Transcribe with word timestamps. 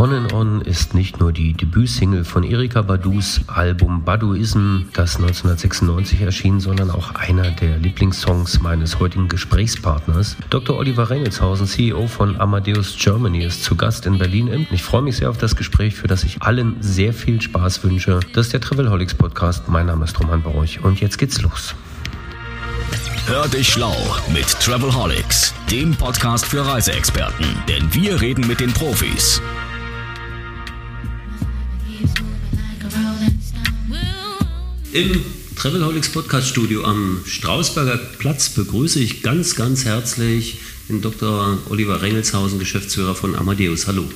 On 0.00 0.14
and 0.14 0.32
On 0.32 0.62
ist 0.62 0.94
nicht 0.94 1.20
nur 1.20 1.30
die 1.30 1.52
Debütsingle 1.52 2.24
von 2.24 2.42
Erika 2.42 2.80
Badus 2.80 3.42
Album 3.48 4.02
Baduism, 4.02 4.86
das 4.94 5.16
1996 5.16 6.22
erschien, 6.22 6.58
sondern 6.58 6.90
auch 6.90 7.14
einer 7.16 7.50
der 7.50 7.76
Lieblingssongs 7.76 8.62
meines 8.62 8.98
heutigen 8.98 9.28
Gesprächspartners. 9.28 10.38
Dr. 10.48 10.78
Oliver 10.78 11.10
Rengelshausen, 11.10 11.66
CEO 11.66 12.06
von 12.06 12.40
Amadeus 12.40 12.96
Germany, 12.98 13.44
ist 13.44 13.62
zu 13.62 13.76
Gast 13.76 14.06
in 14.06 14.16
Berlin. 14.16 14.66
Ich 14.70 14.82
freue 14.82 15.02
mich 15.02 15.18
sehr 15.18 15.28
auf 15.28 15.36
das 15.36 15.54
Gespräch, 15.54 15.96
für 15.96 16.08
das 16.08 16.24
ich 16.24 16.40
allen 16.40 16.76
sehr 16.80 17.12
viel 17.12 17.42
Spaß 17.42 17.84
wünsche. 17.84 18.20
Das 18.32 18.46
ist 18.46 18.54
der 18.54 18.62
Travelholics 18.62 19.14
Podcast. 19.14 19.68
Mein 19.68 19.84
Name 19.84 20.06
ist 20.06 20.18
Roman 20.18 20.42
Baruch 20.42 20.82
und 20.82 21.02
jetzt 21.02 21.18
geht's 21.18 21.42
los. 21.42 21.74
Hör 23.26 23.46
dich 23.48 23.68
schlau 23.68 23.94
mit 24.32 24.48
Travelholics, 24.60 25.52
dem 25.70 25.94
Podcast 25.94 26.46
für 26.46 26.66
Reiseexperten, 26.66 27.44
denn 27.68 27.92
wir 27.92 28.18
reden 28.22 28.46
mit 28.46 28.60
den 28.60 28.72
Profis. 28.72 29.42
Im 34.92 35.20
Travelholics 35.54 36.08
Podcast 36.08 36.48
Studio 36.48 36.84
am 36.84 37.20
Strausberger 37.24 37.96
Platz 37.96 38.48
begrüße 38.48 38.98
ich 38.98 39.22
ganz, 39.22 39.54
ganz 39.54 39.84
herzlich 39.84 40.58
den 40.88 41.00
Dr. 41.00 41.58
Oliver 41.68 42.02
Rengelshausen, 42.02 42.58
Geschäftsführer 42.58 43.14
von 43.14 43.36
Amadeus. 43.36 43.86
Hallo. 43.86 44.10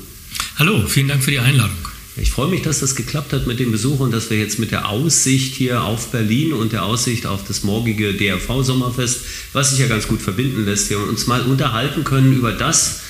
Hallo, 0.56 0.86
vielen 0.88 1.08
Dank 1.08 1.22
für 1.22 1.30
die 1.30 1.38
Einladung. 1.38 1.76
Ich 2.16 2.30
freue 2.30 2.48
mich, 2.48 2.62
dass 2.62 2.80
das 2.80 2.96
geklappt 2.96 3.32
hat 3.32 3.46
mit 3.46 3.60
dem 3.60 3.70
Besuch 3.70 4.00
und 4.00 4.12
dass 4.12 4.30
wir 4.30 4.38
jetzt 4.38 4.58
mit 4.58 4.70
der 4.70 4.88
Aussicht 4.88 5.54
hier 5.54 5.82
auf 5.82 6.10
Berlin 6.10 6.52
und 6.52 6.72
der 6.72 6.84
Aussicht 6.84 7.26
auf 7.26 7.44
das 7.46 7.62
morgige 7.62 8.14
DRV-Sommerfest, 8.14 9.20
was 9.52 9.70
sich 9.70 9.80
ja 9.80 9.86
ganz 9.86 10.08
gut 10.08 10.22
verbinden 10.22 10.64
lässt, 10.64 10.90
wir 10.90 10.98
uns 10.98 11.26
mal 11.26 11.42
unterhalten 11.42 12.04
können 12.04 12.32
über 12.32 12.52
das, 12.52 13.00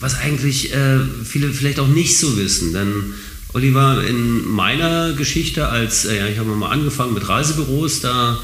was 0.00 0.16
eigentlich 0.16 0.72
äh, 0.72 0.98
viele 1.24 1.52
vielleicht 1.52 1.78
auch 1.78 1.88
nicht 1.88 2.18
so 2.18 2.36
wissen. 2.36 2.72
Denn 2.72 3.14
Oliver, 3.54 4.04
in 4.04 4.46
meiner 4.48 5.12
Geschichte 5.12 5.68
als, 5.68 6.04
äh, 6.04 6.18
ja, 6.18 6.26
ich 6.26 6.38
habe 6.38 6.50
mal 6.50 6.70
angefangen 6.70 7.14
mit 7.14 7.28
Reisebüros, 7.28 8.00
da 8.00 8.36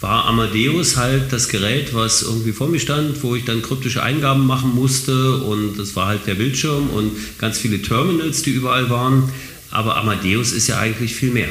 war 0.00 0.24
Amadeus 0.26 0.96
halt 0.96 1.32
das 1.32 1.48
Gerät, 1.48 1.94
was 1.94 2.22
irgendwie 2.22 2.52
vor 2.52 2.68
mir 2.68 2.80
stand, 2.80 3.22
wo 3.22 3.36
ich 3.36 3.44
dann 3.44 3.62
kryptische 3.62 4.02
Eingaben 4.02 4.44
machen 4.44 4.74
musste 4.74 5.36
und 5.36 5.78
das 5.78 5.94
war 5.94 6.08
halt 6.08 6.26
der 6.26 6.34
Bildschirm 6.34 6.90
und 6.90 7.12
ganz 7.38 7.58
viele 7.58 7.80
Terminals, 7.80 8.42
die 8.42 8.50
überall 8.50 8.90
waren. 8.90 9.32
Aber 9.70 9.96
Amadeus 9.96 10.52
ist 10.52 10.66
ja 10.66 10.78
eigentlich 10.78 11.14
viel 11.14 11.30
mehr. 11.30 11.48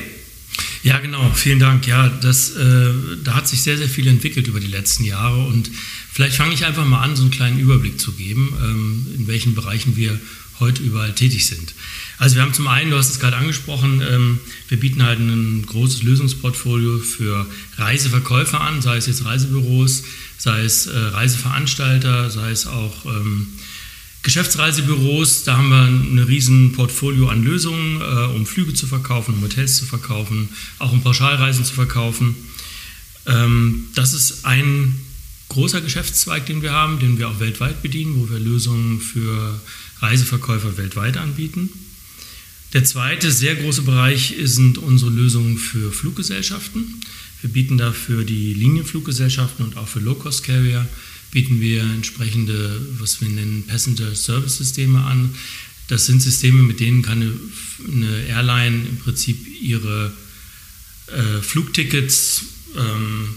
Ja, 0.85 0.99
genau, 0.99 1.31
vielen 1.33 1.57
Dank. 1.57 1.87
Ja, 1.87 2.09
das, 2.09 2.51
äh, 2.51 2.93
da 3.23 3.33
hat 3.33 3.47
sich 3.47 3.63
sehr, 3.63 3.75
sehr 3.75 3.89
viel 3.89 4.05
entwickelt 4.05 4.47
über 4.47 4.59
die 4.59 4.67
letzten 4.67 5.03
Jahre 5.03 5.43
und 5.43 5.71
vielleicht 6.13 6.35
fange 6.35 6.53
ich 6.53 6.63
einfach 6.63 6.85
mal 6.85 7.01
an, 7.01 7.15
so 7.15 7.23
einen 7.23 7.31
kleinen 7.31 7.57
Überblick 7.57 7.99
zu 7.99 8.11
geben, 8.11 8.53
ähm, 8.61 9.07
in 9.17 9.25
welchen 9.25 9.55
Bereichen 9.55 9.97
wir 9.97 10.19
heute 10.59 10.83
überall 10.83 11.15
tätig 11.15 11.47
sind. 11.47 11.73
Also 12.19 12.35
wir 12.35 12.43
haben 12.43 12.53
zum 12.53 12.67
einen, 12.67 12.91
du 12.91 12.97
hast 12.97 13.09
es 13.09 13.19
gerade 13.19 13.35
angesprochen, 13.35 14.03
ähm, 14.07 14.39
wir 14.67 14.79
bieten 14.79 15.01
halt 15.01 15.17
ein 15.17 15.65
großes 15.65 16.03
Lösungsportfolio 16.03 16.99
für 16.99 17.47
Reiseverkäufer 17.77 18.61
an, 18.61 18.83
sei 18.83 18.97
es 18.97 19.07
jetzt 19.07 19.25
Reisebüros, 19.25 20.03
sei 20.37 20.65
es 20.65 20.85
äh, 20.85 20.95
Reiseveranstalter, 20.95 22.29
sei 22.29 22.51
es 22.51 22.67
auch 22.67 23.05
ähm, 23.07 23.47
Geschäftsreisebüros. 24.25 25.43
Da 25.43 25.55
haben 25.55 25.69
wir 25.69 25.83
ein 25.83 26.17
riesen 26.17 26.71
Portfolio 26.71 27.29
an 27.29 27.43
Lösungen, 27.43 28.01
äh, 28.01 28.35
um 28.35 28.47
Flüge 28.47 28.73
zu 28.73 28.87
verkaufen, 28.87 29.35
um 29.35 29.41
Hotels 29.43 29.77
zu 29.77 29.85
verkaufen, 29.85 30.49
auch 30.79 30.91
um 30.91 31.03
Pauschalreisen 31.03 31.63
zu 31.63 31.75
verkaufen. 31.75 32.35
Ähm, 33.27 33.85
das 33.93 34.13
ist 34.13 34.43
ein 34.43 34.99
großer 35.49 35.79
Geschäftszweig, 35.79 36.47
den 36.47 36.63
wir 36.63 36.71
haben, 36.71 36.99
den 36.99 37.19
wir 37.19 37.29
auch 37.29 37.39
weltweit 37.39 37.83
bedienen, 37.83 38.15
wo 38.15 38.27
wir 38.27 38.39
Lösungen 38.39 38.99
für 38.99 39.61
Reiseverkäufer 39.99 40.75
weltweit 40.75 41.17
anbieten. 41.17 41.69
Der 42.73 42.83
zweite 42.83 43.31
sehr 43.31 43.55
große 43.55 43.83
Bereich 43.83 44.33
sind 44.43 44.79
unsere 44.79 45.11
Lösungen 45.11 45.59
für 45.59 45.91
Fluggesellschaften. 45.91 46.99
Wir 47.41 47.51
bieten 47.51 47.77
dafür 47.77 48.23
die 48.23 48.55
Linienfluggesellschaften 48.55 49.63
und 49.65 49.77
auch 49.77 49.87
für 49.87 49.99
Low-Cost-Carrier 49.99 50.87
bieten 51.35 51.59
wir 51.59 51.81
entsprechende, 51.83 52.79
was 52.97 53.19
wir 53.19 53.27
nennen, 53.27 53.65
Passenger-Service-Systeme 53.67 55.03
an. 55.03 55.35
Das 55.89 56.05
sind 56.05 56.21
Systeme, 56.21 56.63
mit 56.63 56.79
denen 56.79 57.01
kann 57.01 57.21
eine, 57.21 57.33
eine 57.91 58.25
Airline 58.27 58.87
im 58.87 58.97
Prinzip 58.99 59.45
ihre 59.61 60.13
äh, 61.07 61.41
Flugtickets 61.41 62.45
ähm, 62.77 63.27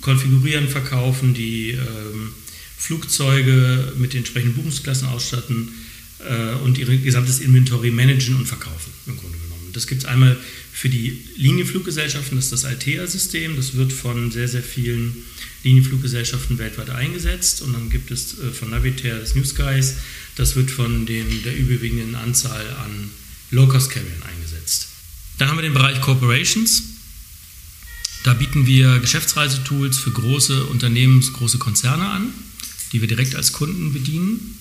konfigurieren, 0.00 0.68
verkaufen, 0.68 1.34
die 1.34 1.70
ähm, 1.70 2.32
Flugzeuge 2.76 3.92
mit 3.96 4.12
den 4.12 4.18
entsprechenden 4.18 4.56
Buchungsklassen 4.56 5.06
ausstatten 5.06 5.68
äh, 6.18 6.56
und 6.64 6.78
ihr 6.78 6.86
gesamtes 6.98 7.38
Inventory 7.38 7.92
managen 7.92 8.34
und 8.34 8.46
verkaufen, 8.46 8.92
im 9.06 9.16
Grunde 9.16 9.38
genommen. 9.38 9.70
Das 9.72 9.86
gibt 9.86 10.02
es 10.02 10.08
einmal 10.08 10.36
für 10.74 10.88
die 10.88 11.16
Linienfluggesellschaften, 11.36 12.36
ist 12.36 12.50
das 12.50 12.64
Altea-System, 12.64 13.54
das 13.54 13.74
wird 13.74 13.92
von 13.92 14.32
sehr, 14.32 14.48
sehr 14.48 14.62
vielen 14.62 15.14
Linienfluggesellschaften 15.62 16.58
weltweit 16.58 16.90
eingesetzt 16.90 17.62
und 17.62 17.72
dann 17.72 17.90
gibt 17.90 18.10
es 18.10 18.40
äh, 18.40 18.50
von 18.50 18.70
Navitaire 18.70 19.20
das 19.20 19.36
New 19.36 19.44
Skies, 19.44 19.94
das 20.34 20.56
wird 20.56 20.72
von 20.72 21.06
den, 21.06 21.44
der 21.44 21.56
überwiegenden 21.56 22.16
Anzahl 22.16 22.68
an 22.84 23.10
Low-Cost-Carriern 23.52 24.22
eingesetzt. 24.28 24.88
Dann 25.38 25.48
haben 25.48 25.58
wir 25.58 25.62
den 25.62 25.74
Bereich 25.74 26.00
Corporations. 26.00 26.82
Da 28.24 28.34
bieten 28.34 28.66
wir 28.66 28.98
Geschäftsreisetools 28.98 29.98
für 29.98 30.10
große 30.10 30.66
Unternehmen, 30.66 31.20
große 31.20 31.58
Konzerne 31.58 32.08
an, 32.08 32.34
die 32.92 33.00
wir 33.00 33.06
direkt 33.06 33.36
als 33.36 33.52
Kunden 33.52 33.92
bedienen. 33.92 34.53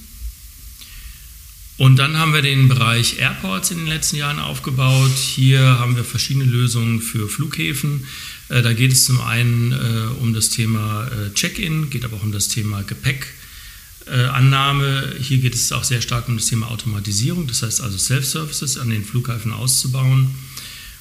Und 1.83 1.97
dann 1.97 2.17
haben 2.17 2.33
wir 2.33 2.41
den 2.41 2.69
Bereich 2.69 3.19
Airports 3.19 3.71
in 3.71 3.79
den 3.79 3.87
letzten 3.87 4.15
Jahren 4.15 4.39
aufgebaut. 4.39 5.17
Hier 5.17 5.59
haben 5.59 5.97
wir 5.97 6.05
verschiedene 6.05 6.45
Lösungen 6.45 7.01
für 7.01 7.27
Flughäfen. 7.27 8.07
Äh, 8.47 8.61
da 8.61 8.71
geht 8.71 8.93
es 8.93 9.03
zum 9.03 9.19
einen 9.19 9.73
äh, 9.73 10.07
um 10.21 10.33
das 10.33 10.47
Thema 10.47 11.05
äh, 11.07 11.33
Check-in, 11.33 11.89
geht 11.89 12.05
aber 12.05 12.15
auch 12.15 12.23
um 12.23 12.31
das 12.31 12.47
Thema 12.47 12.83
Gepäckannahme. 12.83 15.13
Hier 15.19 15.39
geht 15.39 15.55
es 15.55 15.73
auch 15.73 15.83
sehr 15.83 15.99
stark 15.99 16.29
um 16.29 16.37
das 16.37 16.45
Thema 16.45 16.71
Automatisierung, 16.71 17.47
das 17.47 17.63
heißt 17.63 17.81
also 17.81 17.97
Self-Services 17.97 18.77
an 18.77 18.89
den 18.89 19.03
Flughäfen 19.03 19.51
auszubauen. 19.51 20.33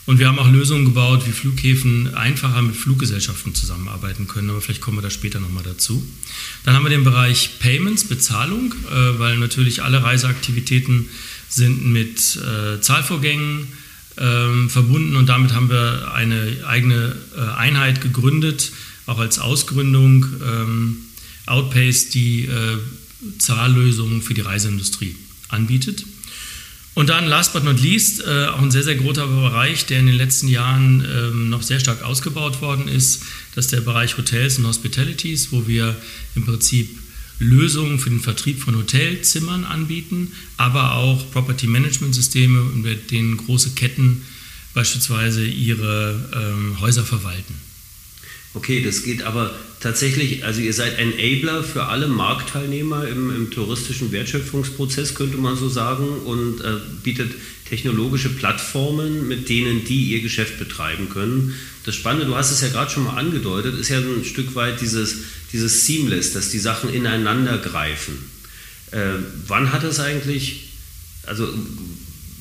Und 0.05 0.19
wir 0.19 0.27
haben 0.27 0.39
auch 0.39 0.51
Lösungen 0.51 0.85
gebaut, 0.85 1.27
wie 1.27 1.31
Flughäfen 1.31 2.15
einfacher 2.15 2.61
mit 2.61 2.75
Fluggesellschaften 2.75 3.55
zusammenarbeiten 3.55 4.27
können, 4.27 4.51
aber 4.51 4.61
vielleicht 4.61 4.81
kommen 4.81 4.97
wir 4.97 5.03
da 5.03 5.11
später 5.11 5.39
nochmal 5.39 5.63
dazu. 5.63 6.03
Dann 6.65 6.75
haben 6.75 6.85
wir 6.85 6.91
den 6.91 7.05
Bereich 7.05 7.61
Payments, 7.61 8.05
Bezahlung, 8.05 8.75
äh, 8.91 9.19
weil 9.19 9.39
natürlich 9.39 9.85
alle 9.85 10.03
Reiseaktivitäten 10.03 11.09
sind 11.49 11.87
mit 11.87 12.37
äh, 12.37 12.81
Zahlvorgängen 12.81 13.69
ähm, 14.19 14.69
verbunden 14.71 15.15
und 15.15 15.29
damit 15.29 15.55
haben 15.55 15.71
wir 15.71 16.13
eine 16.13 16.65
eigene 16.67 17.15
äh, 17.37 17.41
Einheit 17.57 18.01
gegründet, 18.01 18.73
auch 19.07 19.21
als 19.21 19.39
Ausgründung, 19.39 20.27
ähm, 20.45 20.97
Outpace, 21.47 22.09
die 22.11 22.49
Zahllösungen 23.39 24.23
für 24.23 24.33
die 24.33 24.43
Reiseindustrie 24.43 25.17
anbietet. 25.49 26.05
Und 26.95 27.09
dann, 27.09 27.27
last 27.27 27.55
but 27.55 27.65
not 27.65 27.81
least, 27.81 28.21
äh, 28.21 28.47
auch 28.47 28.61
ein 28.61 28.71
sehr, 28.71 28.83
sehr 28.83 28.97
großer 28.97 29.27
Bereich, 29.27 29.87
der 29.87 30.01
in 30.01 30.07
den 30.07 30.15
letzten 30.15 30.49
Jahren 30.49 31.07
ähm, 31.11 31.49
noch 31.49 31.63
sehr 31.63 31.81
stark 31.81 32.03
ausgebaut 32.03 32.61
worden 32.61 32.87
ist, 32.87 33.23
das 33.55 33.67
ist 33.67 33.73
der 33.73 33.81
Bereich 33.81 34.19
Hotels 34.19 34.59
und 34.59 34.67
Hospitalities, 34.67 35.53
wo 35.53 35.67
wir 35.67 35.97
im 36.35 36.45
Prinzip 36.45 36.99
Lösungen 37.39 37.99
für 37.99 38.11
den 38.11 38.21
Vertrieb 38.21 38.61
von 38.61 38.77
Hotelzimmern 38.77 39.65
anbieten, 39.65 40.33
aber 40.59 40.95
auch 40.95 41.31
Property 41.33 41.67
Management 41.67 42.15
Systeme, 42.15 42.63
mit 42.63 43.11
denen 43.11 43.39
große 43.39 43.71
Ketten 43.71 44.23
beispielsweise 44.75 45.45
ihre 45.45 46.31
ähm, 46.35 46.81
Häuser 46.81 47.05
verwalten. 47.05 47.55
Okay, 48.55 48.83
das 48.83 49.03
geht 49.03 49.23
aber 49.23 49.55
tatsächlich, 49.81 50.45
also 50.45 50.61
ihr 50.61 50.75
seid 50.75 50.99
Enabler 50.99 51.65
für 51.65 51.85
alle 51.85 52.07
Marktteilnehmer 52.07 53.09
im, 53.09 53.35
im 53.35 53.51
touristischen 53.51 54.13
Wertschöpfungsprozess, 54.13 55.15
könnte 55.15 55.39
man 55.39 55.57
so 55.57 55.71
sagen, 55.71 56.07
und 56.25 56.61
äh, 56.61 56.75
bietet 57.03 57.33
technologische 57.69 58.29
Plattformen, 58.29 59.27
mit 59.27 59.49
denen 59.49 59.87
die 59.87 60.13
ihr 60.13 60.21
Geschäft 60.21 60.59
betreiben 60.59 61.09
können. 61.09 61.55
Das 61.87 61.95
Spannende, 61.95 62.27
du 62.27 62.37
hast 62.37 62.51
es 62.51 62.61
ja 62.61 62.69
gerade 62.69 62.91
schon 62.91 63.05
mal 63.05 63.17
angedeutet, 63.17 63.79
ist 63.79 63.89
ja 63.89 63.99
ein 63.99 64.25
Stück 64.25 64.55
weit 64.55 64.83
dieses, 64.83 65.17
dieses 65.53 65.87
Seamless, 65.87 66.35
dass 66.35 66.51
die 66.51 66.59
Sachen 66.59 66.93
ineinander 66.93 67.57
greifen. 67.57 68.19
Äh, 68.91 69.15
wann 69.47 69.73
hat 69.73 69.83
es 69.85 69.99
eigentlich, 69.99 70.69
also 71.25 71.49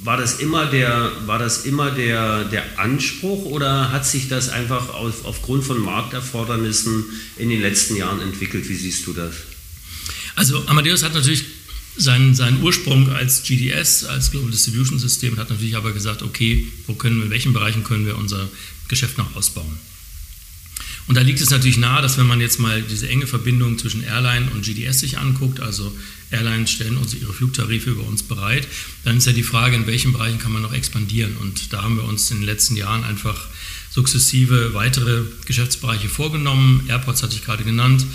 war 0.04 0.18
das 0.18 0.40
immer 0.40 0.66
der, 0.66 1.12
war 1.26 1.38
das 1.38 1.66
immer 1.66 1.92
der, 1.92 2.46
der 2.46 2.80
Anspruch 2.80 3.46
oder 3.46 3.92
hat 3.92 4.06
sich 4.06 4.28
das 4.28 4.50
einfach 4.50 4.90
auf, 4.94 5.26
aufgrund 5.26 5.64
von 5.64 5.80
Markterfordernissen 5.80 7.06
in 7.38 7.50
den 7.50 7.62
letzten 7.62 7.96
Jahren 7.96 8.22
entwickelt? 8.22 8.68
Wie 8.68 8.76
siehst 8.76 9.06
du 9.06 9.14
das? 9.14 9.36
Also 10.36 10.66
Amadeus 10.68 11.04
hat 11.04 11.14
natürlich 11.14 11.46
seinen, 11.98 12.34
seinen 12.34 12.64
Ursprung 12.64 13.10
als 13.10 13.44
GDS, 13.44 14.06
als 14.06 14.32
Global 14.32 14.50
Distribution 14.50 14.98
System, 14.98 15.38
hat 15.38 15.50
natürlich 15.50 15.76
aber 15.76 15.92
gesagt, 15.92 16.24
okay, 16.24 16.68
wo 16.88 16.94
können 16.94 17.18
wir, 17.18 17.26
in 17.26 17.32
welchen 17.32 17.54
Bereichen 17.54 17.84
können 17.84 18.06
wir 18.06 18.18
unser 18.18 18.50
Geschäft 18.88 19.18
noch 19.18 19.36
ausbauen? 19.36 19.78
Und 21.12 21.16
da 21.16 21.22
liegt 21.24 21.42
es 21.42 21.50
natürlich 21.50 21.78
nahe, 21.78 22.02
dass 22.02 22.18
wenn 22.18 22.26
man 22.26 22.40
jetzt 22.40 22.58
mal 22.58 22.82
diese 22.84 23.10
enge 23.10 23.28
Verbindung 23.28 23.78
zwischen 23.78 24.02
Airline 24.02 24.50
und 24.52 24.64
GDS 24.64 25.02
sich 25.02 25.18
anguckt, 25.18 25.60
also 25.60 25.94
Airlines 26.30 26.72
stellen 26.72 26.96
uns 26.96 27.14
ihre 27.14 27.34
Flugtarife 27.34 27.90
über 27.90 28.08
uns 28.08 28.24
bereit, 28.24 28.66
dann 29.04 29.18
ist 29.18 29.28
ja 29.28 29.34
die 29.34 29.44
Frage, 29.44 29.76
in 29.76 29.88
welchen 29.88 30.14
Bereichen 30.14 30.40
kann 30.40 30.54
man 30.54 30.62
noch 30.62 30.72
expandieren. 30.72 31.36
Und 31.36 31.74
da 31.74 31.84
haben 31.84 31.98
wir 31.98 32.06
uns 32.06 32.32
in 32.32 32.38
den 32.38 32.46
letzten 32.46 32.78
Jahren 32.78 33.04
einfach 33.04 33.50
sukzessive 33.90 34.74
weitere 34.74 35.24
Geschäftsbereiche 35.46 36.08
vorgenommen. 36.08 36.86
Airports 36.88 37.24
hatte 37.24 37.36
ich 37.36 37.44
gerade 37.44 37.66
genannt. 37.66 38.06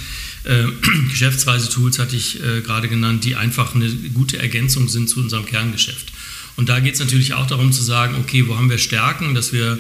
Äh, 0.45 0.65
Geschäftsreisetools 1.11 1.99
hatte 1.99 2.17
ich 2.17 2.43
äh, 2.43 2.63
gerade 2.63 2.89
genannt, 2.89 3.25
die 3.25 3.37
einfach 3.37 3.75
eine 3.75 3.91
gute 4.15 4.39
Ergänzung 4.39 4.89
sind 4.89 5.11
zu 5.11 5.21
unserem 5.21 5.45
Kerngeschäft. 5.45 6.15
Und 6.57 6.71
da 6.71 6.81
geht 6.81 6.95
es 6.95 7.01
natürlich 7.01 7.35
auch 7.35 7.47
darum 7.47 7.73
zu 7.73 7.83
sagen, 7.83 8.15
okay, 8.15 8.49
wo 8.49 8.57
haben 8.57 8.71
wir 8.71 8.79
Stärken, 8.79 9.35
dass 9.35 9.53
wir 9.53 9.79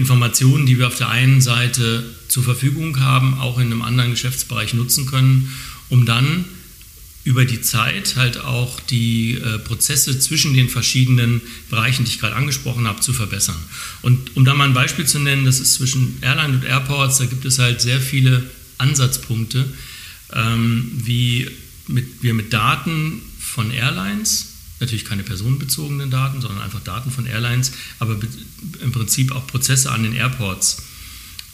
Informationen, 0.00 0.64
die 0.64 0.78
wir 0.78 0.86
auf 0.86 0.96
der 0.96 1.10
einen 1.10 1.42
Seite 1.42 2.02
zur 2.26 2.42
Verfügung 2.42 3.00
haben, 3.00 3.34
auch 3.34 3.58
in 3.58 3.66
einem 3.66 3.82
anderen 3.82 4.12
Geschäftsbereich 4.12 4.72
nutzen 4.72 5.04
können, 5.04 5.52
um 5.90 6.06
dann 6.06 6.46
über 7.22 7.44
die 7.44 7.60
Zeit 7.60 8.16
halt 8.16 8.40
auch 8.40 8.80
die 8.80 9.34
äh, 9.34 9.58
Prozesse 9.58 10.18
zwischen 10.18 10.54
den 10.54 10.70
verschiedenen 10.70 11.42
Bereichen, 11.68 12.06
die 12.06 12.12
ich 12.12 12.18
gerade 12.18 12.34
angesprochen 12.34 12.88
habe, 12.88 13.00
zu 13.00 13.12
verbessern. 13.12 13.58
Und 14.00 14.36
um 14.36 14.46
da 14.46 14.54
mal 14.54 14.64
ein 14.64 14.72
Beispiel 14.72 15.06
zu 15.06 15.18
nennen, 15.18 15.44
das 15.44 15.60
ist 15.60 15.74
zwischen 15.74 16.16
Airline 16.22 16.54
und 16.54 16.64
Airports, 16.64 17.18
da 17.18 17.26
gibt 17.26 17.44
es 17.44 17.58
halt 17.58 17.82
sehr 17.82 18.00
viele 18.00 18.48
Ansatzpunkte, 18.78 19.66
ähm, 20.32 20.90
wie 21.04 21.46
mit, 21.88 22.22
wir 22.22 22.32
mit 22.32 22.54
Daten 22.54 23.20
von 23.38 23.70
Airlines, 23.70 24.49
natürlich 24.80 25.04
keine 25.04 25.22
personenbezogenen 25.22 26.10
Daten, 26.10 26.40
sondern 26.40 26.62
einfach 26.62 26.80
Daten 26.80 27.10
von 27.10 27.26
Airlines, 27.26 27.72
aber 27.98 28.18
im 28.80 28.92
Prinzip 28.92 29.32
auch 29.32 29.46
Prozesse 29.46 29.92
an 29.92 30.02
den 30.02 30.14
Airports 30.14 30.82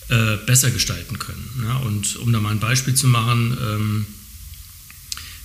äh, 0.08 0.36
besser 0.46 0.70
gestalten 0.70 1.18
können. 1.18 1.64
Ja, 1.64 1.76
und 1.78 2.16
um 2.16 2.32
da 2.32 2.40
mal 2.40 2.50
ein 2.50 2.60
Beispiel 2.60 2.94
zu 2.94 3.08
machen, 3.08 3.56
ähm, 3.60 4.06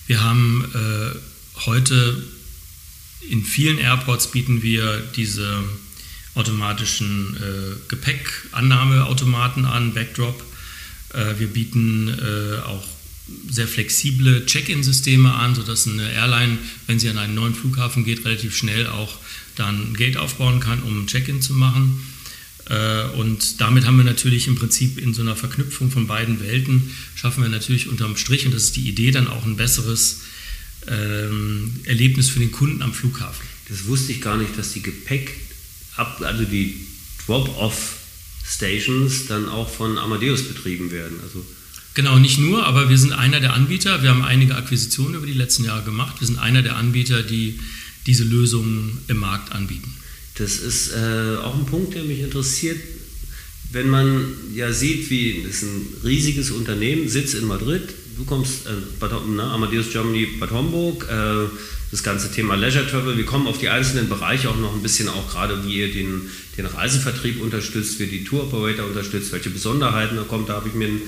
wir 0.07 0.21
haben 0.23 0.65
äh, 0.73 1.65
heute 1.65 2.23
in 3.29 3.43
vielen 3.43 3.77
Airports 3.77 4.31
bieten 4.31 4.61
wir 4.61 4.99
diese 5.15 5.63
automatischen 6.35 7.35
äh, 7.37 7.75
Gepäckannahmeautomaten 7.87 9.65
an, 9.65 9.93
Backdrop. 9.93 10.43
Äh, 11.13 11.39
wir 11.39 11.47
bieten 11.47 12.09
äh, 12.09 12.59
auch 12.61 12.85
sehr 13.49 13.67
flexible 13.67 14.45
Check-in-Systeme 14.45 15.33
an, 15.33 15.55
sodass 15.55 15.87
eine 15.87 16.11
Airline, 16.11 16.57
wenn 16.87 16.99
sie 16.99 17.09
an 17.09 17.17
einen 17.17 17.35
neuen 17.35 17.55
Flughafen 17.55 18.03
geht, 18.03 18.25
relativ 18.25 18.55
schnell 18.55 18.87
auch 18.87 19.17
dann 19.55 19.93
Gate 19.93 20.17
aufbauen 20.17 20.59
kann, 20.59 20.81
um 20.83 21.03
ein 21.03 21.07
Check-in 21.07 21.41
zu 21.41 21.53
machen. 21.53 22.01
Äh, 22.69 23.05
und 23.17 23.59
damit 23.59 23.85
haben 23.85 23.97
wir 23.97 24.03
natürlich 24.03 24.47
im 24.47 24.55
Prinzip 24.55 24.97
in 24.97 25.13
so 25.13 25.21
einer 25.21 25.35
Verknüpfung 25.35 25.91
von 25.91 26.07
beiden 26.07 26.41
Welten, 26.41 26.91
schaffen 27.15 27.43
wir 27.43 27.49
natürlich 27.49 27.89
unterm 27.89 28.17
Strich, 28.17 28.45
und 28.45 28.53
das 28.53 28.63
ist 28.63 28.75
die 28.75 28.87
Idee, 28.87 29.11
dann 29.11 29.27
auch 29.27 29.45
ein 29.45 29.57
besseres 29.57 30.21
ähm, 30.87 31.73
Erlebnis 31.83 32.29
für 32.29 32.39
den 32.39 32.51
Kunden 32.51 32.81
am 32.81 32.93
Flughafen. 32.93 33.45
Das 33.69 33.85
wusste 33.85 34.13
ich 34.13 34.21
gar 34.21 34.37
nicht, 34.37 34.57
dass 34.57 34.73
die 34.73 34.81
Gepäck, 34.81 35.35
also 35.95 36.45
die 36.45 36.87
Drop-off-Stations 37.25 39.27
dann 39.27 39.49
auch 39.49 39.69
von 39.69 39.97
Amadeus 39.97 40.43
betrieben 40.43 40.91
werden. 40.91 41.19
Also 41.23 41.45
Genau, 41.93 42.19
nicht 42.19 42.39
nur, 42.39 42.65
aber 42.65 42.89
wir 42.89 42.97
sind 42.97 43.11
einer 43.11 43.41
der 43.41 43.53
Anbieter. 43.53 44.01
Wir 44.01 44.11
haben 44.11 44.23
einige 44.23 44.55
Akquisitionen 44.55 45.15
über 45.15 45.25
die 45.25 45.33
letzten 45.33 45.65
Jahre 45.65 45.83
gemacht. 45.83 46.21
Wir 46.21 46.27
sind 46.27 46.39
einer 46.39 46.61
der 46.61 46.77
Anbieter, 46.77 47.21
die 47.21 47.59
diese 48.05 48.23
Lösungen 48.23 48.99
im 49.07 49.17
Markt 49.17 49.51
anbieten. 49.51 49.93
Das 50.35 50.57
ist 50.57 50.93
äh, 50.93 51.37
auch 51.43 51.53
ein 51.53 51.65
Punkt, 51.65 51.93
der 51.93 52.03
mich 52.03 52.19
interessiert. 52.19 52.79
Wenn 53.73 53.89
man 53.89 54.25
ja 54.55 54.71
sieht, 54.71 55.09
wie 55.09 55.43
das 55.45 55.57
ist 55.57 55.63
ein 55.63 55.87
riesiges 56.03 56.51
Unternehmen, 56.51 57.09
Sitz 57.09 57.33
in 57.33 57.45
Madrid, 57.45 57.83
du 58.17 58.23
kommst, 58.23 58.65
äh, 58.65 58.69
Bad, 58.99 59.27
ne, 59.27 59.43
Amadeus 59.43 59.91
Germany, 59.91 60.27
Bad 60.39 60.51
Homburg, 60.51 61.07
äh, 61.09 61.49
das 61.91 62.03
ganze 62.03 62.31
Thema 62.31 62.55
Leisure 62.55 62.87
Travel. 62.87 63.17
Wir 63.17 63.25
kommen 63.25 63.47
auf 63.47 63.57
die 63.57 63.67
einzelnen 63.67 64.07
Bereiche 64.07 64.49
auch 64.49 64.57
noch 64.57 64.73
ein 64.73 64.81
bisschen, 64.81 65.09
auch 65.09 65.29
gerade 65.29 65.65
wie 65.65 65.79
ihr 65.79 65.91
den, 65.91 66.21
den 66.57 66.65
Reisevertrieb 66.65 67.41
unterstützt, 67.41 67.99
wie 67.99 68.07
die 68.07 68.23
Tour 68.23 68.43
Operator 68.43 68.87
unterstützt, 68.87 69.33
welche 69.33 69.49
Besonderheiten 69.49 70.15
da 70.15 70.23
kommt. 70.23 70.47
Da 70.47 70.53
habe 70.53 70.69
ich 70.69 70.73
mir 70.73 70.87
ein 70.87 71.01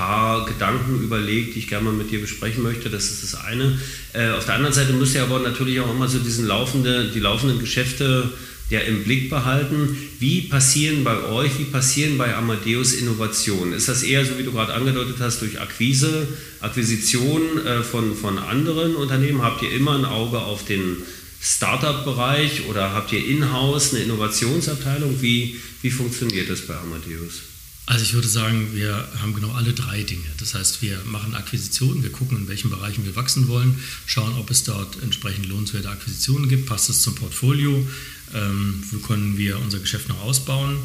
paar 0.00 0.46
Gedanken 0.46 1.02
überlegt, 1.02 1.54
die 1.54 1.58
ich 1.58 1.68
gerne 1.68 1.84
mal 1.84 1.92
mit 1.92 2.10
dir 2.10 2.22
besprechen 2.22 2.62
möchte. 2.62 2.88
Das 2.88 3.10
ist 3.10 3.22
das 3.22 3.34
eine. 3.44 3.78
Äh, 4.14 4.30
auf 4.30 4.46
der 4.46 4.54
anderen 4.54 4.72
Seite 4.72 4.94
müsst 4.94 5.14
ihr 5.14 5.22
aber 5.22 5.40
natürlich 5.40 5.78
auch 5.80 5.90
immer 5.90 6.08
so 6.08 6.18
diesen 6.18 6.46
laufende, 6.46 7.10
die 7.10 7.20
laufenden 7.20 7.58
Geschäfte 7.58 8.32
ja 8.70 8.80
im 8.80 9.04
Blick 9.04 9.28
behalten. 9.28 9.94
Wie 10.18 10.40
passieren 10.42 11.04
bei 11.04 11.24
euch, 11.24 11.58
wie 11.58 11.64
passieren 11.64 12.16
bei 12.16 12.34
Amadeus 12.34 12.94
Innovationen? 12.94 13.74
Ist 13.74 13.90
das 13.90 14.02
eher 14.02 14.24
so, 14.24 14.38
wie 14.38 14.42
du 14.42 14.52
gerade 14.52 14.72
angedeutet 14.72 15.16
hast, 15.20 15.42
durch 15.42 15.60
Akquise, 15.60 16.26
Akquisition 16.60 17.66
äh, 17.66 17.82
von, 17.82 18.16
von 18.16 18.38
anderen 18.38 18.94
Unternehmen? 18.96 19.42
Habt 19.42 19.62
ihr 19.62 19.70
immer 19.70 19.98
ein 19.98 20.06
Auge 20.06 20.38
auf 20.38 20.64
den 20.64 20.96
Startup-Bereich 21.42 22.68
oder 22.70 22.94
habt 22.94 23.12
ihr 23.12 23.22
in-house 23.22 23.92
eine 23.92 24.04
Innovationsabteilung? 24.04 25.20
Wie, 25.20 25.60
wie 25.82 25.90
funktioniert 25.90 26.48
das 26.48 26.62
bei 26.62 26.74
Amadeus? 26.74 27.49
Also 27.90 28.04
ich 28.04 28.14
würde 28.14 28.28
sagen, 28.28 28.68
wir 28.72 29.04
haben 29.20 29.34
genau 29.34 29.50
alle 29.50 29.72
drei 29.72 30.04
Dinge. 30.04 30.22
Das 30.38 30.54
heißt, 30.54 30.80
wir 30.80 30.96
machen 31.06 31.34
Akquisitionen, 31.34 32.04
wir 32.04 32.12
gucken, 32.12 32.38
in 32.38 32.46
welchen 32.46 32.70
Bereichen 32.70 33.04
wir 33.04 33.16
wachsen 33.16 33.48
wollen, 33.48 33.80
schauen, 34.06 34.32
ob 34.38 34.48
es 34.48 34.62
dort 34.62 35.02
entsprechend 35.02 35.46
lohnenswerte 35.46 35.90
Akquisitionen 35.90 36.48
gibt, 36.48 36.66
passt 36.66 36.88
es 36.88 37.02
zum 37.02 37.16
Portfolio, 37.16 37.84
ähm, 38.32 38.80
wo 38.92 38.98
können 39.00 39.36
wir 39.36 39.58
unser 39.58 39.80
Geschäft 39.80 40.08
noch 40.08 40.20
ausbauen. 40.20 40.76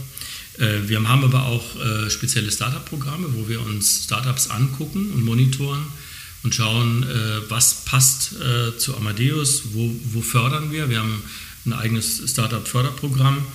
Äh, 0.57 0.87
wir 0.87 1.07
haben 1.07 1.23
aber 1.23 1.45
auch 1.45 1.75
äh, 1.75 2.09
spezielle 2.09 2.51
Startup-Programme, 2.51 3.35
wo 3.35 3.47
wir 3.47 3.61
uns 3.61 4.05
Startups 4.05 4.49
angucken 4.49 5.11
und 5.11 5.23
monitoren 5.23 5.85
und 6.41 6.55
schauen, 6.55 7.03
äh, 7.03 7.49
was 7.49 7.85
passt 7.85 8.33
zu 8.79 8.97
Amadeus, 8.97 9.61
wo, 9.73 9.95
wo 10.05 10.21
fördern 10.23 10.71
wir. 10.71 10.89
Wir 10.89 11.01
haben 11.01 11.21
ein 11.67 11.73
eigenes 11.73 12.23
Startup-Förderprogramm 12.31 13.45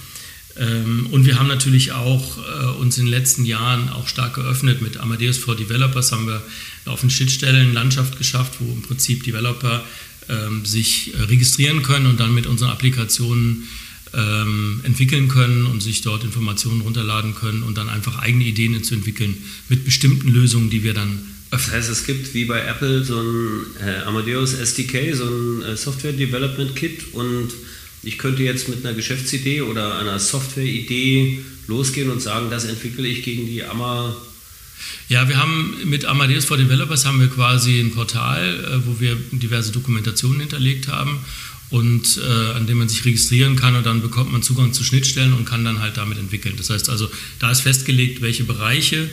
und 0.57 1.25
wir 1.25 1.39
haben 1.39 1.49
natürlich 1.49 1.93
auch 1.93 2.39
äh, 2.39 2.79
uns 2.79 2.99
in 2.99 3.05
den 3.07 3.11
letzten 3.11 3.45
Jahren 3.45 3.89
auch 3.89 4.09
stark 4.09 4.35
geöffnet. 4.35 4.83
Mit 4.83 4.97
Amadeus 4.97 5.39
for 5.39 5.57
Developers 5.57 6.13
haben 6.13 6.27
wir 6.27 6.43
auf 6.87 7.01
den 7.01 7.11
Schnittstellen 7.11 7.73
Landschaft 7.73 8.19
geschafft, 8.19 8.55
wo 8.59 8.73
im 8.73 8.83
Prinzip 8.83 9.23
Developer 9.25 9.85
ähm, 10.29 10.65
sich 10.65 11.15
äh, 11.15 11.23
registrieren 11.23 11.83
können 11.83 12.07
und 12.07 12.21
dann 12.21 12.35
mit 12.35 12.47
unseren 12.47 12.71
Applikationen 12.71 13.69
ähm, 14.13 14.81
entwickeln 14.83 15.29
können 15.29 15.67
und 15.67 15.83
sich 15.83 16.03
dort 16.03 16.25
Informationen 16.25 16.81
runterladen 16.81 17.35
können 17.35 17.63
und 17.63 17.79
dann 17.79 17.89
einfach 17.89 18.19
eigene 18.19 18.45
Ideen 18.45 18.83
zu 18.83 18.95
entwickeln 18.95 19.37
mit 19.69 19.85
bestimmten 19.85 20.29
Lösungen, 20.29 20.69
die 20.69 20.83
wir 20.83 20.95
dann 20.95 21.21
öffnen. 21.53 21.71
Das 21.71 21.71
heißt, 21.71 21.91
es 21.91 22.07
gibt 22.07 22.35
wie 22.35 22.45
bei 22.45 22.61
Apple 22.61 23.05
so 23.05 23.21
ein 23.21 23.67
äh, 23.85 24.03
Amadeus 24.05 24.55
SDK, 24.55 25.15
so 25.15 25.25
ein 25.27 25.77
Software 25.77 26.13
Development 26.13 26.75
Kit 26.75 27.13
und 27.13 27.51
ich 28.03 28.19
könnte 28.19 28.43
jetzt 28.43 28.69
mit 28.69 28.85
einer 28.85 28.95
Geschäftsidee 28.95 29.63
oder 29.63 29.99
einer 29.99 30.19
Softwareidee 30.19 31.41
losgehen 31.67 32.11
und 32.11 32.21
sagen, 32.21 32.51
das 32.51 32.65
entwickle 32.65 33.07
ich 33.07 33.23
gegen 33.23 33.47
die 33.47 33.63
AMA. 33.63 34.17
Ja, 35.09 35.29
wir 35.29 35.37
haben 35.37 35.77
mit 35.85 36.07
Amadeus 36.07 36.47
for 36.47 36.57
Developers 36.57 37.05
haben 37.05 37.21
wir 37.21 37.29
quasi 37.29 37.79
ein 37.81 37.93
Portal, 37.93 38.65
äh, 38.65 38.87
wo 38.87 39.01
wir 39.01 39.17
diverse 39.33 39.73
Dokumentationen 39.73 40.41
hinterlegt 40.41 40.89
haben 40.89 41.19
und 41.69 42.19
äh, 42.19 42.53
an 42.53 42.67
dem 42.67 42.79
man 42.79 42.89
sich 42.89 43.05
registrieren 43.05 43.57
kann 43.57 43.77
und 43.77 43.85
dann 43.85 44.03
bekommt 44.03 44.33
man 44.33 44.43
Zugang 44.43 44.73
zu 44.73 44.83
Schnittstellen 44.83 45.33
und 45.35 45.45
kann 45.45 45.65
dann 45.65 45.81
halt 45.81 45.97
damit 45.97 46.19
entwickeln. 46.19 46.55
Das 46.57 46.71
heißt 46.71 46.89
also, 46.89 47.09
da 47.39 47.51
ist 47.51 47.61
festgelegt, 47.61 48.23
welche 48.23 48.45
Bereiche 48.45 49.11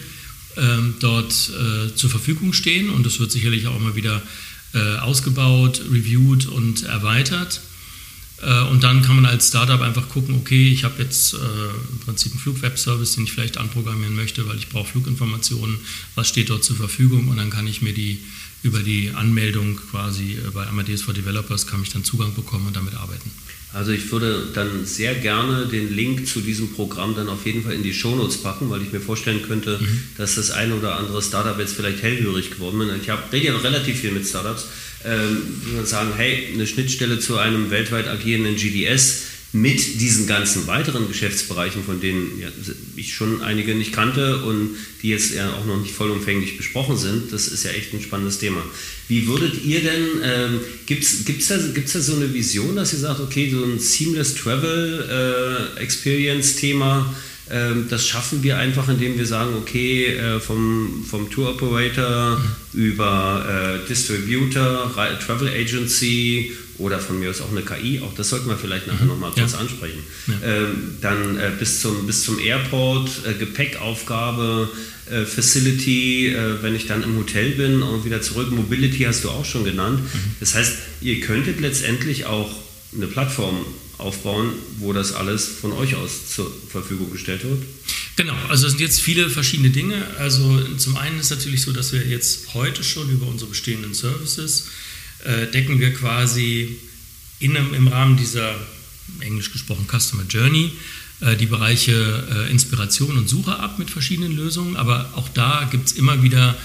äh, 0.56 0.62
dort 1.00 1.34
äh, 1.34 1.94
zur 1.94 2.10
Verfügung 2.10 2.54
stehen 2.54 2.90
und 2.90 3.06
das 3.06 3.20
wird 3.20 3.32
sicherlich 3.32 3.68
auch 3.68 3.76
immer 3.76 3.96
wieder 3.96 4.22
äh, 4.74 4.98
ausgebaut, 4.98 5.82
reviewed 5.92 6.48
und 6.48 6.84
erweitert. 6.84 7.62
Äh, 8.42 8.64
und 8.70 8.84
dann 8.84 9.02
kann 9.02 9.16
man 9.16 9.26
als 9.26 9.48
Startup 9.48 9.82
einfach 9.82 10.10
gucken, 10.10 10.36
okay, 10.36 10.72
ich 10.72 10.84
habe 10.84 11.02
jetzt 11.02 11.34
äh, 11.34 11.38
im 11.38 12.00
Prinzip 12.06 12.34
einen 12.34 12.42
Flugwebservice, 12.42 13.16
den 13.16 13.24
ich 13.24 13.32
vielleicht 13.32 13.58
anprogrammieren 13.58 14.16
möchte, 14.16 14.48
weil 14.48 14.58
ich 14.58 14.70
brauche 14.70 14.90
Fluginformationen, 14.90 15.78
was 16.16 16.28
steht 16.28 16.50
dort 16.50 16.64
zur 16.64 16.76
Verfügung 16.76 17.30
und 17.30 17.38
dann 17.38 17.50
kann 17.50 17.68
ich 17.68 17.82
mir 17.82 17.94
die 17.94 18.20
über 18.64 18.80
die 18.80 19.12
Anmeldung 19.16 19.78
quasi 19.78 20.34
äh, 20.34 20.52
bei 20.54 20.66
Amadeus 20.68 21.02
for 21.02 21.14
Developers 21.14 21.68
kann 21.68 21.82
ich 21.82 21.90
dann 21.90 22.04
Zugang 22.04 22.34
bekommen 22.36 22.68
und 22.68 22.76
damit 22.76 22.96
arbeiten. 22.96 23.32
Also 23.74 23.92
ich 23.92 24.12
würde 24.12 24.48
dann 24.54 24.86
sehr 24.86 25.14
gerne 25.14 25.68
den 25.68 25.94
Link 25.94 26.26
zu 26.26 26.42
diesem 26.42 26.74
Programm 26.74 27.16
dann 27.16 27.28
auf 27.28 27.46
jeden 27.46 27.64
Fall 27.64 27.74
in 27.74 27.84
die 27.84 27.94
Shownotes 27.94 28.38
packen, 28.38 28.70
weil 28.70 28.82
ich 28.82 28.92
mir 28.92 29.02
vorstellen 29.02 29.42
könnte, 29.42 29.78
mhm. 29.80 30.04
dass 30.18 30.36
das 30.36 30.52
ein 30.52 30.72
oder 30.72 30.98
andere 30.98 31.22
Startup 31.22 31.60
jetzt 31.60 31.76
vielleicht 31.76 32.02
hellhörig 32.02 32.52
geworden 32.52 32.82
ist. 32.90 33.04
Ich 33.04 33.34
rede 33.34 33.48
ja 33.48 33.58
relativ 33.58 34.00
viel 34.00 34.12
mit 34.12 34.26
Startups 34.26 34.68
ähm, 35.08 35.38
man 35.76 35.86
sagen, 35.86 36.12
hey, 36.16 36.50
eine 36.54 36.68
Schnittstelle 36.68 37.20
zu 37.20 37.38
einem 37.38 37.70
weltweit 37.70 38.08
agierenden 38.08 38.56
GDS 38.56 39.24
mit 39.54 40.02
diesen 40.02 40.28
ganzen 40.28 40.68
weiteren 40.68 41.08
Geschäftsbereichen, 41.08 41.84
von 41.84 42.02
denen 42.02 42.40
ja, 42.40 42.50
ich 42.98 43.14
schon 43.14 43.42
einige 43.42 43.76
nicht 43.76 43.94
kannte 43.94 44.44
und 44.44 44.76
die 45.02 45.10
jetzt 45.10 45.34
ja 45.34 45.54
auch 45.54 45.66
noch 45.66 45.80
nicht 45.80 45.94
vollumfänglich 45.94 46.58
besprochen 46.58 46.98
sind, 46.98 47.32
das 47.32 47.48
ist 47.48 47.64
ja 47.64 47.72
echt 47.72 47.94
ein 47.94 48.02
spannendes 48.02 48.40
Thema. 48.40 48.62
Wie 49.08 49.26
würdet 49.28 49.64
ihr 49.64 49.82
denn, 49.82 50.06
ähm, 50.22 50.60
gibt 50.86 51.04
es 51.04 51.48
da, 51.48 51.58
gibt's 51.74 51.94
da 51.94 52.02
so 52.02 52.16
eine 52.18 52.34
Vision, 52.34 52.76
dass 52.76 52.92
ihr 52.92 53.00
sagt, 53.00 53.22
okay, 53.22 53.50
so 53.50 53.64
ein 53.64 53.80
Seamless 53.80 54.36
Travel 54.36 55.74
äh, 55.78 55.80
Experience 55.82 56.58
Thema, 56.58 57.16
das 57.90 58.06
schaffen 58.06 58.44
wir 58.44 58.58
einfach, 58.58 58.90
indem 58.90 59.18
wir 59.18 59.26
sagen, 59.26 59.56
okay, 59.56 60.18
äh, 60.18 60.40
vom, 60.40 61.06
vom 61.10 61.30
Tour 61.30 61.52
Operator 61.52 62.38
mhm. 62.38 62.82
über 62.82 63.80
äh, 63.84 63.88
Distributor, 63.88 64.92
Travel 65.26 65.48
Agency 65.48 66.52
oder 66.78 67.00
von 67.00 67.20
mir 67.20 67.30
aus 67.30 67.42
auch 67.42 67.52
eine 67.52 67.62
KI, 67.62 68.02
auch 68.02 68.14
das 68.16 68.30
sollten 68.30 68.48
wir 68.50 68.58
vielleicht 68.58 68.88
nachher 68.88 69.04
mhm. 69.04 69.10
nochmal 69.10 69.32
kurz 69.32 69.54
ja. 69.54 69.60
ansprechen. 69.60 70.00
Ja. 70.28 70.34
Ähm, 70.44 70.98
dann 71.02 71.38
äh, 71.38 71.52
bis, 71.58 71.82
zum, 71.82 72.06
bis 72.06 72.24
zum 72.24 72.40
Airport, 72.40 73.10
äh, 73.26 73.34
Gepäckaufgabe, 73.34 74.70
äh, 75.10 75.26
Facility, 75.26 76.28
äh, 76.28 76.62
wenn 76.62 76.76
ich 76.76 76.86
dann 76.86 77.02
im 77.04 77.18
Hotel 77.18 77.52
bin 77.52 77.82
und 77.82 78.06
wieder 78.06 78.22
zurück, 78.22 78.52
Mobility 78.52 79.04
hast 79.04 79.24
du 79.24 79.30
auch 79.30 79.46
schon 79.46 79.64
genannt. 79.64 80.02
Mhm. 80.02 80.36
Das 80.40 80.54
heißt, 80.54 80.74
ihr 81.02 81.20
könntet 81.22 81.60
letztendlich 81.62 82.26
auch 82.26 82.52
eine 82.96 83.08
Plattform 83.08 83.66
aufbauen, 83.98 84.54
wo 84.80 84.94
das 84.94 85.14
alles 85.14 85.48
von 85.48 85.72
euch 85.74 85.96
aus 85.96 86.30
zur 86.36 86.52
Verfügung 86.70 87.12
gestellt 87.12 87.44
wird? 87.44 87.64
Genau, 88.16 88.36
also 88.50 88.66
es 88.66 88.74
sind 88.74 88.82
jetzt 88.82 89.02
viele 89.02 89.30
verschiedene 89.30 89.70
Dinge. 89.70 90.06
Also 90.18 90.64
zum 90.78 90.98
einen 90.98 91.20
ist 91.20 91.30
natürlich 91.30 91.62
so, 91.62 91.72
dass 91.72 91.94
wir 91.94 92.06
jetzt 92.06 92.54
heute 92.54 92.84
schon 92.84 93.10
über 93.10 93.28
unsere 93.28 93.50
bestehenden 93.50 93.94
Services 93.94 94.68
äh, 95.24 95.48
decken 95.48 95.80
wir 95.80 95.94
quasi 95.94 96.78
in, 97.40 97.56
im 97.56 97.88
Rahmen 97.88 98.18
dieser 98.18 98.56
englisch 99.20 99.52
gesprochen 99.52 99.88
Customer 99.88 100.24
Journey 100.30 100.72
äh, 101.22 101.36
die 101.36 101.46
Bereiche 101.46 102.28
äh, 102.32 102.52
Inspiration 102.52 103.18
und 103.18 103.28
Suche 103.28 103.58
ab 103.58 103.80
mit 103.80 103.90
verschiedenen 103.90 104.36
Lösungen. 104.36 104.76
Aber 104.76 105.12
auch 105.16 105.30
da 105.30 105.68
gibt 105.72 105.88
es 105.88 105.94
immer 105.94 106.22
wieder 106.24 106.56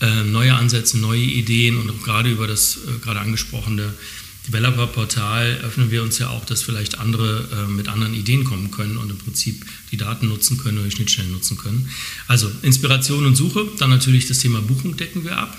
äh, 0.00 0.24
neue 0.24 0.54
Ansätze, 0.54 0.98
neue 0.98 1.20
Ideen 1.20 1.76
und 1.76 1.90
auch 1.90 2.02
gerade 2.02 2.30
über 2.30 2.46
das 2.46 2.76
äh, 2.76 2.98
gerade 3.02 3.20
angesprochene 3.20 3.92
Developer-Portal 4.46 5.60
öffnen 5.64 5.90
wir 5.90 6.02
uns 6.02 6.18
ja 6.18 6.28
auch, 6.28 6.44
dass 6.44 6.62
vielleicht 6.62 6.98
andere 6.98 7.48
äh, 7.52 7.70
mit 7.70 7.88
anderen 7.88 8.14
Ideen 8.14 8.44
kommen 8.44 8.70
können 8.70 8.98
und 8.98 9.10
im 9.10 9.18
Prinzip 9.18 9.64
die 9.90 9.96
Daten 9.96 10.28
nutzen 10.28 10.58
können 10.58 10.78
oder 10.78 10.88
die 10.88 10.94
Schnittstellen 10.94 11.32
nutzen 11.32 11.56
können. 11.56 11.88
Also 12.28 12.50
Inspiration 12.62 13.24
und 13.24 13.36
Suche, 13.36 13.66
dann 13.78 13.90
natürlich 13.90 14.26
das 14.26 14.38
Thema 14.38 14.60
Buchung 14.60 14.96
decken 14.96 15.24
wir 15.24 15.38
ab. 15.38 15.56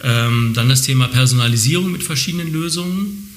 Ähm, 0.00 0.52
dann 0.54 0.68
das 0.68 0.82
Thema 0.82 1.08
Personalisierung 1.08 1.90
mit 1.90 2.04
verschiedenen 2.04 2.52
Lösungen. 2.52 3.34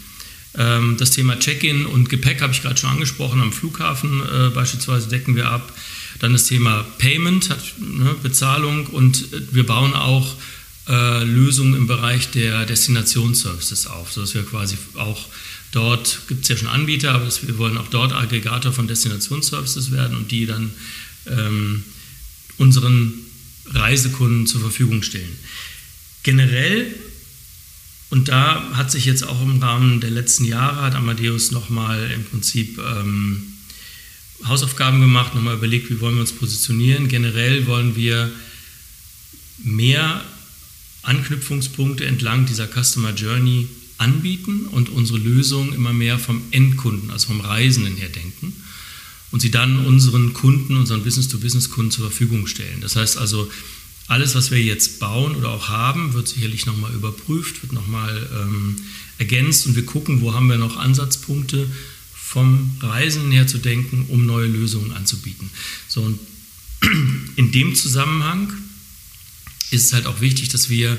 Ähm, 0.55 0.95
das 0.97 1.11
Thema 1.11 1.39
Check-in 1.39 1.85
und 1.87 2.09
Gepäck 2.09 2.41
habe 2.41 2.53
ich 2.53 2.61
gerade 2.61 2.77
schon 2.77 2.91
angesprochen, 2.91 3.41
am 3.41 3.51
Flughafen 3.51 4.21
äh, 4.21 4.49
beispielsweise 4.49 5.07
decken 5.07 5.35
wir 5.35 5.49
ab. 5.49 5.73
Dann 6.19 6.33
das 6.33 6.45
Thema 6.45 6.85
Payment, 6.99 7.49
ne, 7.79 8.15
Bezahlung 8.21 8.85
und 8.87 9.33
äh, 9.33 9.41
wir 9.51 9.65
bauen 9.65 9.95
auch 9.95 10.35
äh, 10.91 11.23
Lösungen 11.23 11.73
im 11.73 11.87
Bereich 11.87 12.31
der 12.31 12.65
Destinationsservices 12.65 13.87
auf, 13.87 14.11
sodass 14.11 14.33
wir 14.33 14.43
quasi 14.43 14.77
auch 14.95 15.29
dort, 15.71 16.23
gibt 16.27 16.43
es 16.43 16.49
ja 16.49 16.57
schon 16.57 16.67
Anbieter, 16.67 17.13
aber 17.13 17.29
wir 17.43 17.57
wollen 17.57 17.77
auch 17.77 17.87
dort 17.87 18.11
Aggregator 18.11 18.73
von 18.73 18.87
Destinationsservices 18.87 19.91
werden 19.91 20.17
und 20.17 20.31
die 20.31 20.45
dann 20.45 20.71
ähm, 21.27 21.83
unseren 22.57 23.13
Reisekunden 23.67 24.47
zur 24.47 24.59
Verfügung 24.59 25.01
stellen. 25.01 25.39
Generell, 26.23 26.93
und 28.09 28.27
da 28.27 28.61
hat 28.73 28.91
sich 28.91 29.05
jetzt 29.05 29.25
auch 29.25 29.41
im 29.41 29.63
Rahmen 29.63 30.01
der 30.01 30.11
letzten 30.11 30.43
Jahre, 30.43 30.81
hat 30.81 30.95
Amadeus 30.95 31.51
nochmal 31.51 32.11
im 32.11 32.25
Prinzip 32.25 32.77
ähm, 32.79 33.43
Hausaufgaben 34.43 34.99
gemacht, 34.99 35.35
nochmal 35.35 35.55
überlegt, 35.55 35.89
wie 35.89 36.01
wollen 36.01 36.15
wir 36.15 36.21
uns 36.21 36.33
positionieren. 36.33 37.07
Generell 37.07 37.65
wollen 37.65 37.95
wir 37.95 38.29
mehr 39.63 40.21
Anknüpfungspunkte 41.03 42.05
entlang 42.05 42.45
dieser 42.45 42.67
Customer 42.67 43.13
Journey 43.13 43.67
anbieten 43.97 44.65
und 44.67 44.89
unsere 44.89 45.19
Lösung 45.19 45.73
immer 45.73 45.93
mehr 45.93 46.19
vom 46.19 46.41
Endkunden, 46.51 47.11
also 47.11 47.27
vom 47.27 47.41
Reisenden 47.41 47.95
her 47.95 48.09
denken 48.09 48.53
und 49.31 49.39
sie 49.39 49.51
dann 49.51 49.85
unseren 49.85 50.33
Kunden, 50.33 50.77
unseren 50.77 51.03
Business-to-Business-Kunden 51.03 51.91
zur 51.91 52.09
Verfügung 52.09 52.47
stellen. 52.47 52.81
Das 52.81 52.95
heißt 52.95 53.17
also, 53.17 53.49
alles, 54.07 54.35
was 54.35 54.51
wir 54.51 54.61
jetzt 54.61 54.99
bauen 54.99 55.35
oder 55.35 55.49
auch 55.49 55.69
haben, 55.69 56.13
wird 56.13 56.27
sicherlich 56.27 56.65
nochmal 56.65 56.93
überprüft, 56.93 57.61
wird 57.61 57.71
nochmal 57.71 58.29
ähm, 58.41 58.75
ergänzt 59.17 59.67
und 59.67 59.75
wir 59.75 59.85
gucken, 59.85 60.21
wo 60.21 60.33
haben 60.33 60.47
wir 60.47 60.57
noch 60.57 60.75
Ansatzpunkte 60.75 61.67
vom 62.13 62.71
Reisenden 62.81 63.31
her 63.31 63.47
zu 63.47 63.57
denken, 63.57 64.05
um 64.09 64.25
neue 64.25 64.47
Lösungen 64.47 64.91
anzubieten. 64.91 65.49
So, 65.87 66.01
und 66.01 66.19
in 67.37 67.51
dem 67.51 67.73
Zusammenhang 67.73 68.51
ist 69.71 69.85
es 69.85 69.93
halt 69.93 70.05
auch 70.05 70.21
wichtig, 70.21 70.49
dass 70.49 70.69
wir 70.69 70.97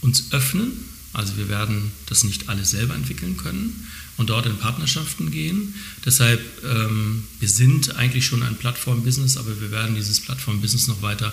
uns 0.00 0.32
öffnen. 0.32 0.72
Also 1.12 1.36
wir 1.36 1.48
werden 1.48 1.92
das 2.06 2.24
nicht 2.24 2.48
alles 2.48 2.70
selber 2.70 2.94
entwickeln 2.94 3.36
können 3.36 3.86
und 4.16 4.30
dort 4.30 4.46
in 4.46 4.56
Partnerschaften 4.56 5.30
gehen. 5.30 5.74
Deshalb, 6.04 6.40
ähm, 6.64 7.24
wir 7.38 7.48
sind 7.48 7.96
eigentlich 7.96 8.26
schon 8.26 8.42
ein 8.42 8.56
Plattform-Business, 8.56 9.36
aber 9.36 9.60
wir 9.60 9.70
werden 9.70 9.94
dieses 9.94 10.20
Plattform-Business 10.20 10.88
noch 10.88 11.02
weiter 11.02 11.32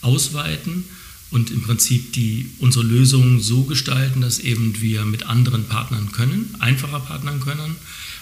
ausweiten 0.00 0.84
und 1.30 1.50
im 1.50 1.62
Prinzip 1.62 2.12
die, 2.14 2.50
unsere 2.58 2.84
Lösungen 2.84 3.40
so 3.40 3.64
gestalten, 3.64 4.22
dass 4.22 4.38
eben 4.38 4.80
wir 4.80 5.04
mit 5.04 5.24
anderen 5.24 5.64
Partnern 5.64 6.12
können, 6.12 6.54
einfacher 6.58 7.00
partnern 7.00 7.40
können 7.40 7.76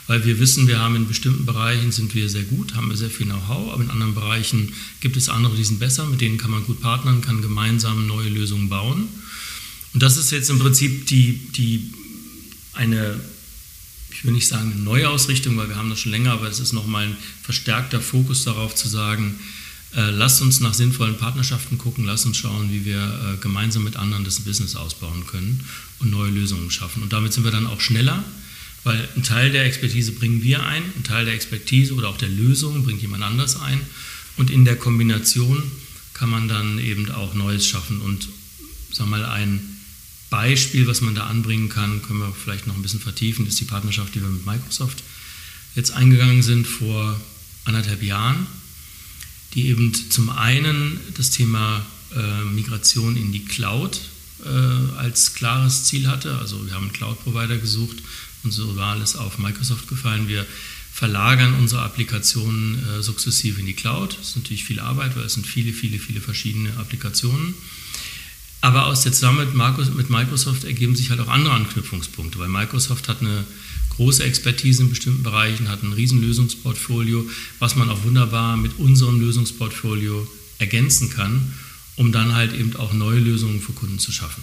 weil 0.06 0.25
wir 0.25 0.38
wissen, 0.38 0.68
wir 0.68 0.78
haben 0.78 0.94
in 0.96 1.08
bestimmten 1.08 1.46
Bereichen 1.46 1.90
sind 1.90 2.14
wir 2.14 2.28
sehr 2.28 2.44
gut, 2.44 2.75
haben 2.75 2.88
wir 2.88 2.96
sehr 2.96 3.10
viel 3.10 3.26
Know-how, 3.26 3.72
aber 3.72 3.82
in 3.82 3.90
anderen 3.90 4.14
Bereichen 4.14 4.72
gibt 5.00 5.16
es 5.16 5.28
andere, 5.28 5.56
die 5.56 5.64
sind 5.64 5.80
besser, 5.80 6.06
mit 6.06 6.20
denen 6.20 6.38
kann 6.38 6.50
man 6.50 6.64
gut 6.64 6.80
partnern, 6.80 7.22
kann 7.22 7.42
gemeinsam 7.42 8.06
neue 8.06 8.28
Lösungen 8.28 8.68
bauen. 8.68 9.08
Und 9.92 10.02
das 10.02 10.16
ist 10.16 10.30
jetzt 10.30 10.50
im 10.50 10.58
Prinzip 10.58 11.06
die, 11.06 11.40
die 11.56 11.92
eine, 12.75 13.18
ich 14.10 14.25
will 14.25 14.32
nicht 14.32 14.46
sagen 14.46 14.72
eine 14.72 14.82
Neuausrichtung, 14.82 15.56
weil 15.56 15.68
wir 15.68 15.76
haben 15.76 15.90
das 15.90 16.00
schon 16.00 16.12
länger, 16.12 16.32
aber 16.32 16.48
es 16.48 16.60
ist 16.60 16.72
nochmal 16.72 17.06
ein 17.06 17.16
verstärkter 17.42 18.00
Fokus 18.00 18.44
darauf 18.44 18.75
zu 18.75 18.88
sagen, 18.88 19.38
äh, 19.94 20.10
lasst 20.10 20.42
uns 20.42 20.60
nach 20.60 20.75
sinnvollen 20.75 21.16
Partnerschaften 21.16 21.78
gucken, 21.78 22.04
lasst 22.04 22.26
uns 22.26 22.36
schauen, 22.36 22.70
wie 22.70 22.84
wir 22.84 22.98
äh, 22.98 23.40
gemeinsam 23.40 23.82
mit 23.82 23.96
anderen 23.96 24.25
das 24.25 24.40
Business 24.40 24.76
ausbauen 24.76 25.26
können 25.26 25.64
und 25.98 26.10
neue 26.10 26.30
Lösungen 26.30 26.70
schaffen. 26.70 27.02
Und 27.02 27.12
damit 27.12 27.32
sind 27.32 27.44
wir 27.44 27.50
dann 27.50 27.66
auch 27.66 27.80
schneller, 27.80 28.22
weil 28.87 29.09
ein 29.16 29.25
Teil 29.25 29.50
der 29.50 29.64
Expertise 29.64 30.12
bringen 30.12 30.45
wir 30.45 30.64
ein, 30.64 30.85
ein 30.97 31.02
Teil 31.02 31.25
der 31.25 31.35
Expertise 31.35 31.93
oder 31.93 32.09
auch 32.09 32.19
der 32.19 32.28
Lösung 32.28 32.85
bringt 32.85 33.02
jemand 33.02 33.25
anders 33.25 33.61
ein 33.61 33.81
und 34.37 34.49
in 34.49 34.64
der 34.64 34.76
Kombination 34.76 35.61
kann 36.14 36.31
man 36.31 36.47
dann 36.47 36.78
eben 36.78 37.11
auch 37.11 37.35
Neues 37.35 37.66
schaffen 37.66 38.00
und 38.00 38.28
sag 38.93 39.09
mal 39.09 39.25
ein 39.25 39.61
Beispiel, 40.31 40.87
was 40.87 41.00
man 41.00 41.16
da 41.16 41.26
anbringen 41.26 41.69
kann, 41.69 42.00
können 42.02 42.21
wir 42.21 42.33
vielleicht 42.33 42.69
noch 42.69 42.76
ein 42.76 42.83
bisschen 42.83 43.00
vertiefen, 43.00 43.45
ist 43.49 43.59
die 43.59 43.64
Partnerschaft, 43.64 44.14
die 44.14 44.23
wir 44.23 44.28
mit 44.28 44.47
Microsoft 44.47 45.02
jetzt 45.75 45.90
eingegangen 45.90 46.45
sind 46.45 46.64
vor 46.64 47.21
anderthalb 47.64 48.05
Jahren, 48.05 48.47
die 49.55 49.66
eben 49.66 49.93
zum 50.11 50.31
einen 50.31 51.00
das 51.14 51.31
Thema 51.31 51.85
äh, 52.14 52.45
Migration 52.45 53.16
in 53.16 53.33
die 53.33 53.45
Cloud 53.45 54.00
äh, 54.45 54.49
als 54.97 55.35
klares 55.35 55.85
Ziel 55.87 56.07
hatte. 56.07 56.38
Also 56.38 56.64
wir 56.64 56.75
haben 56.75 56.85
einen 56.85 56.93
Cloud-Provider 56.93 57.59
gesucht, 57.59 57.97
unsere 58.46 58.76
Wahl 58.76 59.02
ist 59.02 59.16
auf 59.16 59.38
Microsoft 59.38 59.88
gefallen. 59.88 60.28
Wir 60.28 60.46
verlagern 60.92 61.54
unsere 61.54 61.82
Applikationen 61.82 62.78
äh, 62.88 63.02
sukzessive 63.02 63.60
in 63.60 63.66
die 63.66 63.74
Cloud. 63.74 64.16
Das 64.18 64.28
ist 64.28 64.36
natürlich 64.36 64.64
viel 64.64 64.80
Arbeit, 64.80 65.16
weil 65.16 65.24
es 65.24 65.34
sind 65.34 65.46
viele, 65.46 65.72
viele, 65.72 65.98
viele 65.98 66.20
verschiedene 66.20 66.74
Applikationen. 66.78 67.54
Aber 68.62 68.86
aus 68.86 69.02
der 69.02 69.12
Zusammenarbeit 69.12 69.94
mit 69.94 70.10
Microsoft 70.10 70.64
ergeben 70.64 70.96
sich 70.96 71.10
halt 71.10 71.20
auch 71.20 71.28
andere 71.28 71.54
Anknüpfungspunkte, 71.54 72.38
weil 72.38 72.48
Microsoft 72.48 73.08
hat 73.08 73.20
eine 73.20 73.44
große 73.90 74.24
Expertise 74.24 74.82
in 74.82 74.90
bestimmten 74.90 75.22
Bereichen, 75.22 75.68
hat 75.68 75.82
ein 75.82 75.92
riesen 75.92 76.20
Lösungsportfolio, 76.20 77.28
was 77.58 77.76
man 77.76 77.90
auch 77.90 78.04
wunderbar 78.04 78.56
mit 78.56 78.78
unserem 78.78 79.20
Lösungsportfolio 79.20 80.26
ergänzen 80.58 81.10
kann, 81.10 81.52
um 81.96 82.12
dann 82.12 82.34
halt 82.34 82.54
eben 82.54 82.74
auch 82.76 82.92
neue 82.92 83.20
Lösungen 83.20 83.60
für 83.60 83.72
Kunden 83.72 83.98
zu 83.98 84.12
schaffen. 84.12 84.42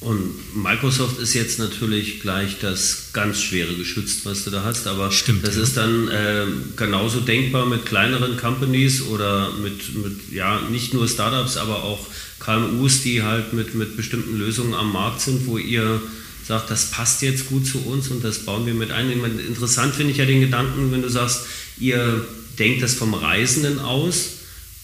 Und 0.00 0.32
Microsoft 0.54 1.18
ist 1.18 1.34
jetzt 1.34 1.58
natürlich 1.58 2.20
gleich 2.20 2.58
das 2.60 3.10
ganz 3.12 3.42
schwere 3.42 3.74
geschützt, 3.74 4.24
was 4.24 4.44
du 4.44 4.50
da 4.50 4.62
hast, 4.62 4.86
aber 4.86 5.10
Stimmt, 5.10 5.44
das 5.44 5.56
ja. 5.56 5.62
ist 5.62 5.76
dann 5.76 6.06
äh, 6.08 6.46
genauso 6.76 7.18
denkbar 7.18 7.66
mit 7.66 7.84
kleineren 7.84 8.36
Companies 8.36 9.02
oder 9.02 9.52
mit, 9.54 9.96
mit, 9.96 10.32
ja, 10.32 10.60
nicht 10.70 10.94
nur 10.94 11.08
Startups, 11.08 11.56
aber 11.56 11.82
auch 11.82 12.06
KMUs, 12.38 13.02
die 13.02 13.24
halt 13.24 13.52
mit, 13.52 13.74
mit 13.74 13.96
bestimmten 13.96 14.38
Lösungen 14.38 14.74
am 14.74 14.92
Markt 14.92 15.20
sind, 15.20 15.46
wo 15.46 15.58
ihr 15.58 16.00
sagt, 16.46 16.70
das 16.70 16.92
passt 16.92 17.20
jetzt 17.22 17.48
gut 17.48 17.66
zu 17.66 17.84
uns 17.84 18.08
und 18.08 18.22
das 18.22 18.44
bauen 18.44 18.66
wir 18.66 18.74
mit 18.74 18.92
ein. 18.92 19.20
Meine, 19.20 19.40
interessant 19.42 19.96
finde 19.96 20.12
ich 20.12 20.18
ja 20.18 20.26
den 20.26 20.40
Gedanken, 20.40 20.92
wenn 20.92 21.02
du 21.02 21.10
sagst, 21.10 21.40
ihr 21.80 22.24
denkt 22.56 22.82
das 22.82 22.94
vom 22.94 23.14
Reisenden 23.14 23.80
aus 23.80 24.30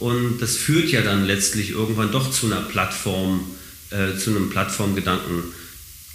und 0.00 0.38
das 0.40 0.56
führt 0.56 0.90
ja 0.90 1.02
dann 1.02 1.24
letztlich 1.24 1.70
irgendwann 1.70 2.10
doch 2.10 2.30
zu 2.32 2.46
einer 2.46 2.62
Plattform 2.62 3.40
äh, 3.94 4.18
zu 4.18 4.30
einem 4.30 4.50
Plattformgedanken. 4.50 5.44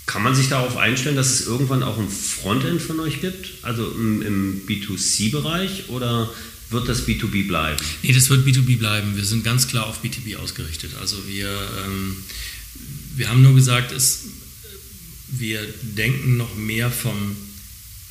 Kann 0.05 0.23
man 0.23 0.35
sich 0.35 0.49
darauf 0.49 0.75
einstellen, 0.75 1.15
dass 1.15 1.29
es 1.29 1.47
irgendwann 1.47 1.83
auch 1.83 1.97
ein 1.97 2.09
Frontend 2.09 2.81
von 2.81 2.99
euch 2.99 3.21
gibt, 3.21 3.51
also 3.61 3.89
im, 3.91 4.21
im 4.21 4.61
B2C-Bereich 4.67 5.89
oder 5.89 6.29
wird 6.71 6.89
das 6.89 7.07
B2B 7.07 7.47
bleiben? 7.47 7.79
Nee, 8.03 8.11
das 8.11 8.29
wird 8.29 8.45
B2B 8.45 8.77
bleiben. 8.77 9.15
Wir 9.15 9.23
sind 9.23 9.43
ganz 9.43 9.67
klar 9.67 9.87
auf 9.87 10.03
B2B 10.03 10.37
ausgerichtet. 10.37 10.91
Also 10.99 11.17
wir, 11.27 11.49
ähm, 11.85 12.17
wir 13.15 13.29
haben 13.29 13.41
nur 13.41 13.55
gesagt, 13.55 13.91
es, 13.91 14.25
wir 15.27 15.61
denken 15.81 16.37
noch 16.37 16.55
mehr 16.55 16.91
vom 16.91 17.35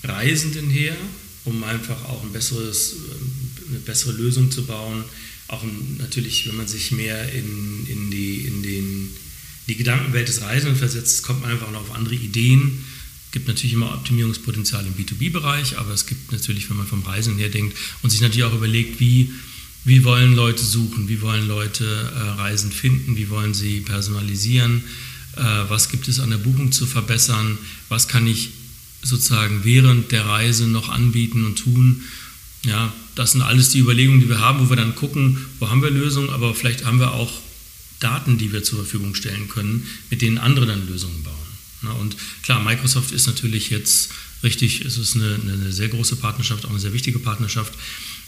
Reisenden 0.05 0.71
her, 0.71 0.97
um 1.45 1.63
einfach 1.65 2.05
auch 2.05 2.23
ein 2.23 2.33
besseres, 2.33 2.97
eine 3.69 3.81
bessere 3.81 4.13
Lösung 4.13 4.51
zu 4.51 4.65
bauen. 4.65 5.05
Auch 5.49 5.63
natürlich, 5.99 6.49
wenn 6.49 6.57
man 6.57 6.69
sich 6.69 6.93
mehr 6.93 7.33
in, 7.33 7.87
in, 7.89 8.11
die, 8.11 8.41
in 8.47 8.63
den, 8.63 9.11
die 9.69 9.77
Gedankenwelt 9.77 10.29
des 10.29 10.41
Reisenden 10.41 10.77
versetzt, 10.77 11.23
kommt 11.23 11.43
man 11.43 11.51
einfach 11.51 11.71
noch 11.71 11.83
auf 11.83 11.95
andere 11.95 12.15
Ideen. 12.15 12.85
Es 13.27 13.33
gibt 13.33 13.49
natürlich 13.49 13.75
immer 13.75 13.93
Optimierungspotenzial 13.93 14.87
im 14.87 14.95
B2B-Bereich, 14.95 15.79
aber 15.79 15.93
es 15.93 16.07
gibt 16.07 16.33
natürlich, 16.33 16.69
wenn 16.71 16.79
man 16.79 16.87
vom 16.87 17.03
Reisen 17.03 17.37
her 17.37 17.51
denkt 17.51 17.77
und 18.03 18.09
sich 18.09 18.23
natürlich 18.23 18.45
auch 18.45 18.55
überlegt, 18.55 19.01
wie, 19.01 19.31
wie 19.85 20.05
wollen 20.05 20.35
Leute 20.35 20.65
suchen, 20.65 21.09
wie 21.09 21.21
wollen 21.21 21.47
Leute 21.47 21.85
äh, 21.85 22.41
Reisen 22.41 22.73
finden, 22.73 23.19
wie 23.19 23.29
wollen 23.29 23.53
sie 23.53 23.81
personalisieren, 23.81 24.83
äh, 25.37 25.43
was 25.69 25.91
gibt 25.91 26.09
es 26.09 26.21
an 26.21 26.31
der 26.31 26.39
Buchung 26.39 26.73
zu 26.73 26.87
verbessern, 26.87 27.59
was 27.91 28.09
kann 28.09 28.27
ich 28.27 28.49
sozusagen 29.03 29.65
während 29.65 30.11
der 30.11 30.25
Reise 30.25 30.67
noch 30.67 30.89
anbieten 30.89 31.45
und 31.45 31.57
tun. 31.57 32.03
Ja, 32.65 32.93
das 33.15 33.33
sind 33.33 33.43
alles 33.43 33.69
die 33.71 33.81
Überlegungen, 33.81 34.21
die 34.21 34.29
wir 34.29 34.41
haben, 34.41 34.61
wo 34.61 34.71
wir 34.71 34.77
dann 34.77 34.95
gucken, 34.95 35.37
wo 35.61 35.69
haben 35.69 35.83
wir 35.83 35.91
Lösungen, 35.91 36.31
aber 36.31 36.55
vielleicht 36.55 36.87
haben 36.87 36.99
wir 36.99 37.13
auch 37.13 37.31
Daten, 38.01 38.39
die 38.39 38.53
wir 38.53 38.63
zur 38.63 38.79
Verfügung 38.79 39.15
stellen 39.15 39.49
können, 39.49 39.87
mit 40.11 40.23
denen 40.23 40.39
andere 40.39 40.67
dann 40.67 40.87
Lösungen 40.89 41.23
bauen. 41.23 41.99
Und 42.01 42.17
klar, 42.43 42.63
Microsoft 42.63 43.13
ist 43.13 43.27
natürlich 43.27 43.71
jetzt 43.71 44.11
richtig, 44.43 44.85
es 44.85 44.99
ist 44.99 45.17
eine, 45.17 45.35
eine 45.35 45.73
sehr 45.73 45.89
große 45.89 46.17
Partnerschaft, 46.17 46.65
auch 46.65 46.71
eine 46.71 46.81
sehr 46.81 46.93
wichtige 46.93 47.19
Partnerschaft. 47.19 47.73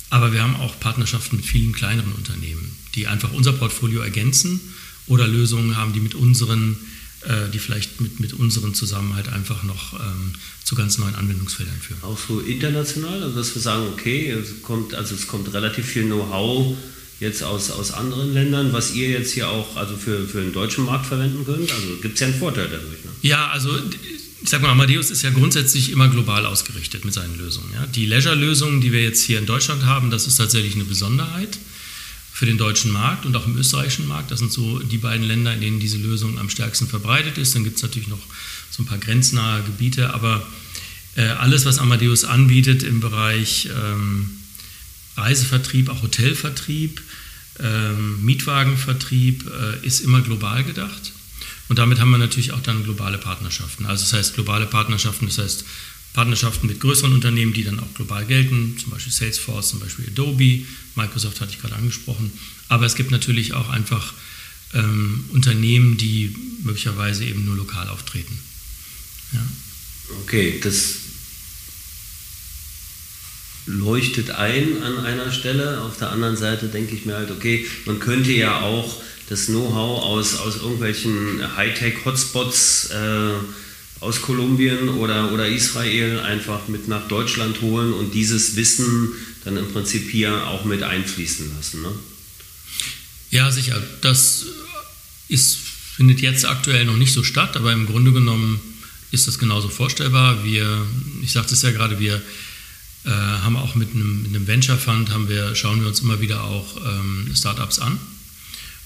Aber 0.08 0.32
wir 0.32 0.42
haben 0.42 0.56
auch 0.56 0.78
Partnerschaften 0.80 1.36
mit 1.36 1.44
vielen 1.44 1.72
kleineren 1.72 2.12
Unternehmen, 2.12 2.76
die 2.94 3.06
einfach 3.06 3.32
unser 3.32 3.52
Portfolio 3.52 4.00
ergänzen 4.00 4.60
oder 5.06 5.26
Lösungen 5.26 5.76
haben, 5.76 5.92
die 5.92 6.00
mit 6.00 6.14
unseren 6.14 6.76
äh, 7.22 7.50
die 7.50 7.58
vielleicht 7.58 8.00
mit, 8.00 8.18
mit 8.18 8.32
unseren 8.32 8.72
zusammen 8.72 9.14
halt 9.14 9.28
einfach 9.28 9.62
noch 9.62 9.92
ähm, 10.00 10.32
zu 10.64 10.74
ganz 10.74 10.96
neuen 10.96 11.14
Anwendungsfeldern 11.14 11.78
führen. 11.78 12.02
Auch 12.02 12.18
so 12.18 12.40
international, 12.40 13.22
also 13.22 13.36
dass 13.36 13.54
wir 13.54 13.60
sagen, 13.60 13.88
okay, 13.92 14.30
es 14.30 14.62
kommt, 14.62 14.94
also 14.94 15.14
es 15.14 15.26
kommt 15.26 15.52
relativ 15.52 15.84
viel 15.84 16.04
Know-how 16.04 16.78
jetzt 17.20 17.42
aus, 17.42 17.70
aus 17.70 17.92
anderen 17.92 18.32
Ländern, 18.32 18.72
was 18.72 18.94
ihr 18.94 19.10
jetzt 19.10 19.32
hier 19.32 19.48
auch 19.48 19.76
also 19.76 19.96
für, 19.96 20.26
für 20.26 20.40
den 20.40 20.52
deutschen 20.52 20.86
Markt 20.86 21.06
verwenden 21.06 21.44
könnt. 21.44 21.70
Also 21.70 21.96
gibt 22.00 22.14
es 22.14 22.20
ja 22.20 22.26
einen 22.26 22.38
Vorteil 22.38 22.64
dadurch. 22.64 23.04
Ne? 23.04 23.10
Ja, 23.22 23.48
also 23.48 23.70
ich 24.42 24.48
sag 24.48 24.62
mal, 24.62 24.70
Amadeus 24.70 25.10
ist 25.10 25.22
ja 25.22 25.30
grundsätzlich 25.30 25.92
immer 25.92 26.08
global 26.08 26.46
ausgerichtet 26.46 27.04
mit 27.04 27.12
seinen 27.12 27.36
Lösungen. 27.36 27.70
Ja? 27.74 27.86
Die 27.86 28.06
Leisure-Lösungen, 28.06 28.80
die 28.80 28.90
wir 28.90 29.02
jetzt 29.02 29.22
hier 29.22 29.38
in 29.38 29.44
Deutschland 29.44 29.84
haben, 29.84 30.10
das 30.10 30.26
ist 30.26 30.36
tatsächlich 30.36 30.74
eine 30.74 30.84
Besonderheit 30.84 31.58
für 32.32 32.46
den 32.46 32.56
deutschen 32.56 32.90
Markt 32.90 33.26
und 33.26 33.36
auch 33.36 33.46
im 33.46 33.58
österreichischen 33.58 34.08
Markt. 34.08 34.30
Das 34.30 34.38
sind 34.38 34.50
so 34.50 34.78
die 34.78 34.96
beiden 34.96 35.26
Länder, 35.26 35.52
in 35.52 35.60
denen 35.60 35.78
diese 35.78 35.98
Lösung 35.98 36.38
am 36.38 36.48
stärksten 36.48 36.88
verbreitet 36.88 37.36
ist. 37.36 37.54
Dann 37.54 37.64
gibt 37.64 37.76
es 37.76 37.82
natürlich 37.82 38.08
noch 38.08 38.22
so 38.70 38.82
ein 38.82 38.86
paar 38.86 38.96
grenznahe 38.96 39.62
Gebiete, 39.62 40.14
aber 40.14 40.46
äh, 41.16 41.26
alles, 41.26 41.66
was 41.66 41.78
Amadeus 41.78 42.24
anbietet 42.24 42.82
im 42.82 43.00
Bereich 43.00 43.68
ähm, 43.76 44.30
Reisevertrieb, 45.20 45.88
auch 45.88 46.02
Hotelvertrieb, 46.02 47.00
ähm, 47.60 48.24
Mietwagenvertrieb, 48.24 49.46
äh, 49.46 49.86
ist 49.86 50.00
immer 50.00 50.20
global 50.20 50.64
gedacht. 50.64 51.12
Und 51.68 51.78
damit 51.78 52.00
haben 52.00 52.10
wir 52.10 52.18
natürlich 52.18 52.52
auch 52.52 52.62
dann 52.62 52.82
globale 52.82 53.18
Partnerschaften. 53.18 53.86
Also 53.86 54.04
das 54.04 54.12
heißt 54.12 54.34
globale 54.34 54.66
Partnerschaften, 54.66 55.26
das 55.26 55.38
heißt 55.38 55.64
Partnerschaften 56.12 56.66
mit 56.66 56.80
größeren 56.80 57.12
Unternehmen, 57.12 57.52
die 57.52 57.62
dann 57.62 57.78
auch 57.78 57.94
global 57.94 58.26
gelten, 58.26 58.76
zum 58.78 58.90
Beispiel 58.90 59.12
Salesforce, 59.12 59.70
zum 59.70 59.80
Beispiel 59.80 60.06
Adobe, 60.08 60.64
Microsoft 60.96 61.40
hatte 61.40 61.52
ich 61.52 61.60
gerade 61.60 61.76
angesprochen. 61.76 62.32
Aber 62.68 62.86
es 62.86 62.96
gibt 62.96 63.12
natürlich 63.12 63.52
auch 63.52 63.68
einfach 63.68 64.14
ähm, 64.74 65.24
Unternehmen, 65.30 65.96
die 65.96 66.34
möglicherweise 66.64 67.24
eben 67.24 67.44
nur 67.44 67.56
lokal 67.56 67.88
auftreten. 67.88 68.36
Ja. 69.32 69.46
Okay, 70.22 70.58
das 70.60 70.94
leuchtet 73.66 74.30
ein 74.30 74.82
an 74.82 75.04
einer 75.04 75.32
Stelle. 75.32 75.82
Auf 75.82 75.98
der 75.98 76.10
anderen 76.10 76.36
Seite 76.36 76.66
denke 76.66 76.94
ich 76.94 77.06
mir 77.06 77.16
halt, 77.16 77.30
okay, 77.30 77.66
man 77.84 78.00
könnte 78.00 78.32
ja 78.32 78.60
auch 78.60 79.00
das 79.28 79.46
Know-how 79.46 80.02
aus, 80.02 80.36
aus 80.36 80.56
irgendwelchen 80.56 81.56
Hightech-Hotspots 81.56 82.90
äh, 82.90 83.34
aus 84.00 84.22
Kolumbien 84.22 84.88
oder, 84.88 85.32
oder 85.32 85.46
Israel 85.46 86.20
einfach 86.20 86.68
mit 86.68 86.88
nach 86.88 87.06
Deutschland 87.06 87.60
holen 87.60 87.92
und 87.92 88.14
dieses 88.14 88.56
Wissen 88.56 89.12
dann 89.44 89.56
im 89.56 89.70
Prinzip 89.72 90.10
hier 90.10 90.46
auch 90.48 90.64
mit 90.64 90.82
einfließen 90.82 91.54
lassen. 91.56 91.82
Ne? 91.82 91.92
Ja, 93.30 93.50
sicher. 93.50 93.80
Das 94.00 94.46
ist, 95.28 95.58
findet 95.96 96.20
jetzt 96.20 96.44
aktuell 96.44 96.84
noch 96.84 96.96
nicht 96.96 97.12
so 97.12 97.22
statt, 97.22 97.56
aber 97.56 97.72
im 97.72 97.86
Grunde 97.86 98.12
genommen 98.12 98.58
ist 99.12 99.28
das 99.28 99.38
genauso 99.38 99.68
vorstellbar. 99.68 100.44
Wir, 100.44 100.86
ich 101.22 101.32
sagte 101.32 101.54
es 101.54 101.62
ja 101.62 101.70
gerade, 101.70 102.00
wir 102.00 102.20
äh, 103.04 103.10
haben 103.10 103.56
auch 103.56 103.74
mit 103.74 103.94
einem, 103.94 104.22
mit 104.22 104.34
einem, 104.34 104.46
Venture 104.46 104.76
Fund, 104.76 105.10
haben 105.10 105.28
wir, 105.28 105.54
schauen 105.54 105.80
wir 105.80 105.88
uns 105.88 106.00
immer 106.00 106.20
wieder 106.20 106.44
auch 106.44 106.76
ähm, 106.76 107.32
Startups 107.34 107.78
an 107.78 107.98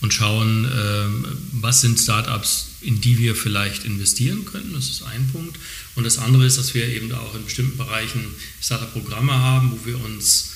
und 0.00 0.12
schauen, 0.12 0.70
ähm, 0.70 1.24
was 1.52 1.80
sind 1.80 1.98
Startups, 1.98 2.68
in 2.82 3.00
die 3.00 3.18
wir 3.18 3.34
vielleicht 3.34 3.84
investieren 3.84 4.44
könnten. 4.44 4.74
Das 4.74 4.90
ist 4.90 5.02
ein 5.02 5.28
Punkt. 5.32 5.58
Und 5.94 6.04
das 6.04 6.18
andere 6.18 6.44
ist, 6.44 6.58
dass 6.58 6.74
wir 6.74 6.86
eben 6.86 7.10
auch 7.12 7.34
in 7.34 7.44
bestimmten 7.44 7.78
Bereichen 7.78 8.26
Startup-Programme 8.60 9.32
haben, 9.32 9.72
wo 9.72 9.86
wir 9.86 10.04
uns 10.04 10.50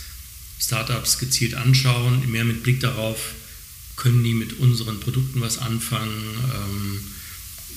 Startups 0.60 1.18
gezielt 1.18 1.54
anschauen, 1.54 2.30
mehr 2.30 2.44
mit 2.44 2.62
Blick 2.62 2.80
darauf, 2.80 3.32
können 3.96 4.22
die 4.22 4.34
mit 4.34 4.58
unseren 4.58 5.00
Produkten 5.00 5.40
was 5.40 5.58
anfangen, 5.58 6.12
ähm, 6.54 7.00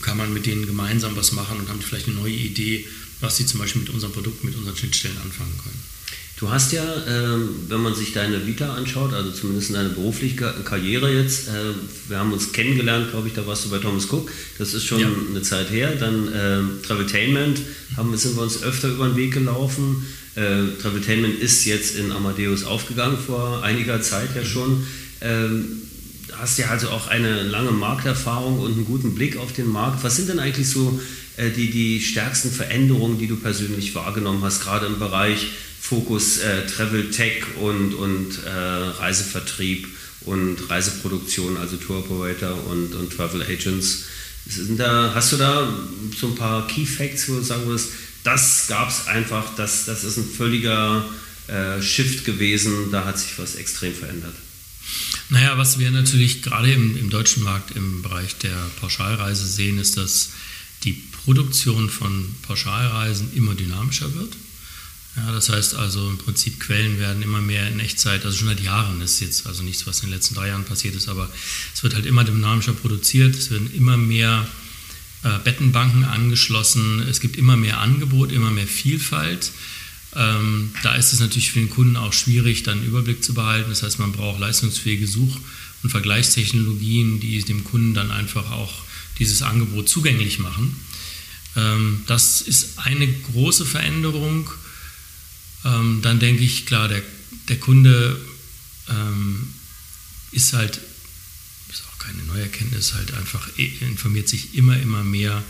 kann 0.02 0.17
man 0.17 0.34
mit 0.34 0.46
denen 0.46 0.65
gemeinsam 0.65 1.15
was 1.15 1.32
machen 1.32 1.60
und 1.60 1.70
haben 1.70 1.82
vielleicht 1.82 2.08
eine 2.08 2.17
neue 2.17 2.34
Idee, 2.34 2.86
was 3.21 3.38
sie 3.38 3.45
zum 3.45 3.60
Beispiel 3.60 3.81
mit 3.81 3.91
unseren 3.91 4.12
Produkten, 4.12 4.47
mit 4.47 4.57
unseren 4.57 4.75
Schnittstellen 4.75 5.17
anfangen 5.17 5.57
können. 5.63 5.91
Du 6.41 6.49
hast 6.49 6.71
ja, 6.71 6.84
ähm, 7.07 7.49
wenn 7.67 7.81
man 7.81 7.93
sich 7.93 8.13
deine 8.13 8.47
Vita 8.47 8.73
anschaut, 8.73 9.13
also 9.13 9.29
zumindest 9.29 9.75
deine 9.75 9.89
berufliche 9.89 10.55
Karriere 10.65 11.13
jetzt, 11.13 11.49
äh, 11.49 11.51
wir 12.10 12.17
haben 12.17 12.34
uns 12.34 12.51
kennengelernt, 12.51 13.12
glaube 13.12 13.27
ich, 13.27 13.36
da 13.36 13.45
warst 13.45 13.65
du 13.65 13.69
bei 13.69 13.77
Thomas 13.77 14.12
Cook, 14.12 14.31
das 14.57 14.73
ist 14.73 14.86
schon 14.86 15.01
ja. 15.01 15.07
eine 15.29 15.43
Zeit 15.43 15.69
her. 15.69 15.95
Dann 15.99 16.27
äh, 16.34 16.84
Traveltainment, 16.84 17.62
haben, 17.95 18.17
sind 18.17 18.36
wir 18.36 18.41
uns 18.41 18.63
öfter 18.63 18.88
über 18.88 19.07
den 19.07 19.17
Weg 19.17 19.34
gelaufen. 19.34 20.03
Äh, 20.34 20.81
Traveltainment 20.81 21.39
ist 21.39 21.65
jetzt 21.65 21.95
in 21.95 22.12
Amadeus 22.12 22.63
aufgegangen 22.63 23.19
vor 23.23 23.62
einiger 23.62 24.01
Zeit 24.01 24.36
ja 24.36 24.43
schon. 24.43 24.84
Ähm, 25.21 25.81
hast 26.39 26.57
ja 26.57 26.69
also 26.69 26.89
auch 26.89 27.05
eine 27.05 27.43
lange 27.43 27.69
Markterfahrung 27.69 28.60
und 28.60 28.73
einen 28.73 28.86
guten 28.86 29.13
Blick 29.13 29.38
auf 29.38 29.53
den 29.53 29.67
Markt. 29.67 30.03
Was 30.03 30.15
sind 30.15 30.29
denn 30.29 30.39
eigentlich 30.39 30.69
so 30.69 30.99
die, 31.38 31.72
die 31.72 32.02
stärksten 32.02 32.52
Veränderungen, 32.52 33.17
die 33.17 33.28
du 33.28 33.36
persönlich 33.36 33.96
wahrgenommen 33.96 34.44
hast, 34.44 34.62
gerade 34.62 34.86
im 34.86 35.00
Bereich 35.00 35.48
Fokus 35.80 36.38
äh, 36.38 36.65
Travel 36.67 37.10
Tech 37.12 37.44
und, 37.60 37.94
und 37.94 38.44
äh, 38.46 38.50
Reisevertrieb 38.50 39.88
und 40.22 40.70
Reiseproduktion, 40.70 41.58
also 41.58 41.78
Tour 41.78 42.00
Operator 42.00 42.67
und, 42.67 42.94
und 42.94 43.12
Travel 43.12 43.41
Agents. 43.41 44.04
Da, 44.78 45.12
hast 45.15 45.34
du 45.34 45.38
da 45.38 45.72
so 46.15 46.28
ein 46.28 46.36
paar 46.36 46.67
Key 46.67 46.86
Facts, 46.86 47.30
wo 47.30 47.36
du 47.36 47.41
sagen 47.41 47.67
wirst, 47.67 47.89
das 48.24 48.67
gab 48.67 48.89
es 48.89 49.08
einfach, 49.08 49.56
das, 49.56 49.86
das 49.86 50.04
ist 50.04 50.17
ein 50.17 50.30
völliger 50.30 51.04
äh, 51.48 51.82
Shift 51.82 52.26
gewesen, 52.26 52.91
da 52.91 53.06
hat 53.06 53.17
sich 53.17 53.38
was 53.38 53.56
extrem 53.56 53.94
verändert. 53.94 54.36
Naja, 55.30 55.58
was 55.58 55.80
wir 55.80 55.89
natürlich 55.91 56.41
gerade 56.41 56.72
im, 56.72 56.98
im 56.98 57.10
deutschen 57.10 57.44
Markt 57.44 57.76
im 57.76 58.02
Bereich 58.02 58.36
der 58.38 58.58
Pauschalreise 58.80 59.48
sehen, 59.48 59.80
ist, 59.80 59.98
dass 59.98 60.32
Produktion 61.25 61.89
von 61.89 62.36
Pauschalreisen 62.41 63.34
immer 63.34 63.53
dynamischer 63.53 64.13
wird. 64.15 64.36
Ja, 65.17 65.31
das 65.34 65.49
heißt 65.49 65.75
also 65.75 66.10
im 66.10 66.17
Prinzip 66.17 66.60
Quellen 66.62 66.97
werden 66.97 67.21
immer 67.21 67.41
mehr 67.41 67.67
in 67.67 67.79
Echtzeit, 67.81 68.23
also 68.23 68.38
schon 68.38 68.47
seit 68.47 68.62
Jahren 68.62 69.01
ist 69.01 69.19
jetzt 69.19 69.45
also 69.45 69.62
nichts, 69.62 69.86
was 69.86 69.99
in 69.99 70.07
den 70.07 70.13
letzten 70.13 70.36
drei 70.36 70.47
Jahren 70.47 70.63
passiert 70.63 70.95
ist, 70.95 71.10
aber 71.10 71.29
es 71.73 71.84
wird 71.84 71.95
halt 71.95 72.05
immer 72.05 72.23
dynamischer 72.23 72.73
produziert, 72.73 73.36
es 73.36 73.51
werden 73.51 73.73
immer 73.75 73.97
mehr 73.97 74.47
äh, 75.23 75.38
Bettenbanken 75.43 76.05
angeschlossen, 76.05 77.05
es 77.10 77.19
gibt 77.19 77.36
immer 77.36 77.57
mehr 77.57 77.79
Angebot, 77.79 78.31
immer 78.31 78.51
mehr 78.51 78.67
Vielfalt. 78.67 79.51
Ähm, 80.15 80.73
da 80.81 80.95
ist 80.95 81.13
es 81.13 81.19
natürlich 81.19 81.51
für 81.51 81.60
den 81.60 81.69
Kunden 81.69 81.97
auch 81.97 82.13
schwierig, 82.13 82.63
dann 82.63 82.79
einen 82.79 82.88
Überblick 82.88 83.23
zu 83.23 83.34
behalten. 83.34 83.69
Das 83.69 83.84
heißt, 83.84 83.99
man 83.99 84.13
braucht 84.13 84.39
leistungsfähige 84.39 85.07
Such- 85.07 85.39
und 85.84 85.89
Vergleichstechnologien, 85.89 87.19
die 87.19 87.43
dem 87.43 87.63
Kunden 87.63 87.93
dann 87.93 88.12
einfach 88.12 88.51
auch 88.51 88.73
dieses 89.19 89.41
Angebot 89.41 89.89
zugänglich 89.89 90.39
machen. 90.39 90.75
Ähm, 91.56 92.04
das 92.08 92.42
ist 92.42 92.80
eine 92.80 93.08
große 93.08 93.66
Veränderung 93.66 94.50
ähm, 95.64 96.00
dann 96.02 96.20
denke 96.20 96.44
ich, 96.44 96.66
klar, 96.66 96.88
der, 96.88 97.02
der 97.50 97.60
Kunde 97.60 98.20
ähm, 98.90 99.54
ist 100.32 100.54
halt, 100.54 100.80
ist 101.70 101.84
auch 101.88 102.00
keine 102.00 102.24
neue 102.24 102.42
Erkenntnis, 102.44 102.94
halt 102.94 103.14
einfach 103.14 103.48
informiert 103.58 104.28
sich 104.28 104.56
immer, 104.56 104.80
immer 104.80 105.04
mehr 105.04 105.44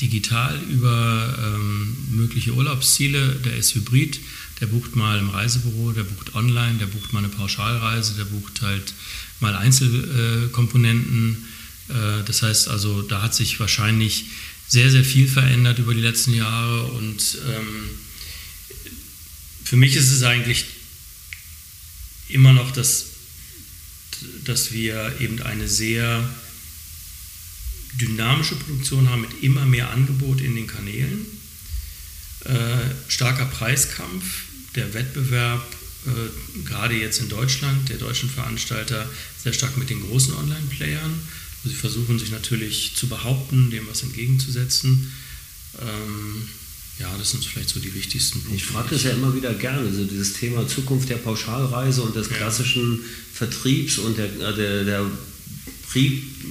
digital 0.00 0.60
über 0.70 1.36
ähm, 1.44 1.96
mögliche 2.12 2.52
Urlaubsziele. 2.52 3.34
Der 3.44 3.56
ist 3.56 3.74
hybrid, 3.74 4.20
der 4.60 4.66
bucht 4.66 4.94
mal 4.94 5.18
im 5.18 5.30
Reisebüro, 5.30 5.90
der 5.92 6.04
bucht 6.04 6.36
online, 6.36 6.78
der 6.78 6.86
bucht 6.86 7.12
mal 7.12 7.18
eine 7.18 7.28
Pauschalreise, 7.28 8.14
der 8.14 8.26
bucht 8.26 8.62
halt 8.62 8.94
mal 9.40 9.56
Einzelkomponenten. 9.56 11.44
Äh, 11.88 12.22
das 12.24 12.42
heißt 12.42 12.68
also, 12.68 13.02
da 13.02 13.22
hat 13.22 13.34
sich 13.34 13.58
wahrscheinlich 13.58 14.26
sehr, 14.68 14.90
sehr 14.90 15.04
viel 15.04 15.26
verändert 15.26 15.78
über 15.78 15.94
die 15.94 16.00
letzten 16.00 16.34
Jahre 16.34 16.84
und 16.84 17.38
ähm, 17.46 17.90
für 19.64 19.76
mich 19.76 19.96
ist 19.96 20.10
es 20.10 20.22
eigentlich 20.22 20.64
immer 22.28 22.52
noch, 22.52 22.70
dass, 22.70 23.06
dass 24.44 24.72
wir 24.72 25.14
eben 25.20 25.42
eine 25.42 25.68
sehr 25.68 26.28
dynamische 28.00 28.56
Produktion 28.56 29.08
haben 29.10 29.22
mit 29.22 29.42
immer 29.42 29.66
mehr 29.66 29.90
Angebot 29.90 30.40
in 30.40 30.54
den 30.54 30.66
Kanälen, 30.66 31.26
äh, 32.44 32.50
starker 33.08 33.46
Preiskampf, 33.46 34.24
der 34.74 34.94
Wettbewerb, 34.94 35.66
äh, 36.06 36.64
gerade 36.64 36.94
jetzt 36.94 37.20
in 37.20 37.28
Deutschland, 37.28 37.88
der 37.88 37.96
deutschen 37.96 38.30
Veranstalter, 38.30 39.08
sehr 39.42 39.52
stark 39.52 39.76
mit 39.76 39.90
den 39.90 40.00
großen 40.00 40.34
Online-Playern. 40.34 41.12
Sie 41.64 41.74
versuchen 41.74 42.18
sich 42.18 42.30
natürlich 42.30 42.92
zu 42.94 43.08
behaupten, 43.08 43.70
dem 43.70 43.88
was 43.88 44.02
entgegenzusetzen. 44.02 45.12
Ähm, 45.80 46.48
ja, 46.98 47.14
das 47.16 47.30
sind 47.30 47.44
vielleicht 47.44 47.68
so 47.68 47.80
die 47.80 47.94
wichtigsten 47.94 48.40
Punkte. 48.40 48.56
Ich 48.56 48.64
frage 48.64 48.88
das 48.90 49.04
ja 49.04 49.10
immer 49.10 49.34
wieder 49.34 49.54
gerne, 49.54 49.92
so 49.92 50.04
dieses 50.04 50.32
Thema 50.34 50.66
Zukunft 50.66 51.08
der 51.08 51.16
Pauschalreise 51.16 52.02
und 52.02 52.16
des 52.16 52.28
klassischen 52.28 52.94
ja. 52.94 53.04
Vertriebs 53.34 53.98
und 53.98 54.18
der, 54.18 54.26
äh, 54.26 54.54
der, 54.54 54.84
der 54.84 55.06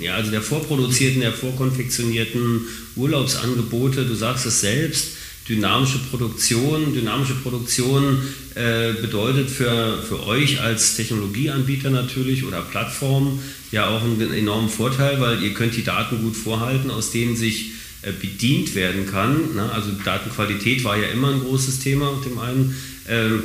ja, 0.01 0.15
also 0.15 0.31
der 0.31 0.41
vorproduzierten, 0.41 1.21
der 1.21 1.31
vorkonfektionierten 1.31 2.61
Urlaubsangebote. 2.95 4.05
Du 4.05 4.15
sagst 4.15 4.45
es 4.45 4.61
selbst, 4.61 5.09
dynamische 5.47 5.99
Produktion. 5.99 6.93
Dynamische 6.93 7.35
Produktion 7.35 8.19
äh, 8.55 8.93
bedeutet 8.93 9.49
für, 9.49 10.01
für 10.01 10.25
euch 10.25 10.59
als 10.61 10.95
Technologieanbieter 10.95 11.89
natürlich 11.89 12.43
oder 12.43 12.61
Plattform 12.61 13.39
ja 13.71 13.87
auch 13.87 14.03
einen 14.03 14.33
enormen 14.33 14.69
Vorteil, 14.69 15.19
weil 15.19 15.41
ihr 15.43 15.53
könnt 15.53 15.75
die 15.75 15.83
Daten 15.83 16.21
gut 16.21 16.35
vorhalten, 16.35 16.91
aus 16.91 17.11
denen 17.11 17.35
sich 17.35 17.71
äh, 18.01 18.11
bedient 18.11 18.75
werden 18.75 19.09
kann. 19.09 19.55
Ne? 19.55 19.71
Also 19.71 19.91
Datenqualität 20.03 20.83
war 20.83 20.97
ja 20.97 21.07
immer 21.07 21.31
ein 21.31 21.41
großes 21.41 21.79
Thema 21.79 22.09
auf 22.09 22.23
dem 22.23 22.39
einen. 22.39 22.75
Ähm, 23.07 23.43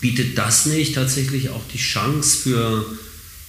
bietet 0.00 0.38
das 0.38 0.66
nicht 0.66 0.94
tatsächlich 0.94 1.50
auch 1.50 1.62
die 1.72 1.78
Chance 1.78 2.38
für 2.38 2.84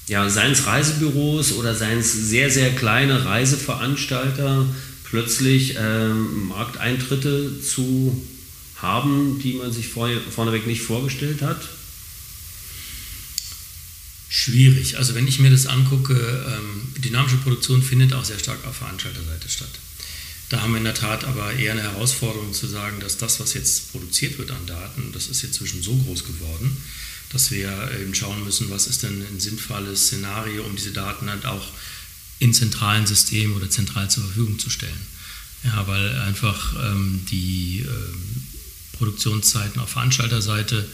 ja, 0.07 0.29
seien 0.29 0.51
es 0.51 0.65
Reisebüros 0.65 1.53
oder 1.53 1.73
seien 1.73 1.99
es 1.99 2.11
sehr, 2.11 2.49
sehr 2.49 2.71
kleine 2.71 3.23
Reiseveranstalter, 3.23 4.65
plötzlich 5.05 5.77
ähm, 5.79 6.49
Markteintritte 6.49 7.61
zu 7.61 8.21
haben, 8.75 9.39
die 9.41 9.53
man 9.53 9.71
sich 9.71 9.87
vorher, 9.87 10.19
vorneweg 10.19 10.67
nicht 10.67 10.81
vorgestellt 10.81 11.41
hat? 11.41 11.61
Schwierig. 14.33 14.97
Also 14.97 15.13
wenn 15.13 15.27
ich 15.27 15.39
mir 15.39 15.51
das 15.51 15.65
angucke, 15.65 16.13
ähm, 16.13 17.01
dynamische 17.03 17.35
Produktion 17.35 17.83
findet 17.83 18.13
auch 18.13 18.23
sehr 18.23 18.39
stark 18.39 18.65
auf 18.65 18.77
Veranstalterseite 18.77 19.49
statt. 19.49 19.69
Da 20.47 20.61
haben 20.61 20.71
wir 20.71 20.77
in 20.77 20.85
der 20.85 20.93
Tat 20.93 21.25
aber 21.25 21.51
eher 21.51 21.73
eine 21.73 21.81
Herausforderung 21.81 22.53
zu 22.53 22.65
sagen, 22.65 23.01
dass 23.01 23.17
das, 23.17 23.41
was 23.41 23.53
jetzt 23.55 23.91
produziert 23.91 24.37
wird 24.37 24.51
an 24.51 24.65
Daten, 24.65 25.11
das 25.11 25.27
ist 25.27 25.41
jetzt 25.41 25.55
zwischen 25.55 25.83
so 25.83 25.97
groß 25.97 26.23
geworden, 26.23 26.77
dass 27.33 27.51
wir 27.51 27.91
eben 28.01 28.15
schauen 28.15 28.41
müssen, 28.45 28.69
was 28.69 28.87
ist 28.87 29.03
denn 29.03 29.21
ein 29.21 29.41
sinnvolles 29.41 30.07
Szenario, 30.07 30.63
um 30.63 30.77
diese 30.77 30.91
Daten 30.91 31.29
halt 31.29 31.45
auch 31.45 31.67
in 32.39 32.53
zentralen 32.53 33.05
Systemen 33.05 33.57
oder 33.57 33.69
zentral 33.69 34.09
zur 34.09 34.23
Verfügung 34.23 34.59
zu 34.59 34.69
stellen. 34.69 35.01
Ja, 35.65 35.85
weil 35.87 36.17
einfach 36.21 36.73
ähm, 36.81 37.25
die 37.29 37.85
ähm, 37.85 38.43
Produktionszeiten 38.93 39.81
auf 39.81 39.89
Veranstalterseite 39.89 40.87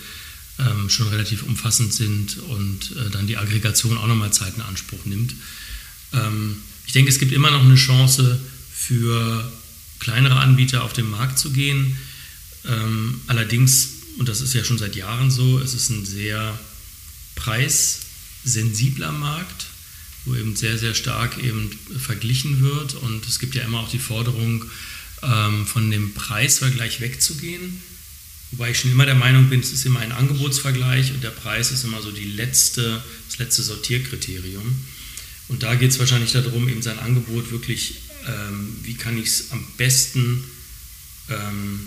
ähm, 0.60 0.90
schon 0.90 1.08
relativ 1.10 1.44
umfassend 1.44 1.94
sind 1.94 2.38
und 2.38 2.96
äh, 2.96 3.10
dann 3.10 3.28
die 3.28 3.38
Aggregation 3.38 3.98
auch 3.98 4.08
nochmal 4.08 4.34
Zeit 4.34 4.56
in 4.56 4.62
Anspruch 4.62 5.06
nimmt. 5.06 5.36
Ähm, 6.14 6.58
ich 6.86 6.94
denke, 6.94 7.12
es 7.12 7.20
gibt 7.20 7.32
immer 7.32 7.52
noch 7.52 7.64
eine 7.64 7.76
Chance 7.76 8.40
für 8.74 9.52
kleinere 10.00 10.40
Anbieter 10.40 10.84
auf 10.84 10.94
den 10.94 11.10
Markt 11.10 11.38
zu 11.38 11.52
gehen. 11.52 11.98
Ähm, 12.66 13.22
allerdings 13.28 13.98
und 14.18 14.28
das 14.28 14.42
ist 14.42 14.54
ja 14.54 14.64
schon 14.64 14.78
seit 14.78 14.96
Jahren 14.96 15.30
so, 15.30 15.60
es 15.60 15.74
ist 15.74 15.90
ein 15.90 16.06
sehr 16.06 16.58
preissensibler 17.36 19.12
Markt, 19.12 19.68
wo 20.26 20.36
eben 20.36 20.56
sehr, 20.56 20.78
sehr 20.78 20.96
stark 20.96 21.38
eben 21.38 21.70
verglichen 22.00 22.62
wird. 22.62 22.96
Und 22.96 23.28
es 23.28 23.40
gibt 23.40 23.56
ja 23.56 23.64
immer 23.64 23.80
auch 23.80 23.90
die 23.90 24.00
Forderung, 24.00 24.66
ähm, 25.22 25.66
von 25.66 25.90
dem 25.90 26.14
Preisvergleich 26.14 27.00
wegzugehen. 27.00 27.82
Wobei 28.52 28.72
ich 28.72 28.80
schon 28.80 28.92
immer 28.92 29.06
der 29.06 29.16
Meinung 29.16 29.50
bin, 29.50 29.60
es 29.60 29.72
ist 29.72 29.86
immer 29.86 30.00
ein 30.00 30.12
Angebotsvergleich 30.12 31.12
und 31.12 31.24
der 31.24 31.32
Preis 31.32 31.72
ist 31.72 31.84
immer 31.84 32.02
so 32.02 32.12
die 32.12 32.32
letzte, 32.32 33.04
das 33.28 33.40
letzte 33.40 33.64
Sortierkriterium. 33.64 34.76
Und 35.50 35.64
da 35.64 35.76
geht 35.76 35.92
es 35.92 36.00
wahrscheinlich 36.00 36.32
darum, 36.32 36.70
eben 36.70 36.82
sein 36.82 37.00
Angebot 37.00 37.52
wirklich, 37.52 37.96
ähm, 38.28 38.78
wie 38.84 38.96
kann 38.96 39.18
ich 39.18 39.28
es 39.28 39.52
am 39.52 39.66
besten 39.78 40.44
ähm, 41.30 41.80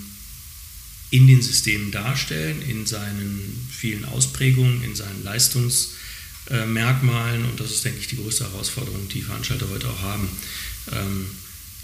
in 1.11 1.27
den 1.27 1.42
Systemen 1.42 1.90
darstellen, 1.90 2.62
in 2.62 2.87
seinen 2.87 3.68
vielen 3.70 4.05
Ausprägungen, 4.05 4.83
in 4.83 4.94
seinen 4.94 5.25
Leistungsmerkmalen. 5.25 7.44
Und 7.44 7.59
das 7.59 7.73
ist, 7.73 7.85
denke 7.85 7.99
ich, 8.01 8.07
die 8.07 8.16
größte 8.16 8.44
Herausforderung, 8.44 9.09
die 9.09 9.23
Veranstalter 9.23 9.68
heute 9.70 9.88
auch 9.88 10.03
haben. 10.03 10.29
Ähm, 10.92 11.27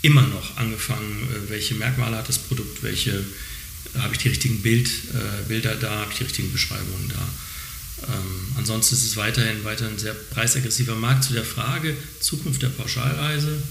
immer 0.02 0.22
noch 0.22 0.56
angefangen, 0.56 1.28
äh, 1.30 1.50
welche 1.50 1.74
Merkmale 1.74 2.16
hat 2.16 2.28
das 2.28 2.38
Produkt, 2.38 2.82
welche 2.82 3.24
habe 4.02 4.14
ich 4.14 4.18
die 4.18 4.28
richtigen 4.28 4.62
Bild, 4.62 4.88
äh, 4.88 5.48
Bilder 5.48 5.74
da, 5.74 6.00
habe 6.00 6.12
ich 6.12 6.18
die 6.18 6.24
richtigen 6.24 6.52
Beschreibungen 6.52 7.08
da. 7.08 7.28
Ähm, 8.12 8.56
ansonsten 8.56 8.94
ist 8.94 9.04
es 9.04 9.16
weiterhin, 9.16 9.64
weiterhin 9.64 9.94
ein 9.94 9.98
sehr 9.98 10.14
preisaggressiver 10.14 10.94
Markt. 10.94 11.24
Zu 11.24 11.32
der 11.32 11.44
Frage 11.44 11.96
Zukunft 12.20 12.62
der 12.62 12.68
Pauschalreise. 12.68 13.62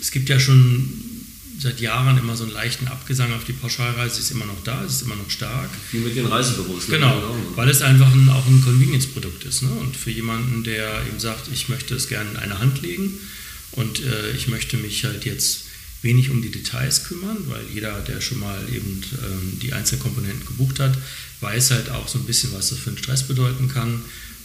Es 0.00 0.10
gibt 0.10 0.28
ja 0.28 0.38
schon 0.38 0.92
seit 1.60 1.80
Jahren 1.80 2.18
immer 2.18 2.36
so 2.36 2.44
einen 2.44 2.52
leichten 2.52 2.86
Abgesang 2.86 3.32
auf 3.32 3.44
die 3.44 3.52
Pauschalreise, 3.52 4.16
sie 4.16 4.20
ist 4.22 4.30
immer 4.30 4.44
noch 4.44 4.62
da, 4.62 4.80
sie 4.86 4.94
ist 4.94 5.02
immer 5.02 5.16
noch 5.16 5.28
stark. 5.28 5.70
Wie 5.90 5.98
mit 5.98 6.14
den 6.14 6.26
Reisebüros. 6.26 6.86
Ne? 6.88 6.98
Genau, 6.98 7.14
genau, 7.20 7.36
weil 7.56 7.68
es 7.68 7.82
einfach 7.82 8.12
ein, 8.12 8.28
auch 8.28 8.46
ein 8.46 8.62
Convenience-Produkt 8.62 9.44
ist. 9.44 9.62
Ne? 9.62 9.70
Und 9.70 9.96
für 9.96 10.10
jemanden, 10.10 10.62
der 10.62 11.04
eben 11.06 11.18
sagt, 11.18 11.48
ich 11.52 11.68
möchte 11.68 11.94
es 11.96 12.08
gerne 12.08 12.30
in 12.30 12.36
eine 12.36 12.60
Hand 12.60 12.80
legen 12.82 13.18
und 13.72 14.00
äh, 14.00 14.30
ich 14.32 14.46
möchte 14.46 14.76
mich 14.76 15.04
halt 15.04 15.24
jetzt 15.24 15.64
wenig 16.02 16.30
um 16.30 16.42
die 16.42 16.50
Details 16.50 17.04
kümmern, 17.04 17.38
weil 17.48 17.64
jeder, 17.72 18.00
der 18.00 18.20
schon 18.20 18.38
mal 18.38 18.60
eben 18.72 19.02
ähm, 19.24 19.58
die 19.60 19.72
einzelnen 19.72 20.02
Komponenten 20.02 20.46
gebucht 20.46 20.78
hat, 20.78 20.96
weiß 21.40 21.72
halt 21.72 21.90
auch 21.90 22.08
so 22.08 22.18
ein 22.18 22.24
bisschen, 22.24 22.52
was 22.52 22.70
das 22.70 22.78
für 22.78 22.90
einen 22.90 22.98
Stress 22.98 23.26
bedeuten 23.26 23.68
kann, 23.68 24.02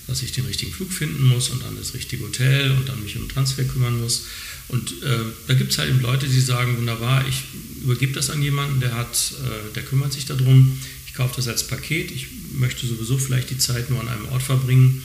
dass 0.07 0.21
ich 0.21 0.31
den 0.31 0.45
richtigen 0.45 0.73
Flug 0.73 0.91
finden 0.91 1.23
muss 1.23 1.49
und 1.49 1.63
dann 1.63 1.77
das 1.77 1.93
richtige 1.93 2.23
Hotel 2.23 2.71
und 2.71 2.89
dann 2.89 3.01
mich 3.03 3.15
um 3.17 3.29
Transfer 3.29 3.63
kümmern 3.63 4.01
muss. 4.01 4.25
Und 4.67 5.03
äh, 5.03 5.19
da 5.47 5.53
gibt 5.53 5.71
es 5.71 5.77
halt 5.77 5.89
eben 5.89 6.01
Leute, 6.01 6.27
die 6.27 6.39
sagen, 6.39 6.77
wunderbar, 6.77 7.25
ich 7.27 7.43
übergebe 7.83 8.13
das 8.13 8.29
an 8.29 8.41
jemanden, 8.41 8.79
der, 8.79 8.95
hat, 8.95 9.33
äh, 9.43 9.73
der 9.73 9.83
kümmert 9.83 10.13
sich 10.13 10.25
darum, 10.25 10.77
ich 11.07 11.13
kaufe 11.13 11.35
das 11.35 11.47
als 11.47 11.67
Paket, 11.67 12.11
ich 12.11 12.27
möchte 12.53 12.87
sowieso 12.87 13.17
vielleicht 13.17 13.49
die 13.49 13.57
Zeit 13.57 13.89
nur 13.89 14.01
an 14.01 14.07
einem 14.07 14.27
Ort 14.29 14.43
verbringen, 14.43 15.03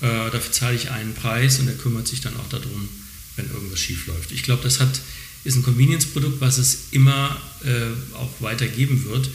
äh, 0.00 0.30
dafür 0.30 0.52
zahle 0.52 0.76
ich 0.76 0.90
einen 0.90 1.14
Preis 1.14 1.58
und 1.58 1.66
der 1.66 1.76
kümmert 1.76 2.08
sich 2.08 2.20
dann 2.20 2.36
auch 2.36 2.48
darum, 2.48 2.88
wenn 3.36 3.50
irgendwas 3.50 3.80
schief 3.80 4.06
läuft. 4.06 4.32
Ich 4.32 4.42
glaube, 4.42 4.62
das 4.62 4.80
hat, 4.80 5.00
ist 5.44 5.56
ein 5.56 5.62
Convenience-Produkt, 5.62 6.40
was 6.40 6.58
es 6.58 6.88
immer 6.90 7.36
äh, 7.64 8.16
auch 8.16 8.30
weitergeben 8.40 9.04
wird. 9.06 9.30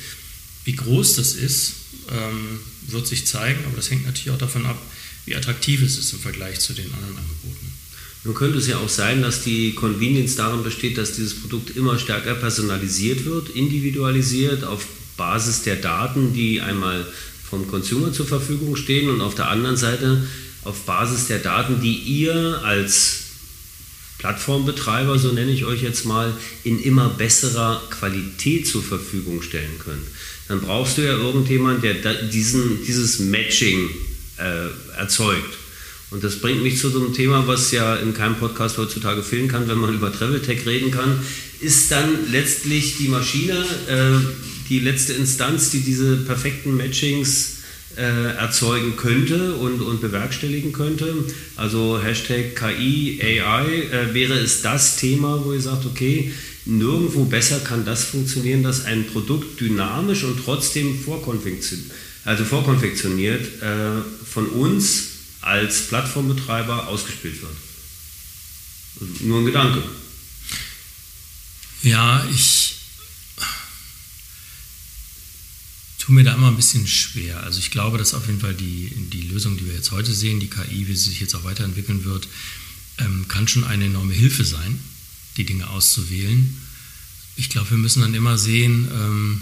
Wie 0.64 0.76
groß 0.76 1.16
das 1.16 1.34
ist, 1.34 1.74
ähm, 2.12 2.60
wird 2.88 3.08
sich 3.08 3.26
zeigen, 3.26 3.64
aber 3.66 3.76
das 3.76 3.90
hängt 3.90 4.06
natürlich 4.06 4.32
auch 4.32 4.38
davon 4.38 4.66
ab, 4.66 4.82
wie 5.26 5.36
attraktiv 5.36 5.82
es 5.82 5.98
ist 5.98 6.14
im 6.14 6.20
Vergleich 6.20 6.60
zu 6.60 6.74
den 6.74 6.86
anderen 6.94 7.18
Angeboten. 7.18 7.74
Nun 8.24 8.34
könnte 8.34 8.58
es 8.58 8.68
ja 8.68 8.78
auch 8.78 8.90
sein, 8.90 9.22
dass 9.22 9.44
die 9.44 9.74
Convenience 9.74 10.36
darin 10.36 10.64
besteht, 10.64 10.98
dass 10.98 11.16
dieses 11.16 11.40
Produkt 11.40 11.76
immer 11.76 12.00
stärker 12.00 12.34
personalisiert 12.34 13.26
wird, 13.26 13.50
individualisiert 13.50 14.64
auf 14.64 14.88
Basis 15.16 15.62
der 15.62 15.76
Daten, 15.76 16.34
die 16.34 16.60
einmal 16.60 17.06
vom 17.48 17.68
Consumer 17.68 18.12
zur 18.12 18.26
Verfügung 18.26 18.76
stehen 18.76 19.10
und 19.10 19.22
auf 19.22 19.36
der 19.36 19.50
anderen 19.50 19.78
Seite 19.78 20.28
auf 20.64 20.86
Basis 20.86 21.28
der 21.28 21.40
Daten, 21.40 21.82
die 21.82 21.96
ihr 21.96 22.62
als 22.64 23.25
Plattformbetreiber, 24.26 25.20
so 25.20 25.32
nenne 25.32 25.52
ich 25.52 25.66
euch 25.66 25.84
jetzt 25.84 26.04
mal, 26.04 26.34
in 26.64 26.82
immer 26.82 27.10
besserer 27.10 27.80
Qualität 27.92 28.66
zur 28.66 28.82
Verfügung 28.82 29.44
stellen 29.44 29.78
könnt. 29.78 30.02
Dann 30.48 30.62
brauchst 30.62 30.98
du 30.98 31.04
ja 31.04 31.12
irgendjemand, 31.12 31.84
der 31.84 31.94
diesen, 31.94 32.84
dieses 32.88 33.20
Matching 33.20 33.88
äh, 34.38 34.98
erzeugt. 35.00 35.54
Und 36.10 36.24
das 36.24 36.40
bringt 36.40 36.64
mich 36.64 36.80
zu 36.80 36.90
so 36.90 37.04
einem 37.04 37.14
Thema, 37.14 37.48
was 37.48 37.72
ja 37.72 37.98
in 37.98 38.16
keinem 38.16 38.36
Podcast 38.36 38.80
heutzutage 38.80 39.22
fehlen 39.22 39.48
kann, 39.48 39.68
wenn 39.68 39.78
man 39.78 39.94
über 39.94 40.12
Travel 40.12 40.42
Tech 40.42 40.66
reden 40.66 40.90
kann, 40.90 41.20
ist 41.60 41.92
dann 41.92 42.32
letztlich 42.32 42.98
die 42.98 43.10
Maschine 43.10 43.64
äh, 43.88 44.26
die 44.70 44.80
letzte 44.80 45.14
Instanz, 45.14 45.70
die 45.70 45.82
diese 45.82 46.18
perfekten 46.18 46.76
Matchings 46.76 47.58
äh, 47.98 48.36
erzeugen 48.36 48.96
könnte 48.96 49.56
und, 49.56 49.82
und 49.82 50.02
bewerkstelligen 50.02 50.74
könnte. 50.74 51.14
Also 51.56 52.02
Hashtag 52.02 52.56
KI, 52.56 53.22
AI 53.22 53.66
äh, 53.66 54.14
wäre 54.14 54.34
es 54.34 54.62
das 54.62 54.98
Thema, 54.98 55.44
wo 55.44 55.54
ihr 55.54 55.62
sagt, 55.62 55.86
okay, 55.86 56.32
nirgendwo 56.66 57.26
besser 57.26 57.60
kann 57.60 57.86
das 57.86 58.04
funktionieren, 58.06 58.64
dass 58.64 58.86
ein 58.86 59.08
Produkt 59.08 59.60
dynamisch 59.60 60.24
und 60.24 60.44
trotzdem 60.44 61.00
vorkonfektioniert, 61.00 61.92
also 62.26 62.44
vorkonfektioniert 62.44 63.62
äh, 63.62 64.02
von 64.26 64.48
uns 64.48 65.10
als 65.42 65.88
Plattformbetreiber 65.88 66.88
ausgespielt 66.88 67.42
wird. 67.42 67.52
Nur 69.22 69.40
ein 69.40 69.46
Gedanke. 69.46 69.84
Ja, 71.84 72.26
ich 72.34 72.55
tue 76.06 76.14
mir 76.14 76.24
da 76.24 76.36
immer 76.36 76.50
ein 76.50 76.56
bisschen 76.56 76.86
schwer. 76.86 77.42
Also 77.42 77.58
ich 77.58 77.72
glaube, 77.72 77.98
dass 77.98 78.14
auf 78.14 78.28
jeden 78.28 78.40
Fall 78.40 78.54
die, 78.54 78.92
die 79.12 79.24
Lösung, 79.24 79.58
die 79.58 79.66
wir 79.66 79.74
jetzt 79.74 79.90
heute 79.90 80.14
sehen, 80.14 80.40
die 80.40 80.50
KI, 80.50 80.88
wie 80.88 80.96
sie 80.96 81.10
sich 81.10 81.20
jetzt 81.20 81.34
auch 81.34 81.44
weiterentwickeln 81.44 82.06
wird, 82.06 82.28
ähm, 83.00 83.28
kann 83.28 83.48
schon 83.48 83.64
eine 83.64 83.86
enorme 83.86 84.14
Hilfe 84.14 84.46
sein, 84.46 84.80
die 85.38 85.46
Dinge 85.46 85.68
auszuwählen. 85.68 86.58
Ich 87.38 87.50
glaube, 87.50 87.72
wir 87.72 87.78
müssen 87.78 88.02
dann 88.02 88.14
immer 88.14 88.38
sehen, 88.38 88.88
ähm, 88.94 89.42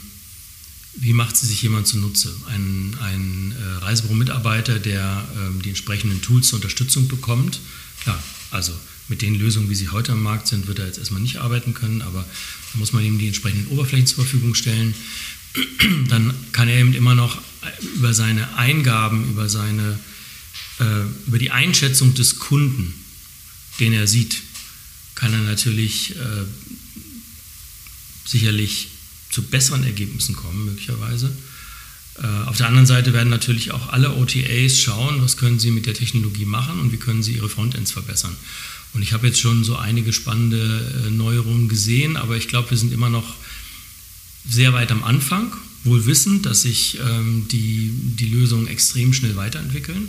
wie 0.96 1.12
macht 1.12 1.36
sie 1.36 1.48
sich 1.48 1.62
jemand 1.62 1.86
zunutze? 1.86 2.34
Ein, 2.48 2.96
ein 3.02 3.54
äh, 3.60 3.84
Reisebüro-Mitarbeiter, 3.84 4.80
der 4.80 5.28
ähm, 5.36 5.62
die 5.62 5.70
entsprechenden 5.70 6.22
Tools 6.22 6.48
zur 6.48 6.58
Unterstützung 6.58 7.10
bekommt, 7.10 7.60
klar, 8.04 8.24
also 8.52 8.74
mit 9.10 9.22
den 9.22 9.36
Lösungen, 9.36 9.70
wie 9.70 9.76
sie 9.76 9.90
heute 9.90 10.14
am 10.14 10.24
Markt 10.24 10.48
sind, 10.48 10.68
wird 10.68 10.80
er 10.80 10.86
jetzt 10.86 10.98
erstmal 10.98 11.22
nicht 11.22 11.38
arbeiten 11.38 11.74
können, 11.74 12.02
aber 12.02 12.24
da 12.72 12.80
muss 12.80 12.94
man 12.94 13.04
ihm 13.04 13.20
die 13.20 13.28
entsprechenden 13.28 13.68
Oberflächen 13.68 14.08
zur 14.08 14.24
Verfügung 14.24 14.56
stellen. 14.56 14.94
Dann 16.10 16.34
kann 16.52 16.68
er 16.68 16.80
eben 16.80 16.94
immer 16.94 17.16
noch 17.16 17.42
über 17.96 18.14
seine 18.14 18.58
Eingaben, 18.58 19.30
über, 19.30 19.50
seine, 19.50 20.00
äh, 20.80 21.04
über 21.28 21.38
die 21.38 21.52
Einschätzung 21.52 22.14
des 22.14 22.40
Kunden, 22.40 22.94
den 23.80 23.94
er 23.94 24.08
sieht, 24.08 24.42
kann 25.16 25.34
er 25.34 25.40
natürlich 25.40 26.16
äh, 26.16 26.46
sicherlich 28.26 28.90
zu 29.30 29.44
besseren 29.44 29.84
Ergebnissen 29.84 30.36
kommen, 30.36 30.66
möglicherweise. 30.66 31.36
Äh, 32.22 32.28
auf 32.48 32.58
der 32.58 32.68
anderen 32.68 32.86
Seite 32.86 33.14
werden 33.14 33.30
natürlich 33.30 33.72
auch 33.72 33.90
alle 33.90 34.16
OTAs 34.16 34.80
schauen, 34.80 35.22
was 35.22 35.38
können 35.38 35.60
sie 35.60 35.72
mit 35.72 35.86
der 35.86 35.94
Technologie 35.94 36.46
machen 36.46 36.80
und 36.80 36.92
wie 36.92 36.98
können 36.98 37.24
sie 37.24 37.34
ihre 37.34 37.50
Frontends 37.50 37.92
verbessern. 37.92 38.36
Und 38.94 39.02
ich 39.02 39.14
habe 39.14 39.28
jetzt 39.28 39.40
schon 39.40 39.64
so 39.64 39.76
einige 39.76 40.14
spannende 40.14 41.06
äh, 41.08 41.10
Neuerungen 41.10 41.68
gesehen, 41.68 42.16
aber 42.16 42.38
ich 42.38 42.48
glaube, 42.48 42.72
wir 42.72 42.78
sind 42.78 42.94
immer 42.94 43.10
noch 43.10 43.36
sehr 44.48 44.74
weit 44.74 44.92
am 44.92 45.04
Anfang, 45.04 45.54
wohl 45.84 46.06
wissend, 46.06 46.46
dass 46.46 46.64
sich 46.64 47.00
ähm, 47.00 47.48
die, 47.52 47.92
die 47.94 48.28
Lösungen 48.28 48.68
extrem 48.68 49.14
schnell 49.14 49.36
weiterentwickeln. 49.36 50.08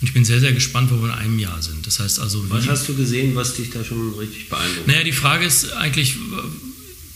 Und 0.00 0.06
ich 0.06 0.14
bin 0.14 0.24
sehr, 0.24 0.40
sehr 0.40 0.52
gespannt, 0.52 0.90
wo 0.90 0.96
wir 0.96 1.06
in 1.06 1.14
einem 1.14 1.38
Jahr 1.38 1.60
sind. 1.60 1.86
Das 1.86 1.98
heißt 1.98 2.20
also. 2.20 2.48
Was 2.50 2.68
hast 2.68 2.88
du 2.88 2.94
gesehen, 2.94 3.34
was 3.34 3.54
dich 3.54 3.70
da 3.70 3.84
schon 3.84 4.14
richtig 4.14 4.48
beeindruckt? 4.48 4.86
Naja, 4.86 5.02
die 5.02 5.12
Frage 5.12 5.44
ist 5.44 5.72
eigentlich, 5.72 6.16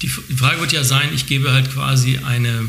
die, 0.02 0.08
Frage 0.08 0.60
wird 0.60 0.72
ja 0.72 0.82
sein, 0.82 1.10
ich 1.14 1.26
gebe 1.26 1.52
halt 1.52 1.72
quasi 1.72 2.18
eine, 2.18 2.68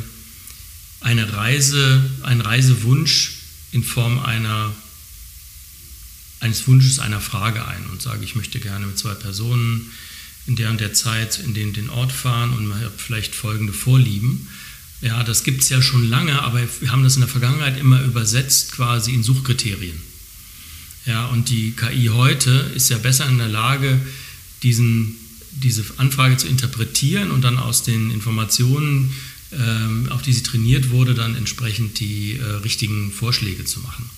eine 1.01 1.33
Reise, 1.33 2.03
einen 2.21 2.41
Reisewunsch 2.41 3.37
in 3.71 3.83
Form 3.83 4.19
einer 4.19 4.71
eines 6.43 6.67
Wunsches, 6.67 6.99
einer 6.99 7.21
Frage 7.21 7.65
ein 7.65 7.85
und 7.87 8.01
sage, 8.01 8.23
ich 8.23 8.35
möchte 8.35 8.59
gerne 8.59 8.85
mit 8.85 8.99
zwei 8.99 9.13
Personen 9.13 9.89
in 10.47 10.55
der 10.55 10.69
und 10.69 10.79
der 10.81 10.93
Zeit 10.93 11.39
in 11.39 11.53
den, 11.53 11.73
den 11.73 11.89
Ort 11.89 12.11
fahren 12.11 12.51
und 12.53 12.67
man 12.67 12.79
hat 12.79 12.93
vielleicht 12.97 13.35
folgende 13.35 13.73
Vorlieben. 13.73 14.47
Ja, 15.01 15.23
das 15.23 15.43
gibt 15.43 15.61
es 15.63 15.69
ja 15.69 15.81
schon 15.81 16.07
lange, 16.09 16.41
aber 16.41 16.61
wir 16.79 16.91
haben 16.91 17.03
das 17.03 17.15
in 17.15 17.21
der 17.21 17.29
Vergangenheit 17.29 17.77
immer 17.79 18.01
übersetzt 18.03 18.71
quasi 18.71 19.13
in 19.13 19.23
Suchkriterien. 19.23 19.99
Ja, 21.05 21.25
und 21.27 21.49
die 21.49 21.71
KI 21.71 22.09
heute 22.13 22.71
ist 22.75 22.89
ja 22.89 22.97
besser 22.97 23.27
in 23.27 23.37
der 23.37 23.49
Lage, 23.49 23.99
diesen, 24.63 25.15
diese 25.51 25.83
Anfrage 25.97 26.37
zu 26.37 26.47
interpretieren 26.47 27.31
und 27.31 27.41
dann 27.41 27.57
aus 27.57 27.83
den 27.83 28.11
Informationen, 28.11 29.11
ähm, 29.51 30.07
auf 30.09 30.21
die 30.21 30.31
sie 30.31 30.43
trainiert 30.43 30.89
wurde, 30.89 31.13
dann 31.13 31.35
entsprechend 31.35 31.99
die 31.99 32.37
äh, 32.37 32.43
richtigen 32.43 33.11
Vorschläge 33.11 33.65
zu 33.65 33.81
machen. 33.81 34.09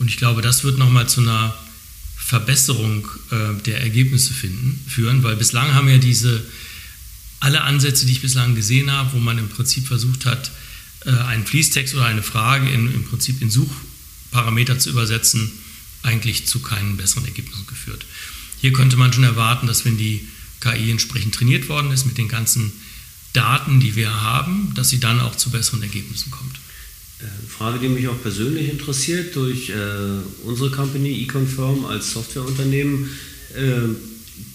Und 0.00 0.08
ich 0.08 0.16
glaube, 0.16 0.42
das 0.42 0.64
wird 0.64 0.78
nochmal 0.78 1.08
zu 1.08 1.20
einer 1.20 1.56
Verbesserung 2.28 3.08
äh, 3.30 3.54
der 3.62 3.80
Ergebnisse 3.80 4.34
finden, 4.34 4.78
führen, 4.86 5.22
weil 5.22 5.36
bislang 5.36 5.72
haben 5.72 5.88
wir 5.88 5.96
diese, 5.96 6.44
alle 7.40 7.62
Ansätze, 7.62 8.04
die 8.04 8.12
ich 8.12 8.20
bislang 8.20 8.54
gesehen 8.54 8.92
habe, 8.92 9.14
wo 9.14 9.18
man 9.18 9.38
im 9.38 9.48
Prinzip 9.48 9.86
versucht 9.86 10.26
hat, 10.26 10.50
äh, 11.06 11.10
einen 11.10 11.46
Fließtext 11.46 11.94
oder 11.94 12.04
eine 12.04 12.22
Frage 12.22 12.68
in, 12.68 12.92
im 12.92 13.04
Prinzip 13.04 13.40
in 13.40 13.50
Suchparameter 13.50 14.78
zu 14.78 14.90
übersetzen, 14.90 15.50
eigentlich 16.02 16.46
zu 16.46 16.58
keinen 16.58 16.98
besseren 16.98 17.24
Ergebnissen 17.24 17.66
geführt. 17.66 18.04
Hier 18.60 18.74
könnte 18.74 18.98
man 18.98 19.10
schon 19.10 19.24
erwarten, 19.24 19.66
dass 19.66 19.86
wenn 19.86 19.96
die 19.96 20.28
KI 20.60 20.90
entsprechend 20.90 21.34
trainiert 21.34 21.70
worden 21.70 21.92
ist 21.92 22.04
mit 22.04 22.18
den 22.18 22.28
ganzen 22.28 22.72
Daten, 23.32 23.80
die 23.80 23.96
wir 23.96 24.20
haben, 24.20 24.74
dass 24.74 24.90
sie 24.90 25.00
dann 25.00 25.20
auch 25.20 25.34
zu 25.34 25.48
besseren 25.48 25.80
Ergebnissen 25.80 26.30
kommt. 26.30 26.60
Äh, 27.20 27.48
Frage, 27.48 27.80
die 27.80 27.88
mich 27.88 28.06
auch 28.06 28.22
persönlich 28.22 28.68
interessiert, 28.68 29.34
durch 29.34 29.70
äh, 29.70 29.74
unsere 30.44 30.70
Company 30.70 31.22
eConfirm 31.22 31.84
als 31.84 32.12
Softwareunternehmen, 32.12 33.10
äh, 33.56 33.88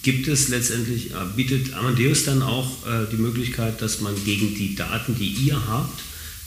gibt 0.02 0.28
es 0.28 0.48
letztendlich, 0.48 1.10
äh, 1.10 1.14
bietet 1.36 1.74
Amadeus 1.74 2.24
dann 2.24 2.42
auch 2.42 2.86
äh, 2.86 3.06
die 3.12 3.16
Möglichkeit, 3.16 3.82
dass 3.82 4.00
man 4.00 4.14
gegen 4.24 4.54
die 4.54 4.74
Daten, 4.74 5.14
die 5.14 5.28
ihr 5.28 5.60
habt, 5.66 6.00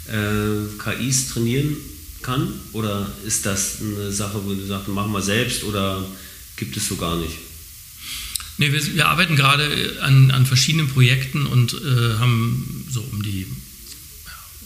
äh, 0.08 0.65
KIs 0.84 1.30
trainieren 1.30 1.77
kann? 2.23 2.51
Oder 2.73 3.12
ist 3.25 3.45
das 3.45 3.77
eine 3.82 4.12
Sache, 4.12 4.41
wo 4.43 4.53
du 4.53 4.65
sagst, 4.65 4.88
machen 4.88 5.12
wir 5.12 5.21
selbst 5.21 5.63
oder 5.65 6.03
gibt 6.56 6.75
es 6.77 6.88
so 6.88 6.95
gar 6.95 7.15
nicht? 7.17 7.38
Nee, 8.58 8.71
wir, 8.71 8.95
wir 8.95 9.08
arbeiten 9.08 9.36
gerade 9.36 9.99
an, 10.01 10.32
an, 10.32 10.47
verschiedenen 10.47 10.88
Projekten 10.88 11.45
und 11.45 11.73
haben 11.73 12.88
so 12.89 13.06
um 13.12 13.21
die 13.21 13.45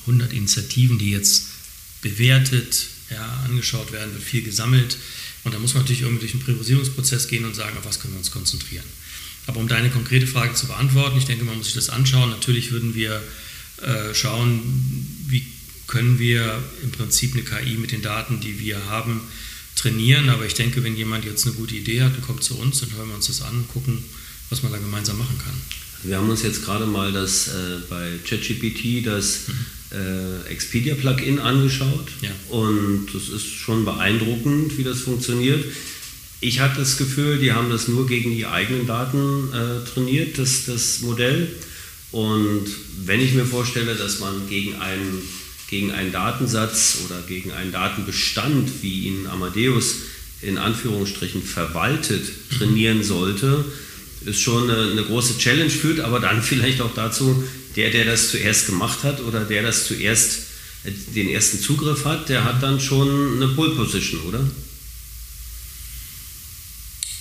100 0.01 0.33
Initiativen, 0.33 0.97
die 0.97 1.11
jetzt 1.11 1.47
bewertet, 2.01 2.87
ja, 3.09 3.43
angeschaut 3.45 3.91
werden, 3.91 4.13
wird 4.13 4.23
viel 4.23 4.41
gesammelt. 4.41 4.97
Und 5.43 5.53
da 5.53 5.59
muss 5.59 5.73
man 5.73 5.83
natürlich 5.83 6.01
irgendwie 6.01 6.21
durch 6.21 6.33
einen 6.33 6.43
Priorisierungsprozess 6.43 7.27
gehen 7.27 7.45
und 7.45 7.55
sagen, 7.55 7.77
auf 7.77 7.85
was 7.85 7.99
können 7.99 8.13
wir 8.13 8.19
uns 8.19 8.31
konzentrieren. 8.31 8.85
Aber 9.47 9.59
um 9.59 9.67
deine 9.67 9.89
konkrete 9.89 10.27
Frage 10.27 10.53
zu 10.53 10.67
beantworten, 10.67 11.17
ich 11.17 11.25
denke, 11.25 11.43
man 11.43 11.57
muss 11.57 11.65
sich 11.65 11.75
das 11.75 11.89
anschauen. 11.89 12.29
Natürlich 12.29 12.71
würden 12.71 12.93
wir 12.93 13.21
äh, 13.81 14.13
schauen, 14.13 14.61
wie 15.27 15.45
können 15.87 16.19
wir 16.19 16.63
im 16.83 16.91
Prinzip 16.91 17.33
eine 17.33 17.43
KI 17.43 17.75
mit 17.77 17.91
den 17.91 18.01
Daten, 18.01 18.39
die 18.39 18.59
wir 18.59 18.85
haben, 18.85 19.21
trainieren. 19.75 20.29
Aber 20.29 20.45
ich 20.45 20.53
denke, 20.53 20.83
wenn 20.83 20.95
jemand 20.95 21.25
jetzt 21.25 21.45
eine 21.45 21.55
gute 21.55 21.75
Idee 21.75 22.03
hat 22.03 22.15
und 22.15 22.21
kommt 22.21 22.43
zu 22.43 22.57
uns, 22.57 22.79
dann 22.79 22.93
hören 22.93 23.09
wir 23.09 23.15
uns 23.15 23.27
das 23.27 23.41
an 23.41 23.55
und 23.55 23.67
gucken, 23.67 24.03
was 24.49 24.63
man 24.63 24.71
da 24.71 24.77
gemeinsam 24.77 25.17
machen 25.17 25.37
kann. 25.43 25.53
Wir 26.03 26.17
haben 26.17 26.29
uns 26.29 26.43
jetzt 26.43 26.63
gerade 26.63 26.85
mal 26.85 27.11
das 27.11 27.47
äh, 27.47 27.79
bei 27.89 28.19
ChatGPT 28.23 29.05
das 29.05 29.47
mhm 29.47 29.80
äh, 29.91 30.49
Expedia-Plugin 30.49 31.39
angeschaut 31.39 32.07
ja. 32.21 32.29
und 32.49 33.07
das 33.13 33.29
ist 33.29 33.47
schon 33.47 33.85
beeindruckend, 33.85 34.77
wie 34.77 34.83
das 34.83 35.01
funktioniert. 35.01 35.63
Ich 36.39 36.59
hatte 36.59 36.79
das 36.79 36.97
Gefühl, 36.97 37.37
die 37.37 37.51
haben 37.51 37.69
das 37.69 37.87
nur 37.87 38.07
gegen 38.07 38.31
die 38.31 38.45
eigenen 38.45 38.87
Daten 38.87 39.49
äh, 39.53 39.87
trainiert, 39.87 40.39
das, 40.39 40.65
das 40.65 41.01
Modell. 41.01 41.49
Und 42.11 42.65
wenn 43.05 43.21
ich 43.21 43.33
mir 43.33 43.45
vorstelle, 43.45 43.95
dass 43.95 44.19
man 44.19 44.49
gegen 44.49 44.75
einen, 44.75 45.21
gegen 45.69 45.91
einen 45.91 46.11
Datensatz 46.11 46.99
oder 47.05 47.21
gegen 47.27 47.51
einen 47.51 47.71
Datenbestand, 47.71 48.69
wie 48.81 49.07
ihn 49.07 49.27
Amadeus 49.27 49.97
in 50.41 50.57
Anführungsstrichen 50.57 51.43
verwaltet, 51.43 52.23
trainieren 52.57 53.03
sollte, 53.03 53.63
ist 54.25 54.41
schon 54.41 54.69
eine, 54.69 54.91
eine 54.91 55.03
große 55.03 55.37
Challenge, 55.37 55.69
führt 55.69 55.99
aber 55.99 56.19
dann 56.19 56.41
vielleicht 56.41 56.81
auch 56.81 56.93
dazu, 56.93 57.43
der, 57.75 57.91
der 57.91 58.05
das 58.05 58.31
zuerst 58.31 58.65
gemacht 58.67 59.03
hat 59.03 59.21
oder 59.21 59.45
der 59.45 59.63
das 59.63 59.85
zuerst 59.85 60.39
äh, 60.83 60.91
den 61.13 61.29
ersten 61.29 61.59
Zugriff 61.59 62.05
hat, 62.05 62.29
der 62.29 62.43
hat 62.43 62.61
dann 62.61 62.79
schon 62.79 63.35
eine 63.35 63.49
Pole 63.49 63.75
Position, 63.75 64.21
oder? 64.21 64.49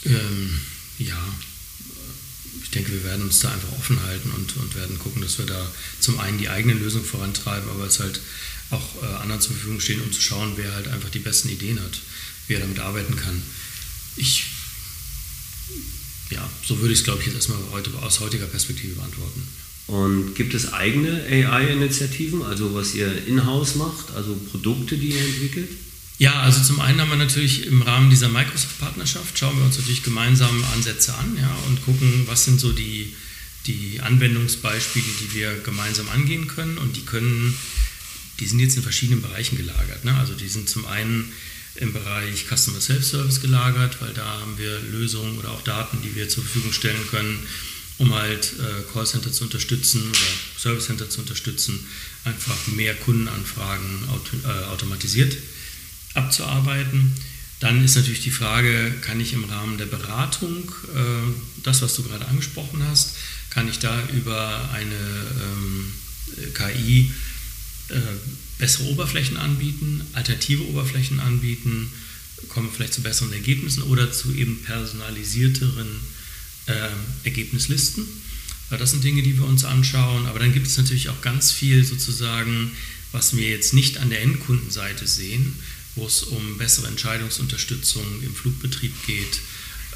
Ähm, 0.07 0.61
ja, 0.99 1.19
ich 2.63 2.71
denke, 2.71 2.93
wir 2.93 3.05
werden 3.05 3.25
uns 3.25 3.41
da 3.41 3.51
einfach 3.51 3.73
offen 3.73 4.03
halten 4.03 4.31
und, 4.31 4.57
und 4.57 4.75
werden 4.77 4.99
gucken, 4.99 5.23
dass 5.23 5.39
wir 5.39 5.47
da 5.47 5.71
zum 5.99 6.19
einen 6.21 6.39
die 6.39 6.49
eigene 6.49 6.75
Lösung 6.75 7.05
vorantreiben, 7.05 7.69
aber 7.69 7.85
es 7.85 8.01
halt 8.01 8.21
auch 8.71 9.03
äh, 9.03 9.07
anderen 9.07 9.41
zur 9.41 9.53
Verfügung 9.53 9.81
stehen, 9.81 10.01
um 10.01 10.13
zu 10.13 10.21
schauen, 10.21 10.53
wer 10.57 10.73
halt 10.73 10.89
einfach 10.89 11.11
die 11.11 11.19
besten 11.19 11.49
Ideen 11.49 11.81
hat, 11.81 12.01
wie 12.47 12.55
er 12.55 12.61
damit 12.61 12.79
arbeiten 12.79 13.17
kann. 13.17 13.43
Ich, 14.17 14.45
ja, 16.31 16.49
so 16.65 16.79
würde 16.79 16.93
ich 16.93 17.01
es, 17.01 17.05
glaube 17.05 17.21
ich, 17.21 17.27
jetzt 17.27 17.35
erstmal 17.35 17.59
heute, 17.73 17.93
aus 17.99 18.21
heutiger 18.21 18.47
Perspektive 18.47 18.95
beantworten. 18.95 19.43
Und 19.91 20.37
gibt 20.37 20.55
es 20.55 20.73
eigene 20.73 21.21
AI-Initiativen, 21.29 22.45
also 22.45 22.75
was 22.77 22.95
ihr 22.95 23.27
in-house 23.27 23.75
macht, 23.75 24.15
also 24.15 24.37
Produkte, 24.53 24.97
die 24.97 25.09
ihr 25.09 25.21
entwickelt? 25.21 25.69
Ja, 26.19 26.43
also 26.43 26.63
zum 26.63 26.79
einen 26.79 27.01
haben 27.01 27.11
wir 27.11 27.17
natürlich 27.17 27.67
im 27.67 27.83
Rahmen 27.83 28.09
dieser 28.09 28.29
Microsoft-Partnerschaft, 28.29 29.37
schauen 29.37 29.59
wir 29.59 29.65
uns 29.65 29.79
natürlich 29.79 30.05
gemeinsam 30.05 30.63
Ansätze 30.75 31.15
an 31.15 31.37
ja, 31.37 31.51
und 31.67 31.85
gucken, 31.85 32.23
was 32.27 32.45
sind 32.45 32.61
so 32.61 32.71
die, 32.71 33.17
die 33.67 34.01
Anwendungsbeispiele, 34.01 35.07
die 35.23 35.35
wir 35.35 35.59
gemeinsam 35.65 36.09
angehen 36.11 36.47
können. 36.47 36.79
Und 36.79 36.97
die 36.97 37.05
können, 37.05 37.57
die 38.39 38.47
sind 38.47 38.61
jetzt 38.61 38.77
in 38.77 38.85
verschiedenen 38.85 39.23
Bereichen 39.23 39.57
gelagert. 39.57 40.05
Ne? 40.05 40.15
Also 40.15 40.35
die 40.35 40.49
sind 40.49 40.69
zum 40.69 40.87
einen 40.87 41.33
im 41.75 41.93
Bereich 41.93 42.47
Customer 42.49 42.81
Self-Service 42.81 43.41
gelagert, 43.41 44.01
weil 44.01 44.13
da 44.13 44.25
haben 44.25 44.57
wir 44.57 44.79
Lösungen 44.93 45.37
oder 45.37 45.51
auch 45.51 45.63
Daten, 45.63 45.99
die 46.05 46.15
wir 46.15 46.29
zur 46.29 46.45
Verfügung 46.45 46.73
stellen 46.73 47.09
können, 47.11 47.41
um 48.01 48.15
halt 48.15 48.55
äh, 48.59 48.93
Callcenter 48.93 49.31
zu 49.31 49.45
unterstützen 49.45 50.01
oder 50.09 50.59
Service 50.59 50.87
Center 50.87 51.11
zu 51.11 51.21
unterstützen, 51.21 51.87
einfach 52.25 52.67
mehr 52.69 52.95
Kundenanfragen 52.95 54.09
auto, 54.09 54.37
äh, 54.43 54.65
automatisiert 54.65 55.37
abzuarbeiten. 56.15 57.13
Dann 57.61 57.85
ist 57.85 57.97
natürlich 57.97 58.23
die 58.23 58.31
Frage, 58.31 58.95
kann 59.03 59.21
ich 59.21 59.35
im 59.35 59.45
Rahmen 59.45 59.77
der 59.77 59.85
Beratung 59.85 60.73
äh, 60.95 61.63
das, 61.63 61.83
was 61.83 61.95
du 61.95 62.03
gerade 62.03 62.27
angesprochen 62.27 62.83
hast, 62.89 63.17
kann 63.51 63.69
ich 63.69 63.81
da 63.81 64.03
über 64.15 64.71
eine 64.73 64.95
ähm, 64.95 65.93
KI 66.55 67.13
äh, 67.91 67.95
bessere 68.59 68.85
Oberflächen 68.85 69.37
anbieten, 69.37 70.07
alternative 70.15 70.67
Oberflächen 70.69 71.21
anbieten, 71.21 71.93
kommen 72.49 72.71
vielleicht 72.75 72.95
zu 72.95 73.03
besseren 73.03 73.35
Ergebnissen 73.35 73.83
oder 73.83 74.11
zu 74.11 74.33
eben 74.33 74.63
personalisierteren 74.63 76.01
Ergebnislisten. 77.25 78.07
Das 78.71 78.93
sind 78.93 79.03
Dinge, 79.03 79.23
die 79.23 79.37
wir 79.37 79.45
uns 79.45 79.65
anschauen. 79.65 80.27
Aber 80.27 80.39
dann 80.39 80.53
gibt 80.53 80.67
es 80.67 80.77
natürlich 80.77 81.09
auch 81.09 81.21
ganz 81.23 81.51
viel 81.51 81.85
sozusagen, 81.85 82.71
was 83.13 83.37
wir 83.37 83.49
jetzt 83.49 83.75
nicht 83.75 83.99
an 83.99 84.11
der 84.11 84.23
Endkundenseite 84.23 85.07
sehen, 85.07 85.55
wo 85.97 86.07
es 86.07 86.23
um 86.23 86.59
bessere 86.59 86.87
Entscheidungsunterstützung 86.87 88.05
im 88.23 88.35
Flugbetrieb 88.35 88.95
geht, 89.07 89.41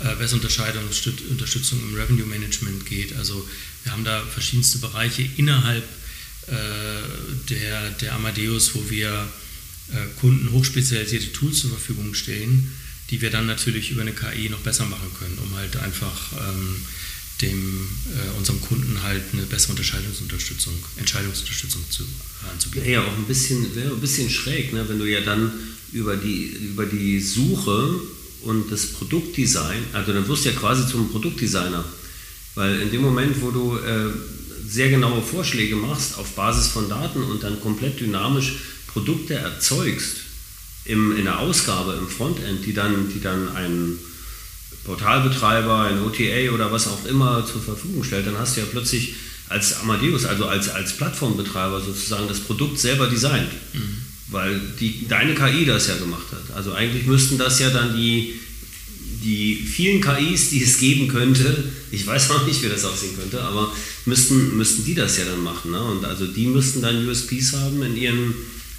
äh, 0.01 0.17
bessere 0.17 0.41
Unterstützung 0.41 1.79
im 1.89 1.95
Revenue 1.95 2.27
Management 2.27 2.85
geht. 2.87 3.15
Also 3.17 3.49
wir 3.85 3.93
haben 3.93 4.05
da 4.05 4.25
verschiedenste 4.27 4.79
Bereiche 4.79 5.29
innerhalb 5.37 5.85
äh, 6.49 6.53
der, 7.49 7.91
der 7.91 8.15
Amadeus, 8.15 8.75
wo 8.75 8.91
wir 8.91 9.29
äh, 9.93 10.21
Kunden 10.21 10.51
hochspezialisierte 10.51 11.33
Tools 11.33 11.61
zur 11.61 11.71
Verfügung 11.71 12.15
stellen, 12.15 12.73
die 13.15 13.21
wir 13.21 13.31
dann 13.31 13.47
natürlich 13.47 13.93
über 13.93 14.01
eine 14.01 14.13
KI 14.13 14.49
noch 14.49 14.59
besser 14.59 14.87
machen 14.87 15.09
können, 15.17 15.39
um 15.39 15.57
halt 15.57 15.77
einfach 15.77 16.33
ähm, 16.33 16.85
dem, 17.43 17.89
äh, 18.09 18.37
unserem 18.37 18.61
Kunden 18.61 19.05
halt 19.05 19.23
eine 19.33 19.43
bessere 19.43 19.71
Unterscheidungsunterstützung, 19.71 20.73
Entscheidungsunterstützung 20.97 21.89
zu, 21.91 22.03
anzubieten. 22.53 22.91
Ja, 22.91 23.03
auch 23.03 23.17
ein 23.17 23.27
bisschen, 23.27 23.73
wäre 23.77 23.93
ein 23.93 24.01
bisschen 24.01 24.29
schräg, 24.29 24.73
ne, 24.73 24.85
wenn 24.89 24.99
du 24.99 25.05
ja 25.05 25.21
dann 25.21 25.53
über 25.93 26.17
die, 26.17 26.47
über 26.47 26.87
die 26.87 27.21
Suche 27.21 28.01
und 28.43 28.73
das 28.73 28.87
Produktdesign, 28.87 29.85
also 29.93 30.13
dann 30.13 30.27
wirst 30.27 30.45
du 30.45 30.49
ja 30.49 30.57
quasi 30.57 30.89
zum 30.89 31.09
Produktdesigner, 31.09 31.85
weil 32.57 32.81
in 32.81 32.91
dem 32.91 33.03
Moment, 33.03 33.41
wo 33.41 33.53
du 33.53 33.77
äh, 33.77 34.11
sehr 34.67 34.91
genaue 34.91 35.23
Vorschläge 35.23 35.77
machst 35.77 36.19
auf 36.19 36.33
Basis 36.33 36.67
von 36.67 36.89
Daten 36.89 37.23
und 37.23 37.45
dann 37.45 37.61
komplett 37.61 38.01
dynamisch 38.01 38.55
Produkte 38.89 39.35
erzeugst 39.35 40.24
im, 40.85 41.17
in 41.17 41.25
der 41.25 41.39
Ausgabe 41.39 41.95
im 41.95 42.09
Frontend, 42.09 42.65
die 42.65 42.75
dann, 42.75 43.09
die 43.13 43.21
dann 43.21 43.49
ein 43.57 43.99
Portalbetreiber, 44.85 45.83
ein 45.83 46.03
OTA 46.03 46.53
oder 46.53 46.71
was 46.71 46.89
auch 46.89 47.05
immer 47.07 47.45
zur 47.47 47.63
Verfügung 47.63 48.05
stellt, 48.05 48.27
dann 48.27 48.39
hast 48.39 48.57
du 48.57 48.61
ja 48.61 48.67
plötzlich 48.71 49.15
als 49.49 49.81
Amadeus, 49.81 50.25
also 50.25 50.47
als, 50.47 50.69
als 50.69 50.97
Plattformbetreiber 50.97 51.81
sozusagen 51.81 52.29
das 52.29 52.41
Produkt 52.41 52.79
selber 52.79 53.07
designt. 53.09 53.51
Mhm. 53.73 54.03
Weil 54.29 54.61
die, 54.81 55.07
deine 55.07 55.35
KI 55.35 55.65
das 55.65 55.87
ja 55.89 55.97
gemacht 55.97 56.27
hat. 56.33 56.57
Also 56.57 56.73
eigentlich 56.73 57.07
müssten 57.07 57.39
das 57.39 57.59
ja 57.61 57.71
dann 57.71 57.97
die, 57.97 58.35
die 59.23 59.55
vielen 59.57 60.01
KIs, 60.01 60.51
die 60.51 60.63
es 60.63 60.79
geben 60.79 61.09
könnte, 61.09 61.73
ich 61.91 62.07
weiß 62.07 62.31
noch 62.31 62.47
nicht, 62.47 62.63
wie 62.63 62.69
das 62.69 62.85
aussehen 62.85 63.17
könnte, 63.17 63.43
aber 63.43 63.73
müssten, 64.07 64.57
müssten 64.57 64.85
die 64.85 64.95
das 64.95 65.17
ja 65.19 65.25
dann 65.25 65.43
machen. 65.43 65.71
Ne? 65.71 65.83
Und 65.83 66.05
also 66.05 66.27
die 66.27 66.47
müssten 66.47 66.83
dann 66.83 67.07
USPs 67.07 67.53
haben 67.53 67.83
in 67.83 67.97
ihren 67.97 68.35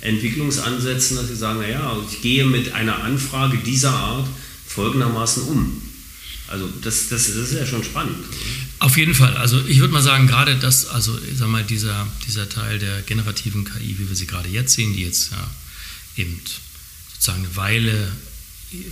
Entwicklungsansätzen, 0.06 1.18
dass 1.18 1.28
sie 1.28 1.36
sagen, 1.36 1.60
naja, 1.60 1.98
ich 2.10 2.22
gehe 2.22 2.46
mit 2.46 2.74
einer 2.74 3.04
Anfrage 3.04 3.58
dieser 3.58 3.92
Art 3.92 4.28
folgendermaßen 4.68 5.44
um. 5.44 5.82
Also 6.48 6.70
das, 6.82 7.10
das, 7.10 7.28
das 7.28 7.36
ist 7.36 7.54
ja 7.54 7.66
schon 7.66 7.84
spannend. 7.84 8.18
Auf 8.80 8.98
jeden 8.98 9.16
Fall. 9.16 9.36
Also 9.38 9.66
ich 9.66 9.80
würde 9.80 9.94
mal 9.94 10.04
sagen, 10.04 10.28
gerade 10.28 10.58
das, 10.58 10.88
also 10.88 11.18
ich 11.32 11.38
sag 11.38 11.48
mal, 11.48 11.64
dieser, 11.64 12.08
dieser 12.28 12.48
Teil 12.48 12.78
der 12.78 13.02
generativen 13.02 13.66
KI, 13.66 13.98
wie 13.98 14.08
wir 14.08 14.16
sie 14.16 14.28
gerade 14.28 14.50
jetzt 14.50 14.74
sehen, 14.74 14.94
die 14.94 15.04
jetzt 15.04 15.32
ja 15.32 15.50
eben 16.18 16.40
sozusagen 17.14 17.46
eine 17.46 17.56
Weile 17.56 18.12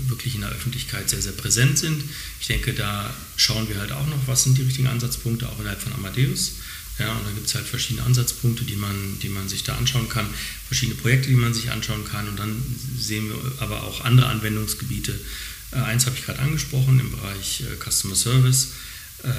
wirklich 0.08 0.36
in 0.36 0.42
der 0.42 0.50
Öffentlichkeit 0.50 1.10
sehr, 1.10 1.22
sehr 1.22 1.34
präsent 1.34 1.78
sind. 1.78 2.04
Ich 2.40 2.48
denke, 2.48 2.74
da 2.74 3.14
schauen 3.36 3.68
wir 3.70 3.80
halt 3.80 3.92
auch 3.92 4.08
noch, 4.08 4.28
was 4.28 4.44
sind 4.44 4.58
die 4.58 4.62
richtigen 4.64 4.88
Ansatzpunkte, 4.88 5.48
auch 5.48 5.60
innerhalb 5.60 5.82
von 5.82 5.94
Amadeus. 5.94 6.54
Ja, 7.00 7.12
und 7.14 7.26
da 7.26 7.32
gibt 7.32 7.48
es 7.48 7.56
halt 7.56 7.66
verschiedene 7.66 8.06
Ansatzpunkte, 8.06 8.66
die 8.66 8.76
man, 8.76 9.18
die 9.22 9.30
man 9.30 9.50
sich 9.50 9.64
da 9.64 9.76
anschauen 9.76 10.10
kann, 10.10 10.28
verschiedene 10.68 10.98
Projekte, 11.00 11.30
die 11.30 11.36
man 11.36 11.54
sich 11.54 11.72
anschauen 11.72 12.06
kann. 12.06 12.28
Und 12.28 12.38
dann 12.38 12.62
sehen 12.98 13.30
wir 13.30 13.38
aber 13.60 13.84
auch 13.84 14.02
andere 14.02 14.28
Anwendungsgebiete, 14.28 15.20
äh, 15.74 15.80
eins 15.80 16.06
habe 16.06 16.16
ich 16.18 16.26
gerade 16.26 16.40
angesprochen 16.40 17.00
im 17.00 17.12
Bereich 17.12 17.62
äh, 17.62 17.76
Customer 17.84 18.16
Service, 18.16 18.70
äh, 19.24 19.30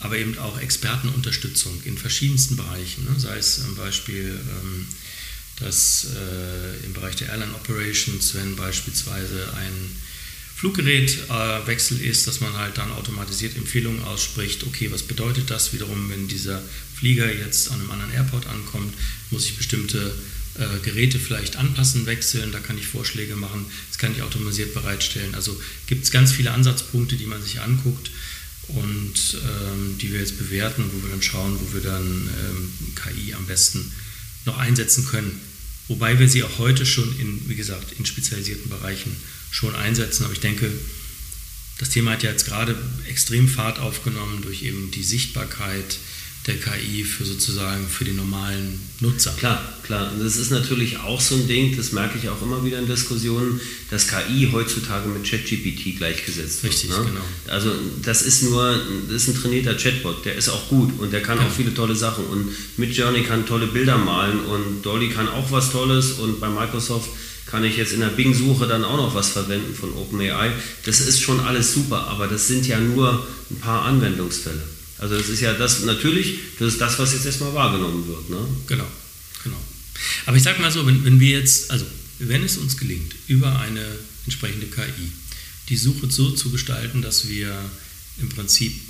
aber 0.00 0.16
eben 0.18 0.38
auch 0.38 0.58
Expertenunterstützung 0.58 1.82
in 1.84 1.98
verschiedensten 1.98 2.56
Bereichen, 2.56 3.04
ne? 3.04 3.18
sei 3.18 3.38
es 3.38 3.62
zum 3.62 3.74
Beispiel 3.76 4.28
ähm, 4.28 4.86
dass 5.60 6.06
im 6.84 6.92
Bereich 6.92 7.14
der 7.16 7.28
Airline 7.28 7.54
Operations, 7.54 8.34
wenn 8.34 8.56
beispielsweise 8.56 9.52
ein 9.54 9.96
Fluggerätwechsel 10.56 12.00
ist, 12.00 12.26
dass 12.26 12.40
man 12.40 12.56
halt 12.56 12.78
dann 12.78 12.90
automatisiert 12.90 13.56
Empfehlungen 13.56 14.02
ausspricht, 14.02 14.64
okay, 14.64 14.90
was 14.90 15.04
bedeutet 15.04 15.50
das 15.50 15.72
wiederum, 15.72 16.10
wenn 16.10 16.26
dieser 16.26 16.60
Flieger 17.02 17.34
jetzt 17.34 17.72
an 17.72 17.80
einem 17.80 17.90
anderen 17.90 18.12
Airport 18.12 18.46
ankommt, 18.46 18.94
muss 19.32 19.46
ich 19.46 19.56
bestimmte 19.56 20.14
äh, 20.54 20.78
Geräte 20.84 21.18
vielleicht 21.18 21.56
anpassen, 21.56 22.06
wechseln, 22.06 22.52
da 22.52 22.60
kann 22.60 22.78
ich 22.78 22.86
Vorschläge 22.86 23.34
machen, 23.34 23.66
das 23.88 23.98
kann 23.98 24.12
ich 24.14 24.22
automatisiert 24.22 24.72
bereitstellen. 24.72 25.34
Also 25.34 25.60
gibt 25.88 26.04
es 26.04 26.12
ganz 26.12 26.30
viele 26.30 26.52
Ansatzpunkte, 26.52 27.16
die 27.16 27.26
man 27.26 27.42
sich 27.42 27.60
anguckt 27.60 28.12
und 28.68 29.14
ähm, 29.34 29.98
die 29.98 30.12
wir 30.12 30.20
jetzt 30.20 30.38
bewerten, 30.38 30.84
wo 30.92 31.02
wir 31.02 31.10
dann 31.10 31.22
schauen, 31.22 31.58
wo 31.60 31.74
wir 31.74 31.80
dann 31.80 32.04
ähm, 32.04 32.72
KI 32.94 33.34
am 33.34 33.46
besten 33.46 33.90
noch 34.44 34.58
einsetzen 34.58 35.04
können. 35.04 35.40
Wobei 35.88 36.20
wir 36.20 36.28
sie 36.28 36.44
auch 36.44 36.58
heute 36.58 36.86
schon 36.86 37.18
in, 37.18 37.48
wie 37.48 37.56
gesagt, 37.56 37.98
in 37.98 38.06
spezialisierten 38.06 38.70
Bereichen 38.70 39.16
schon 39.50 39.74
einsetzen. 39.74 40.22
Aber 40.22 40.34
ich 40.34 40.40
denke, 40.40 40.70
das 41.78 41.88
Thema 41.88 42.12
hat 42.12 42.22
ja 42.22 42.30
jetzt 42.30 42.46
gerade 42.46 42.76
extrem 43.08 43.48
Fahrt 43.48 43.80
aufgenommen 43.80 44.42
durch 44.42 44.62
eben 44.62 44.92
die 44.92 45.02
Sichtbarkeit, 45.02 45.98
der 46.46 46.56
KI 46.56 47.04
für 47.04 47.24
sozusagen 47.24 47.86
für 47.86 48.04
den 48.04 48.16
normalen 48.16 48.80
Nutzer. 48.98 49.32
Klar, 49.38 49.62
klar. 49.84 50.10
Und 50.12 50.24
das 50.24 50.36
ist 50.36 50.50
natürlich 50.50 50.98
auch 50.98 51.20
so 51.20 51.36
ein 51.36 51.46
Ding, 51.46 51.76
das 51.76 51.92
merke 51.92 52.18
ich 52.18 52.28
auch 52.28 52.42
immer 52.42 52.64
wieder 52.64 52.80
in 52.80 52.88
Diskussionen, 52.88 53.60
dass 53.90 54.08
KI 54.08 54.48
heutzutage 54.52 55.08
mit 55.08 55.24
ChatGPT 55.24 55.98
gleichgesetzt 55.98 56.64
wird. 56.64 56.72
Richtig, 56.72 56.90
ne? 56.90 56.96
genau. 56.96 57.20
Also 57.46 57.70
das 58.02 58.22
ist 58.22 58.42
nur, 58.42 58.76
das 59.08 59.22
ist 59.22 59.28
ein 59.28 59.40
trainierter 59.40 59.76
Chatbot, 59.76 60.24
der 60.24 60.34
ist 60.34 60.48
auch 60.48 60.68
gut 60.68 60.98
und 60.98 61.12
der 61.12 61.22
kann 61.22 61.38
ja. 61.38 61.46
auch 61.46 61.50
viele 61.50 61.74
tolle 61.74 61.94
Sachen 61.94 62.24
und 62.26 62.48
Midjourney 62.76 63.22
kann 63.22 63.46
tolle 63.46 63.68
Bilder 63.68 63.96
malen 63.96 64.40
und 64.40 64.82
Dolly 64.82 65.10
kann 65.10 65.28
auch 65.28 65.52
was 65.52 65.70
Tolles 65.70 66.12
und 66.12 66.40
bei 66.40 66.48
Microsoft 66.48 67.08
kann 67.46 67.62
ich 67.62 67.76
jetzt 67.76 67.92
in 67.92 68.00
der 68.00 68.08
Bing-Suche 68.08 68.66
dann 68.66 68.82
auch 68.82 68.96
noch 68.96 69.14
was 69.14 69.28
verwenden 69.28 69.74
von 69.74 69.92
OpenAI. 69.92 70.50
Das 70.86 71.00
ist 71.00 71.20
schon 71.20 71.38
alles 71.38 71.74
super, 71.74 72.08
aber 72.08 72.26
das 72.26 72.48
sind 72.48 72.66
ja 72.66 72.80
nur 72.80 73.24
ein 73.50 73.60
paar 73.60 73.82
Anwendungsfälle. 73.82 74.71
Also 75.02 75.18
das 75.18 75.28
ist 75.28 75.40
ja 75.40 75.52
das 75.52 75.82
natürlich, 75.82 76.38
das 76.60 76.74
ist 76.74 76.80
das, 76.80 76.96
was 76.96 77.12
jetzt 77.12 77.26
erstmal 77.26 77.52
wahrgenommen 77.54 78.06
wird. 78.06 78.30
Ne? 78.30 78.38
Genau, 78.68 78.86
genau. 79.42 79.60
Aber 80.26 80.36
ich 80.36 80.44
sage 80.44 80.62
mal 80.62 80.70
so, 80.70 80.86
wenn, 80.86 81.04
wenn 81.04 81.18
wir 81.18 81.40
jetzt, 81.40 81.72
also 81.72 81.84
wenn 82.20 82.44
es 82.44 82.56
uns 82.56 82.76
gelingt, 82.76 83.12
über 83.26 83.58
eine 83.58 83.84
entsprechende 84.26 84.66
KI 84.66 85.10
die 85.68 85.76
Suche 85.76 86.08
so 86.08 86.30
zu 86.30 86.50
gestalten, 86.50 87.02
dass 87.02 87.28
wir 87.28 87.52
im 88.20 88.28
Prinzip 88.28 88.80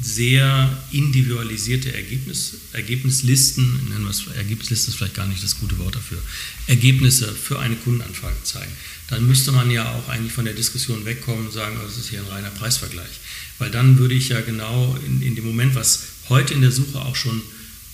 sehr 0.00 0.78
individualisierte 0.92 1.92
Ergebnis, 1.92 2.54
Ergebnislisten, 2.72 3.88
nennen 3.88 4.04
wir 4.04 4.10
es 4.10 4.26
Ergebnisliste 4.28 4.90
ist 4.90 4.96
vielleicht 4.96 5.14
gar 5.14 5.26
nicht 5.26 5.42
das 5.42 5.58
gute 5.58 5.78
Wort 5.78 5.96
dafür, 5.96 6.18
Ergebnisse 6.66 7.32
für 7.32 7.58
eine 7.58 7.74
Kundenanfrage 7.74 8.42
zeigen, 8.44 8.70
dann 9.08 9.26
müsste 9.26 9.52
man 9.52 9.70
ja 9.70 9.92
auch 9.92 10.08
eigentlich 10.08 10.32
von 10.32 10.44
der 10.44 10.54
Diskussion 10.54 11.04
wegkommen 11.04 11.46
und 11.46 11.52
sagen, 11.52 11.76
oh, 11.80 11.84
das 11.84 11.96
ist 11.96 12.10
hier 12.10 12.20
ein 12.20 12.28
reiner 12.28 12.50
Preisvergleich. 12.50 13.20
Weil 13.58 13.70
dann 13.70 13.98
würde 13.98 14.14
ich 14.14 14.28
ja 14.28 14.40
genau 14.40 14.96
in, 15.04 15.22
in 15.22 15.34
dem 15.34 15.46
Moment, 15.46 15.74
was 15.74 16.04
heute 16.28 16.54
in 16.54 16.60
der 16.60 16.70
Suche 16.70 17.00
auch 17.00 17.16
schon 17.16 17.42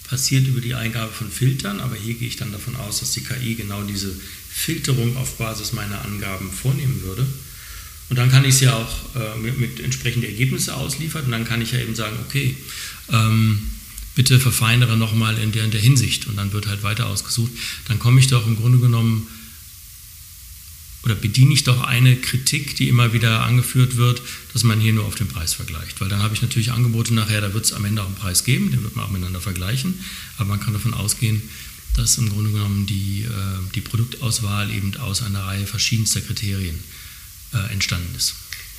passiert 0.09 0.47
über 0.47 0.61
die 0.61 0.75
Eingabe 0.75 1.13
von 1.13 1.31
Filtern, 1.31 1.81
aber 1.81 1.97
hier 1.97 2.15
gehe 2.15 2.29
ich 2.29 2.37
dann 2.37 2.53
davon 2.53 2.77
aus, 2.77 3.01
dass 3.01 3.13
die 3.13 3.23
KI 3.23 3.55
genau 3.55 3.83
diese 3.83 4.15
Filterung 4.51 5.17
auf 5.17 5.39
Basis 5.39 5.73
meiner 5.73 6.05
Angaben 6.05 6.51
vornehmen 6.53 7.01
würde. 7.03 7.27
Und 8.11 8.17
dann 8.17 8.31
kann 8.31 8.45
ich 8.45 8.55
es 8.55 8.61
ja 8.61 8.75
auch 8.75 9.17
äh, 9.17 9.39
mit, 9.39 9.59
mit 9.59 9.81
entsprechenden 9.81 10.29
Ergebnissen 10.29 10.71
ausliefern 10.71 11.25
und 11.25 11.31
dann 11.31 11.45
kann 11.45 11.63
ich 11.63 11.73
ja 11.73 11.79
eben 11.79 11.95
sagen, 11.95 12.17
okay, 12.27 12.57
ähm, 13.11 13.59
bitte 14.15 14.39
verfeinere 14.39 14.97
nochmal 14.97 15.39
in 15.39 15.53
der, 15.53 15.65
in 15.65 15.71
der 15.71 15.81
Hinsicht 15.81 16.27
und 16.27 16.37
dann 16.37 16.53
wird 16.53 16.67
halt 16.67 16.83
weiter 16.83 17.07
ausgesucht. 17.07 17.51
Dann 17.89 17.99
komme 17.99 18.21
ich 18.21 18.27
doch 18.27 18.47
im 18.47 18.57
Grunde 18.57 18.79
genommen 18.79 19.27
oder 21.03 21.15
bediene 21.15 21.53
ich 21.53 21.65
doch 21.65 21.83
eine 21.83 22.17
Kritik, 22.17 22.77
die 22.77 22.89
immer 22.89 23.13
wieder 23.13 23.43
angeführt 23.43 23.97
wird, 23.97 24.23
dass 24.53 24.65
man 24.65 24.81
hier 24.81 24.93
nur 24.95 25.05
auf 25.05 25.17
den 25.17 25.29
Preis 25.29 25.53
vergleicht. 25.53 26.01
Weil 26.01 26.09
dann 26.09 26.23
habe 26.23 26.35
ich 26.35 26.41
natürlich 26.41 26.73
Angebote 26.73 27.13
nachher, 27.13 27.43
da 27.43 27.53
wird 27.53 27.67
es 27.67 27.75
am 27.75 27.85
Ende 27.85 28.03
auch 28.03 28.07
einen 28.07 28.15
Preis 28.15 28.45
geben, 28.45 28.71
den 28.71 28.83
wird 28.83 28.97
man 28.97 29.05
auch 29.05 29.11
miteinander 29.11 29.41
vergleichen. 29.41 29.95
Aber 30.39 30.49
man 30.49 30.61
kann 30.61 30.73
davon 30.73 30.95
ausgehen, 30.95 31.43
dass 31.95 32.17
im 32.17 32.31
Grunde 32.31 32.53
genommen 32.53 32.87
die, 32.87 33.23
äh, 33.23 33.29
die 33.75 33.83
Produktauswahl 33.83 34.71
eben 34.71 34.97
aus 34.97 35.23
einer 35.23 35.45
Reihe 35.45 35.67
verschiedenster 35.67 36.23
Kriterien 36.23 36.79
äh, 37.55 37.73
entstanden 37.73 38.15
ist. 38.17 38.35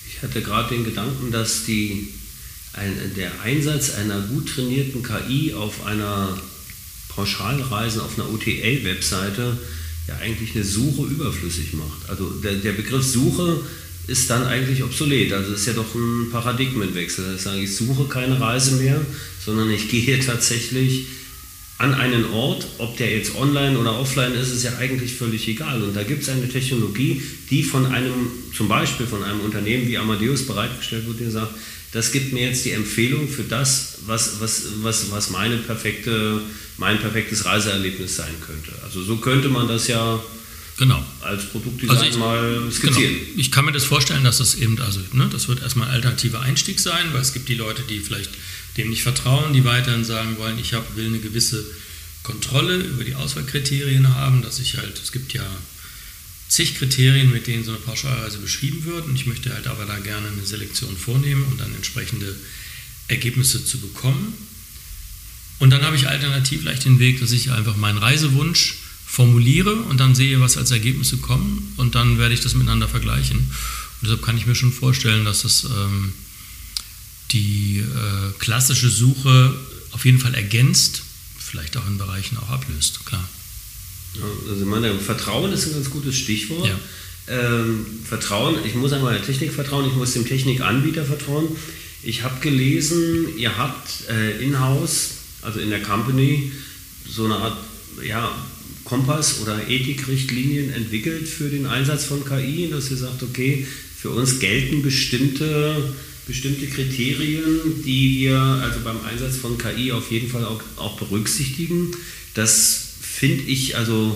Ich 0.07 0.21
hatte 0.21 0.41
gerade 0.41 0.75
den 0.75 0.83
Gedanken, 0.83 1.31
dass 1.31 1.65
die, 1.65 2.09
ein, 2.73 2.93
der 3.15 3.41
Einsatz 3.41 3.95
einer 3.95 4.21
gut 4.21 4.49
trainierten 4.49 5.03
KI 5.03 5.53
auf 5.53 5.85
einer 5.85 6.37
Pauschalreise, 7.09 8.03
auf 8.03 8.17
einer 8.17 8.31
OTA-Webseite 8.31 9.57
ja 10.07 10.17
eigentlich 10.17 10.55
eine 10.55 10.63
Suche 10.63 11.07
überflüssig 11.07 11.73
macht. 11.73 12.09
Also 12.09 12.29
der, 12.29 12.55
der 12.55 12.73
Begriff 12.73 13.03
Suche 13.03 13.61
ist 14.07 14.29
dann 14.29 14.43
eigentlich 14.43 14.83
obsolet. 14.83 15.33
Also 15.33 15.53
es 15.53 15.61
ist 15.61 15.67
ja 15.67 15.73
doch 15.73 15.95
ein 15.95 16.29
Paradigmenwechsel. 16.31 17.35
Ich 17.35 17.41
sage, 17.41 17.61
ich 17.61 17.75
suche 17.75 18.05
keine 18.05 18.39
Reise 18.39 18.75
mehr, 18.75 19.01
sondern 19.43 19.69
ich 19.71 19.89
gehe 19.89 20.19
tatsächlich 20.25 21.07
an 21.77 21.93
einen 21.93 22.31
Ort, 22.31 22.65
ob 22.77 22.95
der 22.97 23.11
jetzt 23.11 23.35
online 23.35 23.77
oder 23.77 23.99
offline 23.99 24.33
ist, 24.33 24.51
ist 24.51 24.63
ja 24.63 24.77
eigentlich 24.77 25.13
völlig 25.15 25.47
egal. 25.47 25.81
Und 25.83 25.95
da 25.95 26.03
gibt 26.03 26.23
es 26.23 26.29
eine 26.29 26.47
Technologie, 26.47 27.21
die 27.49 27.63
von 27.63 27.85
einem, 27.87 28.31
zum 28.55 28.69
Beispiel 28.69 29.05
von 29.05 29.23
einem 29.23 29.41
Unternehmen 29.41 29.87
wie 29.87 29.97
Amadeus 29.97 30.47
bereitgestellt 30.47 31.05
wird, 31.05 31.19
der 31.19 31.31
sagt, 31.31 31.53
das 31.91 32.11
gibt 32.11 32.33
mir 32.33 32.47
jetzt 32.47 32.65
die 32.65 32.71
Empfehlung 32.71 33.27
für 33.27 33.43
das, 33.43 33.99
was, 34.05 34.39
was, 34.39 34.63
was, 34.81 35.11
was 35.11 35.29
meine 35.29 35.57
perfekte, 35.57 36.41
mein 36.77 36.99
perfektes 36.99 37.45
Reiseerlebnis 37.45 38.15
sein 38.15 38.33
könnte. 38.45 38.71
Also 38.83 39.01
so 39.01 39.17
könnte 39.17 39.49
man 39.49 39.67
das 39.67 39.87
ja 39.87 40.21
genau. 40.77 41.05
als 41.21 41.45
Produktdesign 41.45 41.97
also 41.97 42.09
ich, 42.09 42.17
mal 42.17 42.71
skizzieren. 42.71 43.13
Genau. 43.13 43.37
Ich 43.37 43.51
kann 43.51 43.65
mir 43.65 43.71
das 43.71 43.83
vorstellen, 43.83 44.23
dass 44.23 44.37
das 44.37 44.55
eben, 44.55 44.79
also 44.81 44.99
ne, 45.13 45.27
das 45.31 45.47
wird 45.47 45.61
erstmal 45.61 45.87
ein 45.87 45.95
alternativer 45.95 46.41
Einstieg 46.41 46.79
sein, 46.79 47.13
weil 47.13 47.21
es 47.21 47.33
gibt 47.33 47.49
die 47.49 47.55
Leute, 47.55 47.83
die 47.83 47.99
vielleicht 47.99 48.31
dem 48.77 48.89
nicht 48.89 49.03
vertrauen, 49.03 49.53
die 49.53 49.63
weiterhin 49.63 50.03
sagen 50.03 50.37
wollen, 50.37 50.59
ich 50.59 50.73
hab, 50.73 50.95
will 50.95 51.07
eine 51.07 51.19
gewisse 51.19 51.65
Kontrolle 52.23 52.77
über 52.77 53.03
die 53.03 53.15
Auswahlkriterien 53.15 54.15
haben, 54.15 54.41
dass 54.41 54.59
ich 54.59 54.77
halt, 54.77 54.99
es 55.01 55.11
gibt 55.11 55.33
ja 55.33 55.45
zig 56.47 56.75
Kriterien, 56.75 57.31
mit 57.31 57.47
denen 57.47 57.63
so 57.63 57.71
eine 57.71 57.79
Pauschalreise 57.79 58.37
beschrieben 58.37 58.85
wird. 58.85 59.05
Und 59.05 59.15
ich 59.15 59.25
möchte 59.25 59.53
halt 59.53 59.67
aber 59.67 59.85
da 59.85 59.97
gerne 59.99 60.27
eine 60.27 60.45
Selektion 60.45 60.95
vornehmen, 60.97 61.43
um 61.51 61.57
dann 61.57 61.73
entsprechende 61.75 62.35
Ergebnisse 63.07 63.63
zu 63.63 63.79
bekommen. 63.79 64.33
Und 65.59 65.69
dann 65.69 65.83
habe 65.83 65.95
ich 65.95 66.07
alternativ 66.07 66.63
leicht 66.63 66.85
den 66.85 66.99
Weg, 66.99 67.19
dass 67.19 67.31
ich 67.31 67.51
einfach 67.51 67.77
meinen 67.77 67.97
Reisewunsch 67.97 68.75
formuliere 69.15 69.73
und 69.73 69.97
dann 70.01 70.13
sehe, 70.13 70.41
was 70.41 70.57
als 70.57 70.71
Ergebnisse 70.71 71.17
kommen. 71.17 71.73
Und 71.77 71.95
dann 71.95 72.17
werde 72.17 72.33
ich 72.33 72.41
das 72.41 72.53
miteinander 72.53 72.89
vergleichen. 72.89 73.37
Und 73.37 74.01
deshalb 74.03 74.21
kann 74.21 74.37
ich 74.37 74.45
mir 74.45 74.55
schon 74.55 74.73
vorstellen, 74.73 75.23
dass 75.23 75.43
das 75.43 75.63
ähm, 75.63 76.11
die 77.31 77.77
äh, 77.77 78.31
klassische 78.39 78.89
Suche 78.89 79.55
auf 79.91 80.03
jeden 80.03 80.19
Fall 80.19 80.35
ergänzt, 80.35 81.03
vielleicht 81.37 81.77
auch 81.77 81.87
in 81.87 81.97
Bereichen 81.97 82.37
auch 82.37 82.49
ablöst, 82.49 83.05
klar. 83.05 83.23
Also 84.49 84.61
ich 84.61 84.67
meine, 84.67 84.93
Vertrauen 84.99 85.53
ist 85.53 85.67
ein 85.67 85.73
ganz 85.75 85.89
gutes 85.89 86.17
Stichwort. 86.17 86.67
Ja. 86.67 86.77
Ähm, 87.27 87.85
Vertrauen, 88.03 88.57
ich 88.65 88.75
muss 88.75 88.91
einmal 88.91 89.13
der 89.13 89.25
Technik 89.25 89.53
vertrauen, 89.53 89.87
ich 89.87 89.95
muss 89.95 90.11
dem 90.11 90.27
Technikanbieter 90.27 91.05
vertrauen. 91.05 91.47
Ich 92.03 92.23
habe 92.23 92.41
gelesen, 92.41 93.37
ihr 93.37 93.57
habt 93.57 94.09
äh, 94.09 94.43
in-house, 94.43 95.11
also 95.41 95.59
in 95.61 95.69
der 95.69 95.81
Company, 95.81 96.51
so 97.07 97.23
eine 97.25 97.35
Art 97.35 97.57
ja, 98.03 98.29
Kompass 98.85 99.41
oder 99.41 99.67
Ethikrichtlinien 99.67 100.71
entwickelt 100.71 101.27
für 101.27 101.49
den 101.49 101.65
Einsatz 101.65 102.05
von 102.05 102.23
KI, 102.23 102.69
dass 102.69 102.91
ihr 102.91 102.97
sagt, 102.97 103.21
okay, 103.23 103.65
für 103.97 104.11
uns 104.11 104.39
gelten 104.39 104.83
bestimmte, 104.83 105.93
bestimmte 106.27 106.67
Kriterien, 106.67 107.83
die 107.83 108.19
wir 108.19 108.39
also 108.39 108.79
beim 108.83 109.03
Einsatz 109.03 109.37
von 109.37 109.57
KI 109.57 109.91
auf 109.91 110.11
jeden 110.11 110.29
Fall 110.29 110.45
auch, 110.45 110.61
auch 110.77 110.97
berücksichtigen. 110.97 111.91
Das 112.35 112.93
finde 113.01 113.43
ich 113.45 113.75
also 113.75 114.15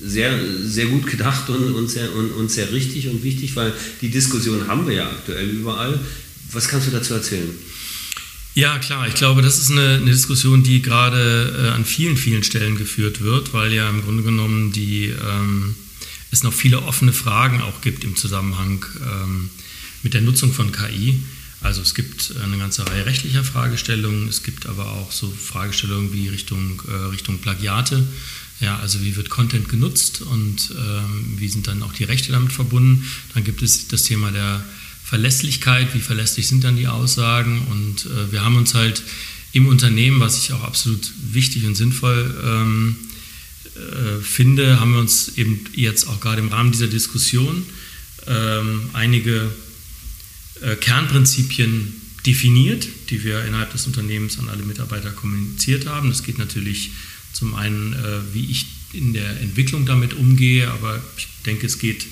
sehr, 0.00 0.38
sehr 0.62 0.86
gut 0.86 1.06
gedacht 1.06 1.48
und, 1.48 1.74
und, 1.74 1.88
sehr, 1.88 2.14
und, 2.14 2.32
und 2.32 2.50
sehr 2.50 2.70
richtig 2.72 3.08
und 3.08 3.22
wichtig, 3.22 3.56
weil 3.56 3.72
die 4.02 4.10
Diskussion 4.10 4.68
haben 4.68 4.86
wir 4.86 4.94
ja 4.94 5.10
aktuell 5.10 5.48
überall. 5.48 5.98
Was 6.52 6.68
kannst 6.68 6.88
du 6.88 6.90
dazu 6.90 7.14
erzählen? 7.14 7.48
Ja, 8.54 8.78
klar. 8.78 9.08
Ich 9.08 9.14
glaube, 9.14 9.42
das 9.42 9.58
ist 9.58 9.72
eine, 9.72 9.96
eine 9.96 10.10
Diskussion, 10.10 10.62
die 10.62 10.80
gerade 10.80 11.56
äh, 11.58 11.68
an 11.70 11.84
vielen, 11.84 12.16
vielen 12.16 12.44
Stellen 12.44 12.76
geführt 12.76 13.20
wird, 13.20 13.52
weil 13.52 13.72
ja 13.72 13.90
im 13.90 14.02
Grunde 14.02 14.22
genommen 14.22 14.70
die, 14.70 15.06
ähm, 15.06 15.74
es 16.30 16.44
noch 16.44 16.52
viele 16.52 16.82
offene 16.82 17.12
Fragen 17.12 17.60
auch 17.60 17.80
gibt 17.80 18.04
im 18.04 18.14
Zusammenhang 18.14 18.86
ähm, 19.02 19.50
mit 20.04 20.14
der 20.14 20.20
Nutzung 20.20 20.52
von 20.52 20.70
KI. 20.70 21.20
Also 21.62 21.80
es 21.82 21.94
gibt 21.94 22.32
eine 22.44 22.58
ganze 22.58 22.86
Reihe 22.86 23.06
rechtlicher 23.06 23.42
Fragestellungen, 23.42 24.28
es 24.28 24.44
gibt 24.44 24.66
aber 24.66 24.86
auch 24.92 25.10
so 25.10 25.30
Fragestellungen 25.30 26.12
wie 26.12 26.28
Richtung, 26.28 26.80
äh, 26.86 27.06
Richtung 27.06 27.38
Plagiate. 27.38 28.06
Ja, 28.60 28.78
also 28.78 29.02
wie 29.02 29.16
wird 29.16 29.30
Content 29.30 29.68
genutzt 29.68 30.22
und 30.22 30.70
ähm, 30.78 31.34
wie 31.38 31.48
sind 31.48 31.66
dann 31.66 31.82
auch 31.82 31.92
die 31.92 32.04
Rechte 32.04 32.30
damit 32.30 32.52
verbunden. 32.52 33.04
Dann 33.34 33.42
gibt 33.42 33.62
es 33.62 33.88
das 33.88 34.04
Thema 34.04 34.30
der 34.30 34.64
Verlässlichkeit, 35.04 35.94
wie 35.94 36.00
verlässlich 36.00 36.48
sind 36.48 36.64
dann 36.64 36.76
die 36.76 36.88
Aussagen 36.88 37.66
und 37.70 38.06
äh, 38.06 38.32
wir 38.32 38.44
haben 38.44 38.56
uns 38.56 38.74
halt 38.74 39.02
im 39.52 39.66
Unternehmen, 39.66 40.18
was 40.18 40.42
ich 40.42 40.52
auch 40.52 40.64
absolut 40.64 41.12
wichtig 41.30 41.66
und 41.66 41.74
sinnvoll 41.74 42.34
ähm, 42.44 42.96
äh, 43.76 44.22
finde, 44.22 44.80
haben 44.80 44.92
wir 44.92 45.00
uns 45.00 45.36
eben 45.36 45.60
jetzt 45.74 46.08
auch 46.08 46.20
gerade 46.20 46.40
im 46.40 46.48
Rahmen 46.48 46.72
dieser 46.72 46.88
Diskussion 46.88 47.64
ähm, 48.26 48.90
einige 48.94 49.50
äh, 50.62 50.74
Kernprinzipien 50.76 51.92
definiert, 52.26 52.88
die 53.10 53.22
wir 53.22 53.44
innerhalb 53.44 53.72
des 53.72 53.86
Unternehmens 53.86 54.38
an 54.38 54.48
alle 54.48 54.62
Mitarbeiter 54.62 55.10
kommuniziert 55.10 55.86
haben. 55.86 56.08
Das 56.08 56.22
geht 56.22 56.38
natürlich 56.38 56.92
zum 57.32 57.54
einen, 57.54 57.92
äh, 57.92 58.34
wie 58.34 58.50
ich 58.50 58.66
in 58.92 59.12
der 59.12 59.40
Entwicklung 59.40 59.84
damit 59.86 60.14
umgehe, 60.14 60.70
aber 60.70 61.02
ich 61.16 61.28
denke, 61.44 61.66
es 61.66 61.78
geht 61.78 62.06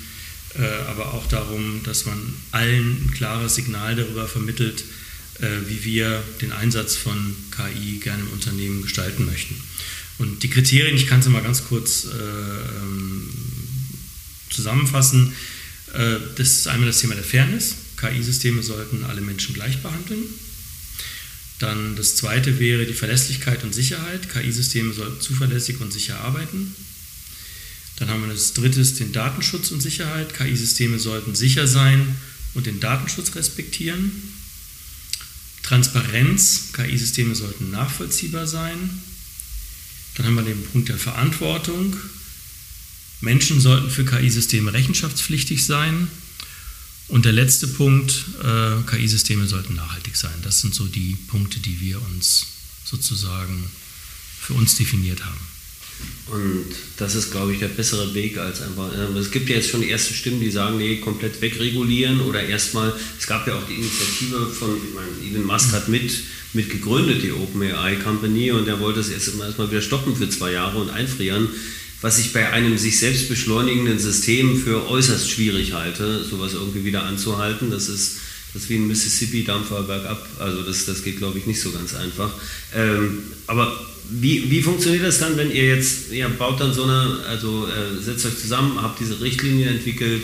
aber 0.88 1.14
auch 1.14 1.26
darum, 1.28 1.80
dass 1.84 2.04
man 2.04 2.18
allen 2.50 3.06
ein 3.06 3.10
klares 3.14 3.54
Signal 3.54 3.96
darüber 3.96 4.28
vermittelt, 4.28 4.84
wie 5.66 5.84
wir 5.84 6.22
den 6.40 6.52
Einsatz 6.52 6.94
von 6.94 7.34
KI 7.50 7.98
gerne 7.98 8.22
im 8.22 8.30
Unternehmen 8.30 8.82
gestalten 8.82 9.24
möchten. 9.24 9.56
Und 10.18 10.42
die 10.42 10.50
Kriterien, 10.50 10.94
ich 10.94 11.06
kann 11.06 11.20
es 11.20 11.28
mal 11.28 11.42
ganz 11.42 11.64
kurz 11.64 12.04
ähm, 12.04 13.28
zusammenfassen. 14.50 15.32
Das 16.36 16.48
ist 16.48 16.68
einmal 16.68 16.86
das 16.86 17.00
Thema 17.00 17.14
der 17.14 17.24
Fairness. 17.24 17.76
KI-Systeme 17.96 18.62
sollten 18.62 19.04
alle 19.04 19.20
Menschen 19.20 19.54
gleich 19.54 19.78
behandeln. 19.82 20.22
Dann 21.58 21.94
das 21.94 22.16
zweite 22.16 22.58
wäre 22.58 22.86
die 22.86 22.94
Verlässlichkeit 22.94 23.62
und 23.62 23.72
Sicherheit. 23.72 24.28
KI-Systeme 24.32 24.92
sollten 24.92 25.20
zuverlässig 25.20 25.80
und 25.80 25.92
sicher 25.92 26.20
arbeiten. 26.20 26.74
Dann 27.96 28.08
haben 28.08 28.22
wir 28.22 28.32
das 28.32 28.54
dritte, 28.54 28.82
den 28.84 29.12
Datenschutz 29.12 29.70
und 29.70 29.80
Sicherheit. 29.80 30.34
KI-Systeme 30.34 30.98
sollten 30.98 31.34
sicher 31.34 31.66
sein 31.66 32.16
und 32.54 32.66
den 32.66 32.80
Datenschutz 32.80 33.34
respektieren. 33.34 34.10
Transparenz. 35.62 36.72
KI-Systeme 36.72 37.34
sollten 37.34 37.70
nachvollziehbar 37.70 38.46
sein. 38.46 38.78
Dann 40.14 40.26
haben 40.26 40.34
wir 40.34 40.42
den 40.42 40.62
Punkt 40.64 40.88
der 40.88 40.98
Verantwortung. 40.98 41.96
Menschen 43.20 43.60
sollten 43.60 43.90
für 43.90 44.04
KI-Systeme 44.04 44.72
rechenschaftspflichtig 44.72 45.64
sein. 45.64 46.08
Und 47.08 47.24
der 47.24 47.32
letzte 47.32 47.68
Punkt, 47.68 48.24
äh, 48.42 48.82
KI-Systeme 48.90 49.46
sollten 49.46 49.74
nachhaltig 49.74 50.16
sein. 50.16 50.34
Das 50.42 50.60
sind 50.60 50.74
so 50.74 50.86
die 50.86 51.16
Punkte, 51.28 51.60
die 51.60 51.80
wir 51.80 52.00
uns 52.02 52.46
sozusagen 52.84 53.70
für 54.40 54.54
uns 54.54 54.76
definiert 54.76 55.24
haben. 55.24 55.51
Und 56.30 56.66
das 56.96 57.14
ist, 57.14 57.30
glaube 57.30 57.52
ich, 57.52 57.58
der 57.58 57.68
bessere 57.68 58.14
Weg 58.14 58.38
als 58.38 58.62
einfach. 58.62 58.90
Äh, 58.92 59.18
es 59.18 59.30
gibt 59.30 59.48
ja 59.48 59.56
jetzt 59.56 59.68
schon 59.68 59.82
die 59.82 59.90
ersten 59.90 60.14
Stimmen, 60.14 60.40
die 60.40 60.50
sagen, 60.50 60.78
nee, 60.78 60.96
komplett 60.96 61.40
wegregulieren 61.40 62.20
oder 62.22 62.42
erstmal. 62.42 62.92
Es 63.18 63.26
gab 63.26 63.46
ja 63.46 63.54
auch 63.54 63.66
die 63.68 63.74
Initiative 63.74 64.46
von, 64.46 64.76
ich 64.76 64.94
meine, 64.94 65.30
Elon 65.30 65.46
Musk 65.46 65.72
hat 65.72 65.88
mit, 65.88 66.10
mit 66.54 66.70
gegründet, 66.70 67.22
die 67.22 67.32
OpenAI 67.32 67.96
Company, 67.96 68.50
und 68.50 68.66
er 68.68 68.80
wollte 68.80 69.00
es 69.00 69.10
jetzt 69.10 69.38
erstmal 69.38 69.70
wieder 69.70 69.82
stoppen 69.82 70.16
für 70.16 70.28
zwei 70.28 70.52
Jahre 70.52 70.78
und 70.78 70.90
einfrieren 70.90 71.48
was 72.02 72.18
ich 72.18 72.32
bei 72.32 72.50
einem 72.50 72.76
sich 72.76 72.98
selbst 72.98 73.28
beschleunigenden 73.28 73.98
System 73.98 74.60
für 74.60 74.88
äußerst 74.88 75.30
schwierig 75.30 75.72
halte, 75.72 76.24
sowas 76.24 76.52
irgendwie 76.52 76.84
wieder 76.84 77.04
anzuhalten. 77.04 77.70
Das 77.70 77.88
ist, 77.88 78.18
das 78.52 78.64
ist 78.64 78.68
wie 78.68 78.76
ein 78.76 78.86
Mississippi-Dampfer 78.86 79.82
bergab. 79.82 80.26
Also 80.38 80.62
das, 80.62 80.84
das 80.84 81.02
geht, 81.02 81.18
glaube 81.18 81.38
ich, 81.38 81.46
nicht 81.46 81.60
so 81.60 81.70
ganz 81.70 81.94
einfach. 81.94 82.30
Ähm, 82.74 83.22
aber 83.46 83.72
wie, 84.10 84.50
wie 84.50 84.62
funktioniert 84.62 85.04
das 85.04 85.20
dann, 85.20 85.36
wenn 85.36 85.50
ihr 85.50 85.68
jetzt, 85.76 86.12
ihr 86.12 86.28
baut 86.28 86.60
dann 86.60 86.72
so 86.72 86.84
eine, 86.84 87.18
also 87.28 87.66
äh, 87.66 88.00
setzt 88.02 88.26
euch 88.26 88.38
zusammen, 88.38 88.80
habt 88.82 89.00
diese 89.00 89.20
Richtlinie 89.20 89.68
entwickelt, 89.68 90.22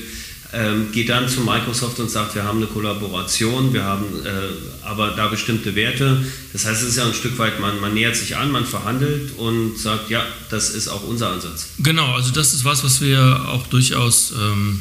ähm, 0.52 0.90
geht 0.92 1.10
dann 1.10 1.28
zu 1.28 1.40
Microsoft 1.40 2.00
und 2.00 2.10
sagt, 2.10 2.34
wir 2.34 2.42
haben 2.42 2.58
eine 2.58 2.66
Kollaboration, 2.66 3.72
wir 3.72 3.84
haben 3.84 4.04
äh, 4.24 4.86
aber 4.86 5.10
da 5.10 5.28
bestimmte 5.28 5.74
Werte. 5.74 6.24
Das 6.52 6.64
heißt, 6.64 6.82
es 6.82 6.88
ist 6.90 6.96
ja 6.96 7.06
ein 7.06 7.12
Stück 7.12 7.38
weit, 7.38 7.60
man, 7.60 7.80
man 7.80 7.92
nähert 7.92 8.16
sich 8.16 8.36
an, 8.36 8.50
man 8.50 8.64
verhandelt 8.64 9.36
und 9.36 9.78
sagt, 9.78 10.08
ja, 10.10 10.24
das 10.50 10.70
ist 10.70 10.88
auch 10.88 11.02
unser 11.06 11.30
Ansatz. 11.30 11.68
Genau, 11.78 12.14
also 12.14 12.30
das 12.30 12.54
ist 12.54 12.64
was, 12.64 12.82
was 12.82 13.00
wir 13.02 13.46
auch 13.48 13.66
durchaus, 13.66 14.32
ähm, 14.40 14.80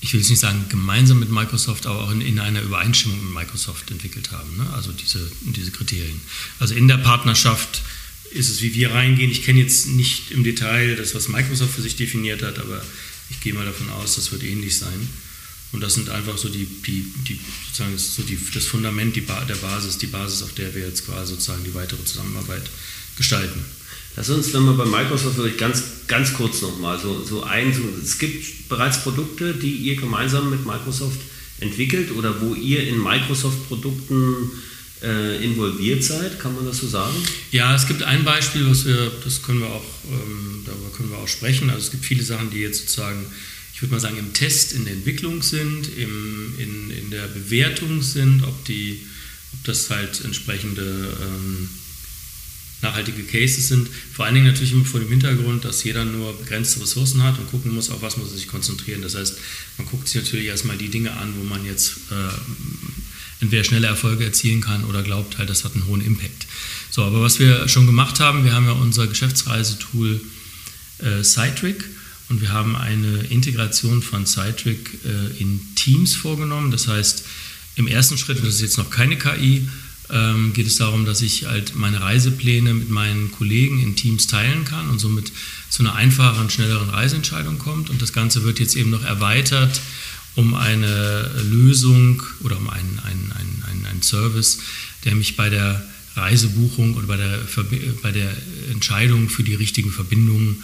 ich 0.00 0.12
will 0.12 0.20
jetzt 0.20 0.30
nicht 0.30 0.40
sagen 0.40 0.64
gemeinsam 0.68 1.20
mit 1.20 1.30
Microsoft, 1.30 1.86
aber 1.86 2.04
auch 2.04 2.10
in, 2.10 2.20
in 2.20 2.38
einer 2.38 2.62
Übereinstimmung 2.62 3.22
mit 3.22 3.34
Microsoft 3.34 3.90
entwickelt 3.90 4.32
haben. 4.32 4.56
Ne? 4.56 4.66
Also 4.72 4.92
diese, 4.92 5.30
diese 5.42 5.70
Kriterien. 5.70 6.20
Also 6.58 6.74
in 6.74 6.88
der 6.88 6.96
Partnerschaft 6.96 7.82
ist 8.30 8.48
es, 8.48 8.62
wie 8.62 8.74
wir 8.74 8.92
reingehen. 8.92 9.30
Ich 9.30 9.42
kenne 9.42 9.60
jetzt 9.60 9.88
nicht 9.88 10.30
im 10.30 10.42
Detail 10.44 10.96
das, 10.96 11.14
was 11.14 11.28
Microsoft 11.28 11.74
für 11.74 11.82
sich 11.82 11.96
definiert 11.96 12.42
hat, 12.42 12.58
aber 12.58 12.82
ich 13.28 13.40
gehe 13.40 13.52
mal 13.52 13.66
davon 13.66 13.90
aus, 13.90 14.14
das 14.14 14.32
wird 14.32 14.42
ähnlich 14.42 14.78
sein. 14.78 15.08
Und 15.72 15.80
das 15.82 15.94
sind 15.94 16.08
einfach 16.08 16.36
so 16.36 16.48
die, 16.48 16.66
die, 16.86 17.12
die 17.28 17.38
sozusagen 17.66 17.96
so 17.96 18.22
die, 18.22 18.38
das 18.54 18.66
Fundament, 18.66 19.14
die 19.14 19.20
ba 19.20 19.44
der 19.44 19.54
Basis, 19.56 19.98
die 19.98 20.06
Basis, 20.06 20.42
auf 20.42 20.52
der 20.54 20.74
wir 20.74 20.86
jetzt 20.86 21.06
quasi 21.06 21.34
sozusagen 21.34 21.62
die 21.62 21.74
weitere 21.74 22.04
Zusammenarbeit 22.04 22.68
gestalten. 23.16 23.64
Lass 24.20 24.28
uns 24.28 24.52
dann 24.52 24.66
mal 24.66 24.74
bei 24.74 24.84
Microsoft 24.84 25.36
vielleicht 25.36 25.56
ganz, 25.56 25.82
ganz 26.06 26.34
kurz 26.34 26.60
nochmal 26.60 27.00
so, 27.00 27.24
so 27.24 27.42
ein, 27.42 27.72
so, 27.72 27.80
es 28.04 28.18
gibt 28.18 28.68
bereits 28.68 29.02
Produkte, 29.02 29.54
die 29.54 29.74
ihr 29.74 29.96
gemeinsam 29.96 30.50
mit 30.50 30.66
Microsoft 30.66 31.18
entwickelt 31.58 32.10
oder 32.10 32.38
wo 32.42 32.54
ihr 32.54 32.86
in 32.86 33.02
Microsoft-Produkten 33.02 34.50
äh, 35.02 35.42
involviert 35.42 36.04
seid, 36.04 36.38
kann 36.38 36.54
man 36.54 36.66
das 36.66 36.80
so 36.80 36.86
sagen? 36.86 37.14
Ja, 37.50 37.74
es 37.74 37.88
gibt 37.88 38.02
ein 38.02 38.22
Beispiel, 38.22 38.68
was 38.68 38.84
wir, 38.84 39.10
das 39.24 39.42
können 39.42 39.60
wir 39.60 39.68
auch, 39.68 39.86
ähm, 40.10 40.64
darüber 40.66 40.90
können 40.94 41.08
wir 41.08 41.16
auch 41.16 41.28
sprechen. 41.28 41.70
Also 41.70 41.86
es 41.86 41.90
gibt 41.90 42.04
viele 42.04 42.22
Sachen, 42.22 42.50
die 42.50 42.58
jetzt 42.58 42.80
sozusagen, 42.80 43.24
ich 43.72 43.80
würde 43.80 43.94
mal 43.94 44.00
sagen, 44.00 44.18
im 44.18 44.34
Test, 44.34 44.74
in 44.74 44.84
der 44.84 44.92
Entwicklung 44.92 45.40
sind, 45.40 45.88
im, 45.96 46.52
in, 46.58 46.90
in 46.90 47.10
der 47.10 47.26
Bewertung 47.26 48.02
sind, 48.02 48.42
ob, 48.42 48.66
die, 48.66 49.00
ob 49.54 49.64
das 49.64 49.88
halt 49.88 50.22
entsprechende 50.26 51.16
ähm, 51.22 51.70
nachhaltige 52.82 53.22
Cases 53.22 53.68
sind. 53.68 53.88
Vor 54.12 54.24
allen 54.24 54.34
Dingen 54.34 54.46
natürlich 54.46 54.72
immer 54.72 54.84
vor 54.84 55.00
dem 55.00 55.08
Hintergrund, 55.08 55.64
dass 55.64 55.84
jeder 55.84 56.04
nur 56.04 56.36
begrenzte 56.38 56.80
Ressourcen 56.80 57.22
hat 57.22 57.38
und 57.38 57.50
gucken 57.50 57.74
muss, 57.74 57.90
auf 57.90 58.02
was 58.02 58.16
muss 58.16 58.30
er 58.30 58.36
sich 58.36 58.48
konzentrieren. 58.48 59.02
Das 59.02 59.14
heißt, 59.14 59.38
man 59.78 59.86
guckt 59.86 60.08
sich 60.08 60.22
natürlich 60.22 60.46
erstmal 60.46 60.76
die 60.76 60.88
Dinge 60.88 61.12
an, 61.12 61.34
wo 61.38 61.44
man 61.44 61.64
jetzt 61.64 61.96
äh, 62.10 63.42
entweder 63.42 63.64
schnelle 63.64 63.86
Erfolge 63.86 64.24
erzielen 64.24 64.60
kann 64.60 64.84
oder 64.84 65.02
glaubt 65.02 65.38
halt, 65.38 65.50
das 65.50 65.64
hat 65.64 65.74
einen 65.74 65.86
hohen 65.86 66.00
Impact. 66.00 66.46
So, 66.90 67.02
aber 67.02 67.20
was 67.22 67.38
wir 67.38 67.68
schon 67.68 67.86
gemacht 67.86 68.20
haben, 68.20 68.44
wir 68.44 68.52
haben 68.52 68.66
ja 68.66 68.72
unser 68.72 69.06
Geschäftsreisetool 69.06 70.20
äh, 70.98 71.22
Citric 71.22 71.84
und 72.28 72.40
wir 72.40 72.50
haben 72.50 72.76
eine 72.76 73.24
Integration 73.24 74.02
von 74.02 74.26
Citric 74.26 74.98
äh, 75.04 75.40
in 75.40 75.60
Teams 75.74 76.14
vorgenommen. 76.14 76.70
Das 76.70 76.86
heißt, 76.88 77.24
im 77.76 77.86
ersten 77.86 78.18
Schritt, 78.18 78.38
das 78.38 78.54
ist 78.54 78.60
jetzt 78.60 78.78
noch 78.78 78.90
keine 78.90 79.16
KI, 79.16 79.68
ähm, 80.12 80.52
geht 80.52 80.66
es 80.66 80.76
darum, 80.76 81.04
dass 81.04 81.22
ich 81.22 81.46
halt 81.46 81.74
meine 81.76 82.00
Reisepläne 82.00 82.74
mit 82.74 82.90
meinen 82.90 83.30
Kollegen 83.32 83.80
in 83.80 83.96
Teams 83.96 84.26
teilen 84.26 84.64
kann 84.64 84.88
und 84.88 84.98
somit 84.98 85.32
zu 85.68 85.82
einer 85.82 85.94
einfacheren, 85.94 86.50
schnelleren 86.50 86.90
Reiseentscheidung 86.90 87.58
kommt. 87.58 87.90
Und 87.90 88.02
das 88.02 88.12
Ganze 88.12 88.44
wird 88.44 88.60
jetzt 88.60 88.76
eben 88.76 88.90
noch 88.90 89.04
erweitert 89.04 89.80
um 90.36 90.54
eine 90.54 91.28
Lösung 91.42 92.22
oder 92.40 92.56
um 92.56 92.70
einen, 92.70 93.00
einen, 93.00 93.32
einen, 93.32 93.86
einen, 93.86 94.02
Service, 94.02 94.58
der 95.04 95.14
mich 95.14 95.36
bei 95.36 95.50
der 95.50 95.84
Reisebuchung 96.14 96.94
oder 96.94 97.06
bei 97.06 97.16
der, 97.16 97.40
bei 98.02 98.12
der 98.12 98.30
Entscheidung 98.70 99.28
für 99.28 99.42
die 99.42 99.54
richtigen 99.54 99.90
Verbindungen 99.90 100.62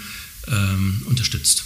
ähm, 0.49 1.03
unterstützt. 1.07 1.65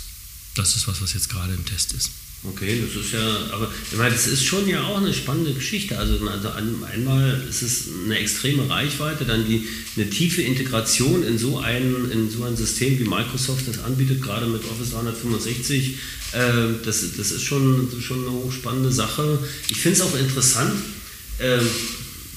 Das 0.55 0.77
ist 0.77 0.89
was, 0.89 1.01
was 1.03 1.13
jetzt 1.13 1.29
gerade 1.29 1.53
im 1.55 1.65
Test 1.65 1.93
ist. 1.93 2.11
Okay, 2.43 2.81
das 2.81 3.05
ist 3.05 3.13
ja, 3.13 3.53
aber 3.53 3.71
ich 3.91 3.99
meine, 3.99 4.15
das 4.15 4.27
ist 4.27 4.43
schon 4.43 4.67
ja 4.67 4.83
auch 4.85 4.97
eine 4.97 5.13
spannende 5.13 5.53
Geschichte. 5.53 5.99
Also, 5.99 6.27
also 6.27 6.49
einmal 6.91 7.45
ist 7.47 7.61
es 7.61 7.89
eine 8.07 8.19
extreme 8.19 8.69
Reichweite, 8.71 9.27
dann 9.27 9.47
die, 9.47 9.69
eine 9.97 10.09
tiefe 10.09 10.41
Integration 10.41 11.23
in 11.23 11.37
so, 11.37 11.59
ein, 11.59 12.11
in 12.11 12.31
so 12.31 12.45
ein 12.45 12.57
System, 12.57 12.99
wie 12.99 13.05
Microsoft 13.05 13.69
das 13.69 13.81
anbietet, 13.81 14.23
gerade 14.23 14.47
mit 14.47 14.63
Office 14.65 14.93
365. 14.93 15.97
Äh, 16.33 16.41
das, 16.83 17.05
das 17.15 17.31
ist 17.31 17.43
schon, 17.43 17.91
schon 18.01 18.21
eine 18.21 18.33
hochspannende 18.33 18.91
Sache. 18.91 19.39
Ich 19.69 19.77
finde 19.77 19.99
es 19.99 20.03
auch 20.03 20.19
interessant. 20.19 20.73
Äh, 21.41 21.59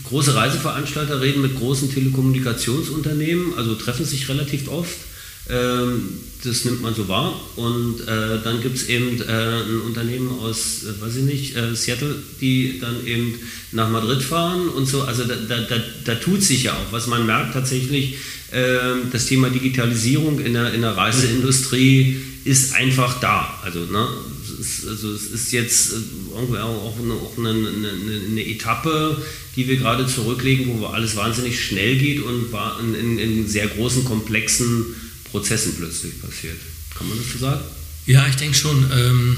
große 0.04 0.36
Reiseveranstalter 0.36 1.22
reden 1.22 1.42
mit 1.42 1.56
großen 1.56 1.94
Telekommunikationsunternehmen, 1.94 3.54
also 3.54 3.76
treffen 3.76 4.06
sich 4.06 4.28
relativ 4.28 4.68
oft 4.68 4.98
das 5.46 6.66
nimmt 6.66 6.82
man 6.82 6.94
so 6.94 7.08
wahr. 7.08 7.40
Und 7.56 8.02
äh, 8.02 8.42
dann 8.44 8.62
gibt 8.62 8.76
es 8.78 8.90
eben 8.90 9.22
äh, 9.22 9.26
ein 9.26 9.82
Unternehmen 9.86 10.30
aus, 10.40 10.84
äh, 10.84 11.02
weiß 11.02 11.18
ich 11.18 11.24
nicht, 11.24 11.56
äh, 11.56 11.76
Seattle, 11.76 12.16
die 12.42 12.80
dann 12.80 13.06
eben 13.06 13.36
nach 13.72 13.90
Madrid 13.90 14.22
fahren 14.22 14.70
und 14.70 14.86
so. 14.86 15.02
Also 15.04 15.24
da, 15.24 15.36
da, 15.36 15.58
da, 15.62 15.76
da 16.06 16.16
tut 16.16 16.42
sich 16.44 16.64
ja 16.64 16.74
auch 16.74 16.92
was. 16.92 17.08
Man 17.08 17.26
merkt 17.26 17.54
tatsächlich, 17.54 18.18
ähm, 18.52 19.10
das 19.12 19.26
Thema 19.26 19.50
Digitalisierung 19.50 20.40
in 20.40 20.54
der, 20.54 20.74
in 20.74 20.82
der 20.82 20.96
Reiseindustrie 20.96 22.22
ist 22.44 22.76
einfach 22.76 23.20
da. 23.20 23.60
Also, 23.64 23.80
ne, 23.86 24.08
es 24.44 24.60
ist, 24.60 24.88
also 24.88 25.14
es 25.14 25.24
ist 25.32 25.52
jetzt 25.54 25.94
äh, 25.94 25.96
auch 26.36 26.98
eine, 27.00 27.14
auch 27.14 27.38
eine, 27.38 27.50
eine, 27.50 28.22
eine 28.30 28.46
Etappe, 28.46 29.22
die 29.56 29.68
wir 29.68 29.78
gerade 29.78 30.08
zurücklegen, 30.08 30.80
wo 30.80 30.88
alles 30.88 31.16
wahnsinnig 31.16 31.64
schnell 31.64 31.98
geht 31.98 32.22
und 32.22 32.48
in, 32.96 33.20
in 33.20 33.48
sehr 33.48 33.68
großen, 33.68 34.04
komplexen 34.04 34.96
Prozessen 35.34 35.74
plötzlich 35.76 36.22
passiert. 36.22 36.60
Kann 36.96 37.10
man 37.10 37.18
das 37.18 37.28
so 37.34 37.40
sagen? 37.40 37.64
Ja, 38.06 38.28
ich 38.28 38.36
denke 38.36 38.56
schon. 38.56 38.86
Ähm, 38.92 39.36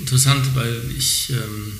interessant, 0.00 0.54
weil 0.54 0.80
ich, 0.96 1.28
ähm, 1.30 1.72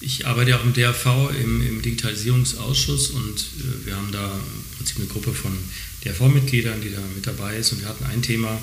ich 0.00 0.26
arbeite 0.26 0.50
ja 0.50 0.58
auch 0.58 0.64
im 0.64 0.72
DRV, 0.72 1.30
im, 1.40 1.64
im 1.64 1.82
Digitalisierungsausschuss 1.82 3.10
und 3.10 3.38
äh, 3.38 3.86
wir 3.86 3.94
haben 3.94 4.10
da 4.10 4.34
im 4.34 4.76
Prinzip 4.76 4.96
eine 4.96 5.06
Gruppe 5.06 5.32
von 5.32 5.56
DRV-Mitgliedern, 6.04 6.80
die 6.80 6.90
da 6.90 7.00
mit 7.14 7.28
dabei 7.28 7.58
ist 7.58 7.70
und 7.70 7.80
wir 7.80 7.88
hatten 7.88 8.06
ein 8.06 8.22
Thema, 8.22 8.60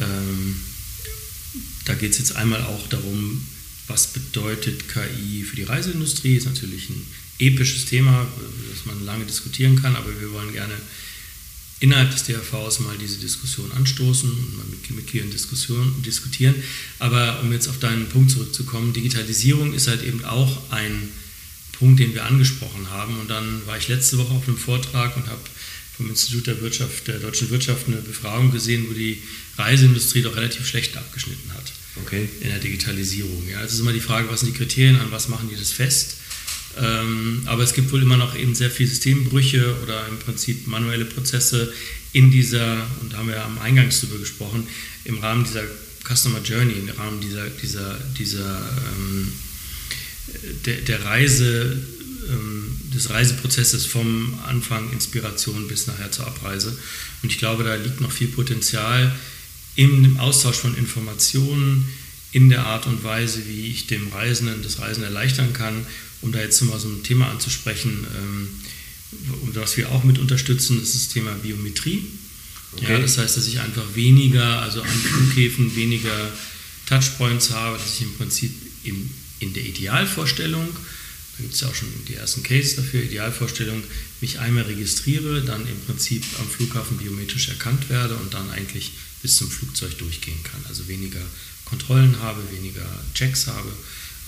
ähm, 0.00 0.56
da 1.84 1.94
geht 1.94 2.10
es 2.10 2.18
jetzt 2.18 2.34
einmal 2.34 2.64
auch 2.64 2.88
darum, 2.88 3.46
was 3.86 4.08
bedeutet 4.08 4.88
KI 4.88 5.44
für 5.44 5.54
die 5.54 5.62
Reiseindustrie, 5.62 6.34
ist 6.34 6.46
natürlich 6.46 6.90
ein 6.90 7.06
episches 7.38 7.84
Thema, 7.84 8.26
das 8.74 8.84
man 8.84 9.04
lange 9.04 9.26
diskutieren 9.26 9.80
kann, 9.80 9.94
aber 9.94 10.20
wir 10.20 10.32
wollen 10.32 10.52
gerne 10.52 10.74
innerhalb 11.80 12.10
des 12.10 12.24
DRVs 12.24 12.80
mal 12.80 12.96
diese 12.98 13.18
Diskussion 13.18 13.72
anstoßen 13.72 14.30
und 14.30 14.56
mal 14.56 14.66
mit 14.66 14.90
Mitgliedern 14.90 15.30
Diskussion, 15.30 16.02
diskutieren. 16.02 16.54
Aber 16.98 17.40
um 17.42 17.52
jetzt 17.52 17.68
auf 17.68 17.78
deinen 17.78 18.08
Punkt 18.08 18.30
zurückzukommen, 18.30 18.92
Digitalisierung 18.92 19.72
ist 19.72 19.88
halt 19.88 20.02
eben 20.02 20.24
auch 20.24 20.70
ein 20.70 21.08
Punkt, 21.72 21.98
den 21.98 22.14
wir 22.14 22.26
angesprochen 22.26 22.90
haben. 22.90 23.18
Und 23.18 23.30
dann 23.30 23.66
war 23.66 23.78
ich 23.78 23.88
letzte 23.88 24.18
Woche 24.18 24.34
auf 24.34 24.46
einem 24.46 24.58
Vortrag 24.58 25.16
und 25.16 25.26
habe 25.26 25.40
vom 25.96 26.10
Institut 26.10 26.46
der 26.46 26.60
Wirtschaft, 26.60 27.08
der 27.08 27.18
deutschen 27.18 27.50
Wirtschaft 27.50 27.86
eine 27.88 27.96
Befragung 27.96 28.50
gesehen, 28.52 28.86
wo 28.88 28.92
die 28.92 29.22
Reiseindustrie 29.56 30.22
doch 30.22 30.36
relativ 30.36 30.66
schlecht 30.66 30.96
abgeschnitten 30.96 31.52
hat 31.54 31.72
okay. 32.04 32.28
in 32.40 32.50
der 32.50 32.58
Digitalisierung. 32.58 33.48
Ja, 33.48 33.62
es 33.62 33.72
ist 33.72 33.80
immer 33.80 33.92
die 33.92 34.00
Frage, 34.00 34.28
was 34.30 34.40
sind 34.40 34.54
die 34.54 34.58
Kriterien, 34.58 34.96
an 34.96 35.10
was 35.10 35.28
machen 35.28 35.48
die 35.50 35.56
das 35.56 35.72
fest? 35.72 36.16
Ähm, 36.78 37.42
aber 37.46 37.62
es 37.62 37.74
gibt 37.74 37.90
wohl 37.92 38.02
immer 38.02 38.16
noch 38.16 38.36
eben 38.36 38.54
sehr 38.54 38.70
viele 38.70 38.88
Systembrüche 38.88 39.76
oder 39.82 40.06
im 40.08 40.18
Prinzip 40.18 40.66
manuelle 40.66 41.04
Prozesse 41.04 41.72
in 42.12 42.30
dieser, 42.30 42.86
und 43.00 43.12
da 43.12 43.18
haben 43.18 43.28
wir 43.28 43.36
ja 43.36 43.44
am 43.44 43.58
Eingangs 43.58 44.00
darüber 44.00 44.18
gesprochen, 44.18 44.66
im 45.04 45.18
Rahmen 45.18 45.44
dieser 45.44 45.62
Customer 46.04 46.40
Journey, 46.42 46.74
im 46.74 46.88
Rahmen 46.90 47.20
dieser, 47.20 47.48
dieser, 47.48 47.98
dieser 48.18 48.58
ähm, 48.96 49.32
der, 50.64 50.76
der, 50.76 51.04
Reise, 51.04 51.76
ähm, 52.28 52.76
des 52.94 53.10
Reiseprozesses 53.10 53.86
vom 53.86 54.38
Anfang 54.46 54.92
Inspiration 54.92 55.68
bis 55.68 55.86
nachher 55.86 56.10
zur 56.10 56.26
Abreise. 56.26 56.76
Und 57.22 57.32
ich 57.32 57.38
glaube, 57.38 57.64
da 57.64 57.74
liegt 57.74 58.00
noch 58.00 58.12
viel 58.12 58.28
Potenzial 58.28 59.14
im 59.76 60.18
Austausch 60.18 60.56
von 60.56 60.76
Informationen, 60.76 61.88
in 62.32 62.48
der 62.48 62.64
Art 62.64 62.86
und 62.86 63.02
Weise, 63.02 63.42
wie 63.48 63.66
ich 63.68 63.88
dem 63.88 64.08
Reisenden 64.08 64.62
das 64.62 64.78
Reisen 64.78 65.02
erleichtern 65.02 65.52
kann 65.52 65.84
um 66.22 66.32
da 66.32 66.40
jetzt 66.40 66.60
mal 66.62 66.78
so 66.78 66.88
ein 66.88 67.02
Thema 67.02 67.30
anzusprechen, 67.30 68.06
ähm, 68.16 68.48
was 69.54 69.76
wir 69.76 69.90
auch 69.90 70.04
mit 70.04 70.18
unterstützen, 70.18 70.80
ist 70.82 70.94
das 70.94 71.08
Thema 71.08 71.32
Biometrie. 71.34 72.04
Okay. 72.72 72.92
Ja, 72.92 72.98
das 72.98 73.18
heißt, 73.18 73.36
dass 73.36 73.48
ich 73.48 73.58
einfach 73.58 73.94
weniger, 73.94 74.62
also 74.62 74.82
an 74.82 74.88
Flughäfen 74.88 75.74
weniger 75.74 76.30
Touchpoints 76.86 77.50
habe, 77.50 77.78
dass 77.78 77.94
ich 77.94 78.02
im 78.02 78.14
Prinzip 78.14 78.52
in, 78.84 79.10
in 79.40 79.52
der 79.52 79.64
Idealvorstellung, 79.64 80.66
da 80.66 81.42
gibt 81.42 81.54
es 81.54 81.60
ja 81.60 81.68
auch 81.68 81.74
schon 81.74 81.88
die 82.06 82.14
ersten 82.14 82.42
Cases 82.42 82.76
dafür, 82.76 83.02
Idealvorstellung, 83.02 83.82
mich 84.20 84.38
einmal 84.38 84.64
registriere, 84.64 85.42
dann 85.42 85.66
im 85.66 85.80
Prinzip 85.86 86.22
am 86.38 86.48
Flughafen 86.48 86.98
biometrisch 86.98 87.48
erkannt 87.48 87.88
werde 87.88 88.14
und 88.16 88.34
dann 88.34 88.50
eigentlich 88.50 88.92
bis 89.22 89.36
zum 89.36 89.50
Flugzeug 89.50 89.98
durchgehen 89.98 90.42
kann. 90.44 90.64
Also 90.68 90.86
weniger 90.86 91.22
Kontrollen 91.64 92.20
habe, 92.20 92.40
weniger 92.52 92.86
Checks 93.14 93.46
habe 93.48 93.72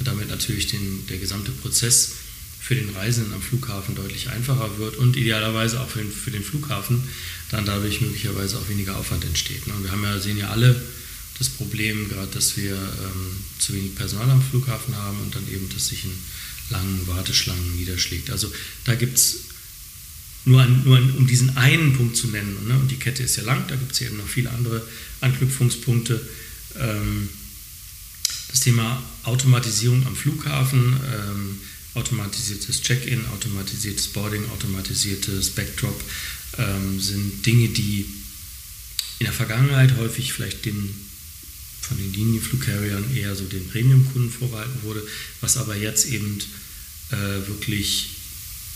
und 0.03 0.09
damit 0.09 0.29
natürlich 0.29 0.67
den, 0.67 1.07
der 1.07 1.19
gesamte 1.19 1.53
Prozess 1.53 2.15
für 2.61 2.75
den 2.75 2.91
Reisenden 2.91 3.35
am 3.35 3.43
Flughafen 3.43 3.95
deutlich 3.95 4.31
einfacher 4.31 4.79
wird 4.79 4.97
und 4.97 5.17
idealerweise 5.17 5.81
auch 5.81 5.89
für 5.89 6.01
den, 6.01 6.11
für 6.11 6.33
den 6.33 6.43
Flughafen 6.43 7.05
dann 7.53 7.65
dadurch 7.65 8.01
möglicherweise 8.01 8.59
auch 8.59 8.69
weniger 8.69 8.97
Aufwand 8.97 9.25
entsteht. 9.25 9.65
Und 9.69 9.85
wir 9.85 9.93
haben 9.93 10.03
ja, 10.03 10.19
sehen 10.19 10.39
ja 10.39 10.51
alle 10.51 10.81
das 11.39 11.51
Problem, 11.51 12.09
gerade 12.09 12.33
dass 12.33 12.57
wir 12.57 12.73
ähm, 12.73 13.37
zu 13.61 13.75
wenig 13.75 13.95
Personal 13.95 14.29
am 14.29 14.43
Flughafen 14.43 14.97
haben 14.97 15.21
und 15.21 15.37
dann 15.37 15.47
eben, 15.53 15.69
dass 15.73 15.87
sich 15.87 16.05
in 16.05 16.11
langen 16.71 17.07
Warteschlangen 17.07 17.77
niederschlägt. 17.77 18.31
Also 18.31 18.53
da 18.85 18.97
gibt 18.97 19.17
es 19.17 19.37
nur, 20.47 20.63
an, 20.63 20.83
nur 20.85 20.97
an, 20.97 21.15
um 21.17 21.29
diesen 21.29 21.57
einen 21.57 21.97
Punkt 21.97 22.17
zu 22.17 22.27
nennen, 22.27 22.57
ne? 22.67 22.75
und 22.75 22.91
die 22.91 22.97
Kette 22.97 23.23
ist 23.23 23.37
ja 23.37 23.45
lang, 23.45 23.69
da 23.69 23.77
gibt 23.77 23.93
es 23.93 24.01
eben 24.01 24.17
noch 24.17 24.27
viele 24.27 24.51
andere 24.51 24.83
Anknüpfungspunkte. 25.21 26.21
Ähm, 26.81 27.29
das 28.53 28.61
Thema 28.61 29.03
Automatisierung 29.25 30.07
am 30.07 30.15
Flughafen, 30.15 31.01
ähm, 31.15 31.61
automatisiertes 31.95 32.83
Check-in, 32.83 33.27
automatisiertes 33.29 34.09
Boarding, 34.09 34.45
automatisiertes 34.51 35.51
Backdrop 35.51 35.99
ähm, 36.59 37.01
sind 37.01 37.45
Dinge, 37.45 37.69
die 37.69 38.07
in 39.19 39.25
der 39.27 39.33
Vergangenheit 39.33 39.97
häufig 39.97 40.35
vielleicht 40.35 40.67
den, 40.67 40.95
von 41.81 41.97
den 41.97 42.13
Linienflugcarriern 42.13 43.17
eher 43.17 43.35
so 43.35 43.45
den 43.45 43.69
Premium-Kunden 43.69 44.31
vorbehalten 44.31 44.83
wurde, 44.83 45.03
was 45.41 45.57
aber 45.57 45.75
jetzt 45.75 46.07
eben 46.07 46.39
äh, 47.11 47.49
wirklich 47.49 48.11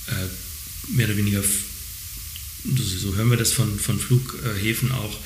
äh, 0.08 0.94
mehr 0.94 1.06
oder 1.06 1.18
weniger, 1.18 1.42
so 1.42 3.14
hören 3.14 3.30
wir 3.30 3.36
das 3.36 3.52
von, 3.52 3.78
von 3.78 3.98
Flughäfen 3.98 4.92
auch, 4.92 5.18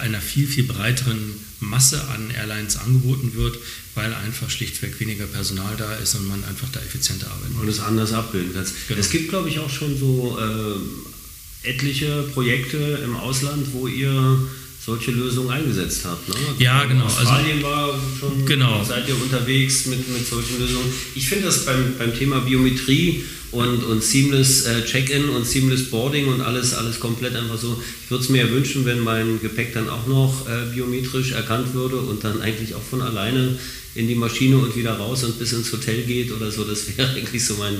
einer 0.00 0.20
viel, 0.20 0.46
viel 0.46 0.64
breiteren 0.64 1.34
Masse 1.60 2.00
an 2.08 2.30
Airlines 2.30 2.76
angeboten 2.76 3.32
wird, 3.34 3.58
weil 3.94 4.14
einfach 4.14 4.48
schlichtweg 4.48 4.98
weniger 5.00 5.26
Personal 5.26 5.74
da 5.76 5.94
ist 5.96 6.14
und 6.14 6.28
man 6.28 6.44
einfach 6.44 6.68
da 6.70 6.80
effizienter 6.80 7.28
arbeiten 7.30 7.54
kann. 7.54 7.62
Und 7.62 7.68
es 7.68 7.80
anders 7.80 8.12
abbilden 8.12 8.54
kann. 8.54 8.64
Genau. 8.86 9.00
Es 9.00 9.10
gibt, 9.10 9.30
glaube 9.30 9.48
ich, 9.48 9.58
auch 9.58 9.70
schon 9.70 9.98
so 9.98 10.38
äh, 10.38 11.68
etliche 11.68 12.22
Projekte 12.34 13.00
im 13.04 13.16
Ausland, 13.16 13.72
wo 13.72 13.88
ihr 13.88 14.38
solche 14.84 15.10
Lösungen 15.10 15.50
eingesetzt 15.50 16.04
habt. 16.04 16.28
Ne? 16.28 16.34
Ja, 16.58 16.84
genau. 16.84 17.04
Also 17.04 17.18
Australien 17.18 17.56
also, 17.56 17.68
war 17.68 18.00
schon, 18.18 18.46
genau. 18.46 18.82
seid 18.84 19.08
ihr 19.08 19.20
unterwegs 19.20 19.86
mit, 19.86 20.08
mit 20.08 20.26
solchen 20.26 20.58
Lösungen. 20.58 20.86
Ich 21.14 21.28
finde 21.28 21.46
das 21.46 21.64
beim, 21.64 21.94
beim 21.98 22.16
Thema 22.16 22.40
Biometrie 22.40 23.24
und, 23.50 23.82
und 23.84 24.02
Seamless 24.02 24.66
äh, 24.66 24.84
Check-in 24.84 25.28
und 25.30 25.46
Seamless 25.46 25.90
Boarding 25.90 26.28
und 26.28 26.40
alles, 26.40 26.74
alles 26.74 27.00
komplett 27.00 27.34
einfach 27.34 27.58
so. 27.58 27.80
Ich 28.04 28.10
würde 28.10 28.24
es 28.24 28.30
mir 28.30 28.46
ja 28.46 28.50
wünschen, 28.50 28.84
wenn 28.84 29.00
mein 29.00 29.40
Gepäck 29.40 29.74
dann 29.74 29.88
auch 29.88 30.06
noch 30.06 30.46
äh, 30.48 30.74
biometrisch 30.74 31.32
erkannt 31.32 31.74
würde 31.74 31.96
und 31.96 32.24
dann 32.24 32.40
eigentlich 32.40 32.74
auch 32.74 32.82
von 32.82 33.02
alleine 33.02 33.58
in 33.98 34.06
die 34.06 34.14
Maschine 34.14 34.56
und 34.58 34.76
wieder 34.76 34.92
raus 34.96 35.24
und 35.24 35.38
bis 35.38 35.52
ins 35.52 35.72
Hotel 35.72 36.04
geht 36.04 36.30
oder 36.30 36.52
so. 36.52 36.64
Das 36.64 36.96
wäre 36.96 37.10
eigentlich 37.14 37.44
so 37.44 37.56
mein, 37.56 37.76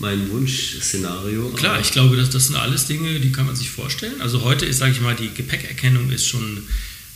mein 0.00 0.28
Wunschszenario. 0.30 1.50
Klar, 1.50 1.74
Aber 1.74 1.80
ich 1.80 1.92
glaube, 1.92 2.16
das, 2.16 2.30
das 2.30 2.48
sind 2.48 2.56
alles 2.56 2.86
Dinge, 2.86 3.20
die 3.20 3.30
kann 3.30 3.46
man 3.46 3.54
sich 3.54 3.70
vorstellen. 3.70 4.20
Also 4.20 4.42
heute 4.42 4.66
ist, 4.66 4.78
sage 4.78 4.92
ich 4.92 5.00
mal, 5.00 5.14
die 5.14 5.32
Gepäckerkennung 5.32 6.10
ist 6.10 6.26
schon, 6.26 6.64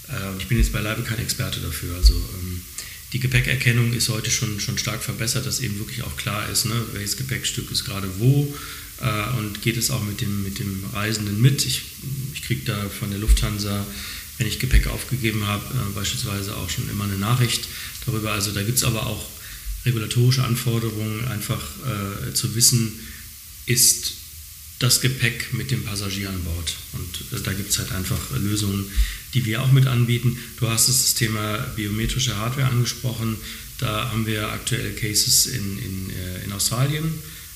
äh, 0.09 0.39
ich 0.39 0.47
bin 0.47 0.59
jetzt 0.59 0.73
beileibe 0.73 1.03
kein 1.03 1.19
Experte 1.19 1.61
dafür, 1.61 1.97
also 1.97 2.15
ähm, 2.15 2.63
die 3.13 3.21
Gepäckerkennung 3.21 3.93
ist 3.93 4.09
heute 4.09 4.31
schon, 4.31 4.61
schon 4.61 4.79
stark 4.79 5.03
verbessert, 5.03 5.47
dass 5.47 5.61
eben 5.61 5.79
wirklich 5.79 6.03
auch 6.03 6.17
klar 6.17 6.49
ist, 6.49 6.67
ne, 6.67 6.75
welches 6.93 7.17
Gepäckstück 7.17 7.71
ist 7.71 7.85
gerade 7.85 8.09
wo 8.19 8.55
äh, 9.01 9.39
und 9.39 9.63
geht 9.63 9.77
es 9.77 9.91
auch 9.91 10.03
mit 10.05 10.21
dem, 10.21 10.43
mit 10.43 10.59
dem 10.59 10.85
Reisenden 10.93 11.41
mit. 11.41 11.65
Ich, 11.67 11.83
ich 12.35 12.43
kriege 12.43 12.63
da 12.65 12.89
von 12.89 13.11
der 13.11 13.19
Lufthansa, 13.19 13.85
wenn 14.39 14.47
ich 14.47 14.59
Gepäck 14.59 14.87
aufgegeben 14.87 15.47
habe, 15.47 15.65
äh, 15.75 15.95
beispielsweise 15.95 16.57
auch 16.57 16.71
schon 16.71 16.89
immer 16.91 17.05
eine 17.05 17.19
Nachricht 17.19 17.69
darüber. 18.07 18.33
Also 18.33 18.53
da 18.53 18.63
gibt 18.63 18.79
es 18.79 18.85
aber 18.85 19.07
auch 19.07 19.29
regulatorische 19.85 20.45
Anforderungen, 20.45 21.27
einfach 21.29 21.61
äh, 21.85 22.35
zu 22.35 22.55
wissen, 22.55 22.93
ist 23.67 24.15
das 24.79 25.01
Gepäck 25.01 25.53
mit 25.53 25.71
dem 25.71 25.85
Passagier 25.85 26.29
an 26.29 26.43
Bord. 26.43 26.75
Und 26.93 27.39
äh, 27.39 27.43
da 27.43 27.53
gibt 27.53 27.71
es 27.71 27.79
halt 27.79 27.93
einfach 27.93 28.19
Lösungen, 28.39 28.87
die 29.35 29.45
wir 29.45 29.63
auch 29.63 29.73
mit 29.73 29.87
anbieten. 29.87 30.39
Du 30.59 30.69
hast 30.69 30.89
das 30.89 31.15
Thema 31.15 31.59
biometrische 31.77 32.37
Hardware 32.37 32.69
angesprochen. 32.69 33.37
Da 33.79 34.11
haben 34.11 34.27
wir 34.27 34.49
aktuelle 34.49 34.93
Cases 34.93 35.47
in, 35.47 35.79
in, 35.79 36.11
äh, 36.11 36.45
in 36.45 36.53
Australien, 36.53 37.05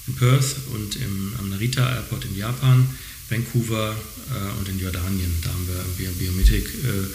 in 0.07 0.15
Perth 0.15 0.57
und 0.73 0.97
im, 0.97 1.35
am 1.39 1.51
Narita 1.51 1.89
Airport 1.97 2.25
in 2.25 2.37
Japan, 2.37 2.89
Vancouver 3.29 3.97
äh, 4.31 4.59
und 4.59 4.69
in 4.69 4.79
Jordanien. 4.79 5.35
Da 5.43 5.51
haben 5.51 5.69
wir 5.97 6.11
Biometrik. 6.11 6.67
Äh, 6.67 7.07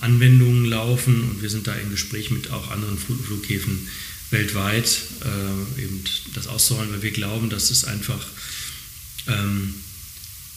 Anwendungen 0.00 0.64
laufen 0.64 1.22
und 1.28 1.42
wir 1.42 1.50
sind 1.50 1.66
da 1.66 1.74
in 1.74 1.90
Gespräch 1.90 2.30
mit 2.30 2.50
auch 2.50 2.70
anderen 2.70 2.96
Flughäfen 2.96 3.88
weltweit, 4.30 5.02
äh, 5.22 5.82
eben 5.82 6.02
das 6.34 6.46
auszuholen, 6.46 6.90
weil 6.92 7.02
wir 7.02 7.10
glauben, 7.10 7.50
dass 7.50 7.70
es 7.70 7.84
einfach 7.84 8.24
ähm, 9.26 9.74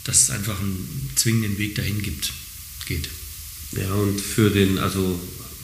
dass 0.03 0.24
es 0.24 0.30
einfach 0.32 0.59
einen 0.59 1.12
zwingenden 1.16 1.57
Weg 1.57 1.76
dahin 1.76 2.01
gibt, 2.01 2.32
geht. 2.86 3.09
Ja, 3.74 3.93
und 3.93 4.20
für 4.20 4.49
den, 4.49 4.78
also 4.80 5.20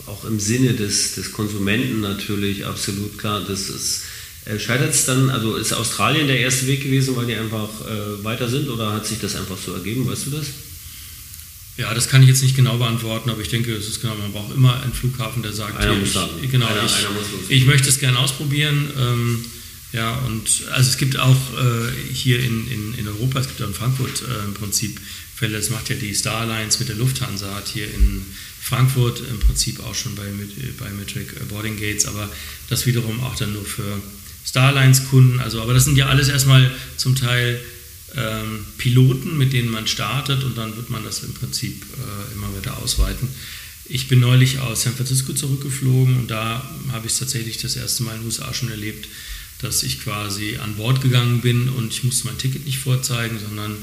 auch 0.05 0.23
im 0.25 0.39
Sinne 0.39 0.73
des, 0.73 1.15
des 1.15 1.31
Konsumenten 1.31 1.99
natürlich 1.99 2.65
absolut 2.65 3.17
klar, 3.17 3.43
das 3.45 3.69
ist, 3.69 4.03
äh, 4.47 4.59
scheitert 4.59 4.93
es 4.93 5.05
dann, 5.05 5.29
also 5.29 5.55
ist 5.55 5.73
Australien 5.73 6.27
der 6.27 6.39
erste 6.39 6.67
Weg 6.67 6.83
gewesen, 6.83 7.15
weil 7.15 7.25
die 7.25 7.35
einfach 7.35 7.69
äh, 7.85 8.23
weiter 8.23 8.47
sind 8.47 8.69
oder 8.69 8.93
hat 8.93 9.05
sich 9.05 9.19
das 9.19 9.35
einfach 9.35 9.57
so 9.57 9.73
ergeben, 9.73 10.07
weißt 10.07 10.27
du 10.27 10.31
das? 10.31 10.47
Ja, 11.77 11.93
das 11.93 12.07
kann 12.07 12.23
ich 12.23 12.29
jetzt 12.29 12.41
nicht 12.41 12.55
genau 12.55 12.77
beantworten, 12.77 13.29
aber 13.29 13.41
ich 13.41 13.49
denke, 13.49 13.73
es 13.75 13.87
ist 13.87 14.01
genau, 14.01 14.15
man 14.15 14.31
braucht 14.31 14.55
immer 14.55 14.81
einen 14.81 14.93
Flughafen, 14.93 15.43
der 15.43 15.53
sagt, 15.53 15.77
einer 15.77 15.93
muss 15.93 16.09
ich, 16.41 16.49
genau, 16.49 16.65
einer, 16.65 16.83
ich, 16.83 16.97
einer 16.97 17.09
ich, 17.49 17.65
möchte 17.65 17.87
es 17.89 17.99
gerne 17.99 18.17
ausprobieren. 18.17 18.89
Ähm, 18.97 19.45
ja, 19.93 20.15
und 20.25 20.49
also 20.71 20.89
es 20.89 20.97
gibt 20.97 21.19
auch 21.19 21.35
äh, 21.35 22.13
hier 22.13 22.39
in, 22.39 22.69
in, 22.71 22.93
in 22.95 23.07
Europa, 23.07 23.39
es 23.39 23.47
gibt 23.47 23.61
auch 23.61 23.67
in 23.67 23.73
Frankfurt 23.73 24.23
äh, 24.23 24.45
im 24.45 24.53
Prinzip 24.53 24.99
Fälle, 25.35 25.57
das 25.57 25.69
macht 25.69 25.89
ja 25.89 25.95
die 25.95 26.15
Star 26.15 26.41
Alliance 26.41 26.79
mit 26.79 26.89
der 26.89 26.95
Lufthansa, 26.95 27.53
hat 27.53 27.67
hier 27.67 27.85
in 27.93 28.25
Frankfurt 28.59 29.21
im 29.29 29.39
Prinzip 29.39 29.79
auch 29.81 29.93
schon 29.93 30.15
bei, 30.15 30.25
bei 30.79 30.89
Metric 30.89 31.47
Boarding 31.47 31.79
Gates, 31.79 32.07
aber 32.07 32.27
das 32.69 32.87
wiederum 32.87 33.21
auch 33.21 33.35
dann 33.35 33.53
nur 33.53 33.63
für 33.63 34.01
Star 34.47 34.69
Alliance 34.69 35.03
Kunden. 35.09 35.39
Also, 35.39 35.61
aber 35.61 35.73
das 35.73 35.85
sind 35.85 35.97
ja 35.97 36.07
alles 36.07 36.29
erstmal 36.29 36.71
zum 36.95 37.15
Teil 37.15 37.59
ähm, 38.15 38.65
Piloten, 38.77 39.37
mit 39.37 39.51
denen 39.53 39.69
man 39.69 39.87
startet 39.87 40.43
und 40.43 40.57
dann 40.57 40.75
wird 40.77 40.89
man 40.89 41.03
das 41.03 41.23
im 41.23 41.33
Prinzip 41.33 41.83
äh, 41.83 42.33
immer 42.33 42.47
weiter 42.55 42.77
ausweiten. 42.77 43.27
Ich 43.89 44.07
bin 44.07 44.19
neulich 44.19 44.59
aus 44.59 44.83
San 44.83 44.95
Francisco 44.95 45.33
zurückgeflogen 45.33 46.17
und 46.17 46.31
da 46.31 46.69
habe 46.91 47.07
ich 47.07 47.13
es 47.13 47.19
tatsächlich 47.19 47.57
das 47.57 47.75
erste 47.75 48.03
Mal 48.03 48.15
in 48.15 48.21
den 48.21 48.25
USA 48.25 48.53
schon 48.53 48.69
erlebt, 48.69 49.07
dass 49.61 49.83
ich 49.83 50.01
quasi 50.01 50.57
an 50.57 50.75
Bord 50.75 51.01
gegangen 51.01 51.41
bin 51.41 51.69
und 51.69 51.91
ich 51.91 52.03
musste 52.03 52.27
mein 52.27 52.37
Ticket 52.37 52.65
nicht 52.65 52.79
vorzeigen, 52.79 53.39
sondern 53.39 53.75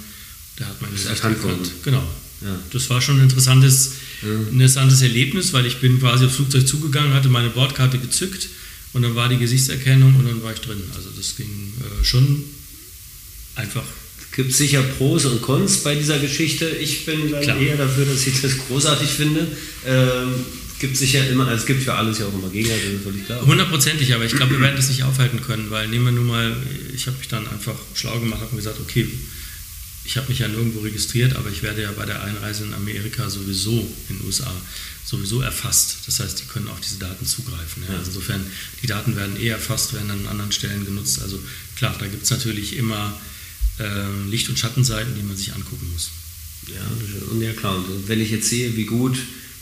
der 0.59 0.69
hat 0.69 0.81
mein 0.81 0.93
Gesicht 0.93 1.23
erkannt. 1.23 1.71
Genau. 1.83 2.07
Ja. 2.43 2.59
Das 2.73 2.91
war 2.91 3.01
schon 3.01 3.19
ein 3.19 3.25
interessantes, 3.25 3.93
ja. 4.23 4.29
interessantes 4.51 5.03
Erlebnis, 5.03 5.53
weil 5.53 5.67
ich 5.67 5.81
bin 5.81 6.01
quasi 6.01 6.27
aufs 6.27 6.37
Flugzeug 6.37 6.67
zugegangen, 6.67 7.15
hatte 7.15 7.29
meine 7.29 7.51
Bordkarte 7.51 7.99
gezückt 7.99 8.49
und 8.95 9.03
dann 9.03 9.15
war 9.15 9.29
die 9.29 9.39
Gesichtserkennung 9.39 10.17
und 10.17 10.27
dann 10.27 10.43
war 10.43 10.53
ich 10.53 10.61
drin. 10.61 10.83
Also 10.97 11.11
das 11.17 11.37
ging 11.37 11.75
äh, 11.81 12.05
schon 12.05 12.45
einfach. 13.57 13.85
Es 14.19 14.37
gibt 14.37 14.53
sicher 14.53 14.83
Pros 14.83 15.27
und 15.27 15.43
Cons 15.43 15.79
bei 15.79 15.95
dieser 15.95 16.19
Geschichte. 16.19 16.69
Ich 16.69 17.05
bin 17.05 17.31
dann 17.31 17.61
eher 17.61 17.77
dafür, 17.77 18.07
dass 18.07 18.27
ich 18.27 18.41
das 18.41 18.57
großartig 18.67 19.09
finde. 19.09 19.47
Ähm, 19.87 20.35
gibt 20.81 20.97
sicher 20.97 21.27
immer, 21.29 21.47
also 21.47 21.63
es 21.63 21.67
gibt 21.67 21.83
für 21.83 21.95
alles 21.95 22.19
ja 22.19 22.27
auch 22.27 22.35
immer 22.35 22.51
Gegner, 22.51 22.75
das 22.75 22.93
ist 22.93 23.05
völlig 23.05 23.25
klar. 23.27 23.47
Hundertprozentig, 23.47 24.15
aber 24.15 24.25
ich 24.25 24.35
glaube, 24.35 24.53
wir 24.53 24.61
werden 24.61 24.77
das 24.77 24.89
nicht 24.89 25.03
aufhalten 25.03 25.41
können, 25.41 25.71
weil 25.71 25.89
nehmen 25.89 26.07
wir 26.07 26.13
nur 26.13 26.25
mal, 26.25 26.57
ich 26.95 27.07
habe 27.07 27.17
mich 27.19 27.29
dann 27.29 27.49
einfach 27.49 27.77
schlau 27.95 28.19
gemacht 28.19 28.43
und 28.51 28.57
gesagt, 28.57 28.79
okay, 28.81 29.09
ich 30.05 30.17
habe 30.17 30.29
mich 30.29 30.39
ja 30.39 30.49
nirgendwo 30.49 30.81
registriert, 30.81 31.37
aber 31.37 31.51
ich 31.51 31.63
werde 31.63 31.83
ja 31.83 31.93
bei 31.93 32.05
der 32.05 32.23
Einreise 32.23 32.65
in 32.65 32.75
Amerika 32.75 33.31
sowieso 33.31 33.73
in 34.09 34.19
den 34.19 34.27
USA 34.27 34.53
sowieso 35.05 35.41
erfasst. 35.41 35.99
Das 36.07 36.21
heißt, 36.21 36.41
die 36.41 36.45
können 36.47 36.69
auf 36.69 36.81
diese 36.81 36.99
Daten 36.99 37.27
zugreifen. 37.27 37.83
Ja. 37.89 37.99
Also 37.99 38.11
insofern, 38.11 38.45
die 38.83 38.87
Daten 38.87 39.17
werden 39.17 39.37
eh 39.37 39.49
erfasst, 39.49 39.93
werden 39.93 40.11
an 40.11 40.27
anderen 40.27 40.53
Stellen 40.53 40.85
genutzt. 40.85 41.21
Also 41.23 41.39
klar, 41.77 41.95
da 41.99 42.07
gibt 42.07 42.25
es 42.25 42.31
natürlich 42.31 42.77
immer 42.77 43.19
äh, 43.79 44.29
Licht- 44.31 44.49
und 44.49 44.59
Schattenseiten, 44.59 45.15
die 45.15 45.23
man 45.23 45.37
sich 45.37 45.53
angucken 45.53 45.91
muss. 45.93 46.11
Ja, 46.69 47.31
und 47.31 47.43
ja 47.43 47.53
klar, 47.53 47.77
und 47.77 48.09
wenn 48.09 48.21
ich 48.21 48.31
jetzt 48.31 48.49
sehe, 48.49 48.75
wie 48.77 48.85
gut 48.85 49.19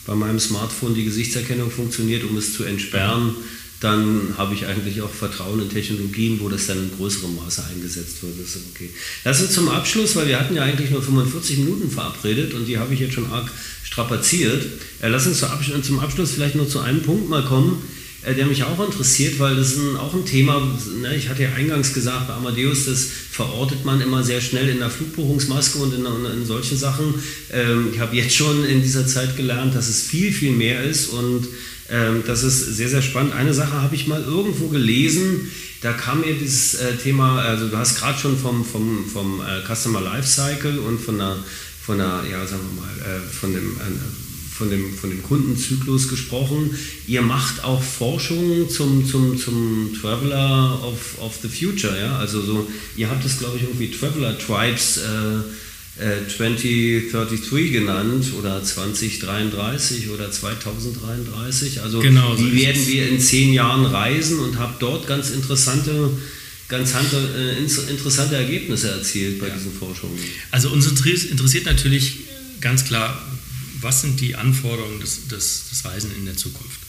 bei 0.06 0.14
meinem 0.14 0.38
Smartphone 0.38 0.94
die 0.94 1.04
Gesichtserkennung 1.04 1.70
funktioniert, 1.70 2.24
um 2.24 2.36
es 2.36 2.54
zu 2.54 2.64
entsperren, 2.64 3.34
dann 3.82 4.34
habe 4.38 4.54
ich 4.54 4.66
eigentlich 4.66 5.02
auch 5.02 5.10
Vertrauen 5.10 5.60
in 5.60 5.68
Technologien, 5.68 6.38
wo 6.40 6.48
das 6.48 6.68
dann 6.68 6.78
in 6.78 6.90
größerem 6.96 7.34
Maße 7.34 7.64
eingesetzt 7.64 8.22
wird. 8.22 8.34
Das 8.40 8.54
ist 8.54 8.62
okay. 8.72 8.90
Lass 9.24 9.42
uns 9.42 9.52
zum 9.52 9.68
Abschluss, 9.68 10.14
weil 10.14 10.28
wir 10.28 10.38
hatten 10.38 10.54
ja 10.54 10.62
eigentlich 10.62 10.90
nur 10.90 11.02
45 11.02 11.58
Minuten 11.58 11.90
verabredet 11.90 12.54
und 12.54 12.66
die 12.66 12.78
habe 12.78 12.94
ich 12.94 13.00
jetzt 13.00 13.14
schon 13.14 13.30
arg 13.32 13.50
strapaziert. 13.82 14.64
Äh, 15.00 15.08
lass 15.08 15.26
uns 15.26 15.44
zum 15.82 15.98
Abschluss 15.98 16.30
vielleicht 16.30 16.54
nur 16.54 16.68
zu 16.68 16.78
einem 16.78 17.02
Punkt 17.02 17.28
mal 17.28 17.44
kommen, 17.44 17.82
äh, 18.24 18.34
der 18.34 18.46
mich 18.46 18.62
auch 18.62 18.78
interessiert, 18.86 19.40
weil 19.40 19.56
das 19.56 19.72
ist 19.72 19.96
auch 19.96 20.14
ein 20.14 20.24
Thema, 20.24 20.60
ne, 21.00 21.16
ich 21.16 21.28
hatte 21.28 21.42
ja 21.42 21.52
eingangs 21.56 21.92
gesagt, 21.92 22.28
bei 22.28 22.34
Amadeus, 22.34 22.84
das 22.84 23.08
verortet 23.32 23.84
man 23.84 24.00
immer 24.00 24.22
sehr 24.22 24.40
schnell 24.40 24.68
in 24.68 24.78
der 24.78 24.90
Flugbuchungsmaske 24.90 25.78
und 25.78 25.92
in, 25.92 26.06
in 26.06 26.46
solchen 26.46 26.78
Sachen. 26.78 27.14
Ähm, 27.52 27.88
ich 27.92 27.98
habe 27.98 28.14
jetzt 28.14 28.36
schon 28.36 28.64
in 28.64 28.80
dieser 28.80 29.08
Zeit 29.08 29.36
gelernt, 29.36 29.74
dass 29.74 29.88
es 29.88 30.02
viel, 30.02 30.32
viel 30.32 30.52
mehr 30.52 30.84
ist 30.84 31.08
und 31.08 31.48
ähm, 31.92 32.24
das 32.26 32.42
ist 32.42 32.76
sehr, 32.76 32.88
sehr 32.88 33.02
spannend. 33.02 33.34
Eine 33.34 33.54
Sache 33.54 33.80
habe 33.80 33.94
ich 33.94 34.08
mal 34.08 34.22
irgendwo 34.22 34.68
gelesen, 34.68 35.50
da 35.80 35.92
kam 35.92 36.22
mir 36.22 36.34
dieses 36.34 36.74
äh, 36.74 36.96
Thema, 36.96 37.40
also 37.40 37.68
du 37.68 37.76
hast 37.76 37.98
gerade 37.98 38.18
schon 38.18 38.36
vom, 38.38 38.64
vom, 38.64 39.04
vom 39.06 39.40
Customer 39.66 40.00
Lifecycle 40.00 40.78
und 40.78 41.00
von 41.00 41.18
der, 41.18 41.36
von 41.84 41.98
der 41.98 42.22
ja, 42.30 42.46
sagen 42.46 42.62
wir 42.74 42.82
mal, 42.82 43.20
von 43.30 43.52
dem 43.52 43.76
von 44.62 44.70
dem, 44.70 44.94
von 44.94 45.10
dem 45.10 45.22
Kundenzyklus 45.22 46.08
gesprochen. 46.08 46.70
Ihr 47.08 47.22
macht 47.22 47.64
auch 47.64 47.82
Forschung 47.82 48.68
zum, 48.68 49.04
zum, 49.06 49.36
zum 49.36 49.90
Traveler 50.00 50.78
of, 50.84 51.18
of 51.20 51.38
the 51.42 51.48
Future. 51.48 51.98
Ja? 51.98 52.18
Also 52.18 52.42
so, 52.42 52.68
ihr 52.96 53.10
habt 53.10 53.24
es, 53.24 53.38
glaube 53.38 53.56
ich, 53.56 53.64
irgendwie 53.64 53.90
Traveler 53.90 54.38
Tribes 54.38 54.98
äh, 54.98 55.40
äh, 55.98 56.28
2033 56.28 57.72
genannt 57.72 58.32
oder 58.38 58.62
2033 58.62 60.08
oder 60.10 60.30
2033. 60.30 61.82
Also 61.82 62.00
genau, 62.00 62.38
wie 62.38 62.54
werden 62.62 62.86
wir 62.86 63.08
in 63.08 63.20
zehn 63.20 63.52
Jahren 63.52 63.84
reisen 63.84 64.38
und 64.38 64.58
habt 64.58 64.80
dort 64.80 65.06
ganz 65.06 65.30
interessante 65.30 66.10
ganz 66.68 66.94
äh, 66.94 67.58
interessante 67.58 68.36
Ergebnisse 68.36 68.90
erzielt 68.90 69.38
bei 69.38 69.48
ja. 69.48 69.54
diesen 69.54 69.74
Forschungen. 69.74 70.18
Also 70.50 70.70
uns 70.70 70.86
interessiert 70.86 71.66
natürlich 71.66 72.20
ganz 72.62 72.86
klar, 72.86 73.22
was 73.82 74.00
sind 74.00 74.20
die 74.20 74.34
Anforderungen 74.36 74.98
des, 75.00 75.28
des, 75.28 75.68
des 75.68 75.84
Reisen 75.84 76.10
in 76.16 76.24
der 76.24 76.36
Zukunft. 76.36 76.80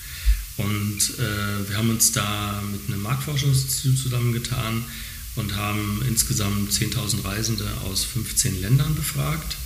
Und 0.56 1.00
äh, 1.18 1.70
wir 1.70 1.78
haben 1.78 1.90
uns 1.90 2.14
da 2.14 2.64
mit 2.72 2.82
einem 2.88 3.02
Marktforschungsinstitut 3.02 3.98
zusammengetan 3.98 4.86
und 5.36 5.56
haben 5.56 6.04
insgesamt 6.08 6.72
10.000 6.72 7.24
Reisende 7.24 7.66
aus 7.86 8.04
15 8.06 8.62
Ländern 8.62 8.96
befragt 8.96 9.58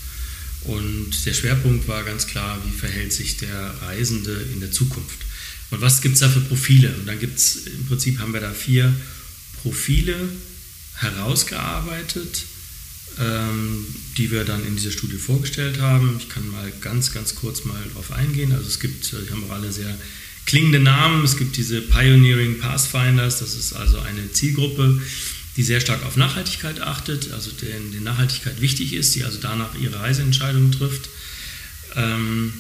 Und 0.62 1.26
der 1.26 1.34
Schwerpunkt 1.34 1.88
war 1.88 2.04
ganz 2.04 2.28
klar, 2.28 2.60
wie 2.66 2.78
verhält 2.78 3.14
sich 3.14 3.38
der 3.38 3.74
Reisende 3.82 4.34
in 4.54 4.60
der 4.60 4.72
Zukunft. 4.72 5.20
Und 5.70 5.82
was 5.82 6.02
gibt 6.02 6.16
es 6.16 6.22
da 6.22 6.30
für 6.30 6.42
Profile? 6.42 6.94
Und 6.96 7.06
dann 7.06 7.20
gibt 7.20 7.38
es, 7.38 7.68
im 7.68 7.86
Prinzip 7.86 8.20
haben 8.20 8.34
wir 8.34 8.42
da 8.42 8.54
vier 8.54 8.94
Profile 9.62 10.16
herausgearbeitet, 10.96 12.44
ähm, 13.20 13.86
die 14.18 14.32
wir 14.32 14.44
dann 14.46 14.66
in 14.66 14.76
dieser 14.76 14.92
Studie 14.92 15.18
vorgestellt 15.18 15.80
haben. 15.80 16.16
Ich 16.20 16.30
kann 16.30 16.50
mal 16.50 16.72
ganz, 16.82 17.14
ganz 17.14 17.36
kurz 17.36 17.66
mal 17.66 17.82
darauf 17.90 18.12
eingehen. 18.12 18.52
Also 18.52 18.68
es 18.68 18.80
gibt, 18.80 19.12
die 19.12 19.32
haben 19.32 19.44
auch 19.46 19.56
alle 19.56 19.72
sehr 19.72 19.98
klingende 20.46 20.80
Namen. 20.80 21.24
Es 21.24 21.38
gibt 21.38 21.58
diese 21.58 21.82
Pioneering 21.82 22.60
Pathfinders, 22.60 23.40
das 23.40 23.54
ist 23.56 23.74
also 23.74 24.00
eine 24.00 24.32
Zielgruppe, 24.32 25.02
die 25.58 25.64
sehr 25.64 25.82
stark 25.82 26.06
auf 26.06 26.16
Nachhaltigkeit 26.16 26.82
achtet, 26.82 27.34
also 27.34 27.52
denen 27.52 27.92
die 27.92 28.00
Nachhaltigkeit 28.00 28.62
wichtig 28.62 28.94
ist, 28.94 29.16
die 29.16 29.24
also 29.24 29.40
danach 29.42 29.74
ihre 29.76 30.00
Reiseentscheidungen 30.00 30.72
trifft. 30.72 31.10
Ähm, 31.96 32.54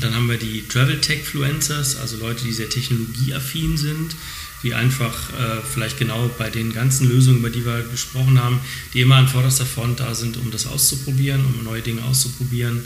dann 0.00 0.14
haben 0.14 0.28
wir 0.28 0.38
die 0.38 0.66
Travel 0.68 1.00
Tech 1.00 1.24
Fluencers, 1.24 1.96
also 1.96 2.18
Leute, 2.18 2.44
die 2.44 2.52
sehr 2.52 2.68
technologieaffin 2.68 3.76
sind, 3.76 4.14
die 4.62 4.74
einfach 4.74 5.30
äh, 5.32 5.60
vielleicht 5.62 5.98
genau 5.98 6.30
bei 6.38 6.50
den 6.50 6.72
ganzen 6.72 7.08
Lösungen, 7.08 7.38
über 7.38 7.50
die 7.50 7.64
wir 7.64 7.82
gesprochen 7.90 8.38
haben, 8.38 8.60
die 8.94 9.00
immer 9.00 9.16
an 9.16 9.28
vorderster 9.28 9.66
Front 9.66 10.00
da 10.00 10.14
sind, 10.14 10.36
um 10.36 10.50
das 10.50 10.66
auszuprobieren, 10.66 11.44
um 11.44 11.64
neue 11.64 11.82
Dinge 11.82 12.04
auszuprobieren 12.04 12.82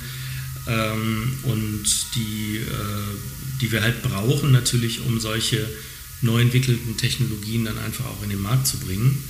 ähm, 0.66 1.38
und 1.42 1.84
die, 2.14 2.58
äh, 2.58 3.60
die 3.60 3.70
wir 3.70 3.82
halt 3.82 4.02
brauchen 4.02 4.52
natürlich, 4.52 5.00
um 5.04 5.20
solche 5.20 5.68
neu 6.22 6.40
entwickelten 6.40 6.96
Technologien 6.96 7.64
dann 7.64 7.78
einfach 7.78 8.06
auch 8.06 8.22
in 8.22 8.30
den 8.30 8.40
Markt 8.40 8.66
zu 8.66 8.78
bringen. 8.78 9.22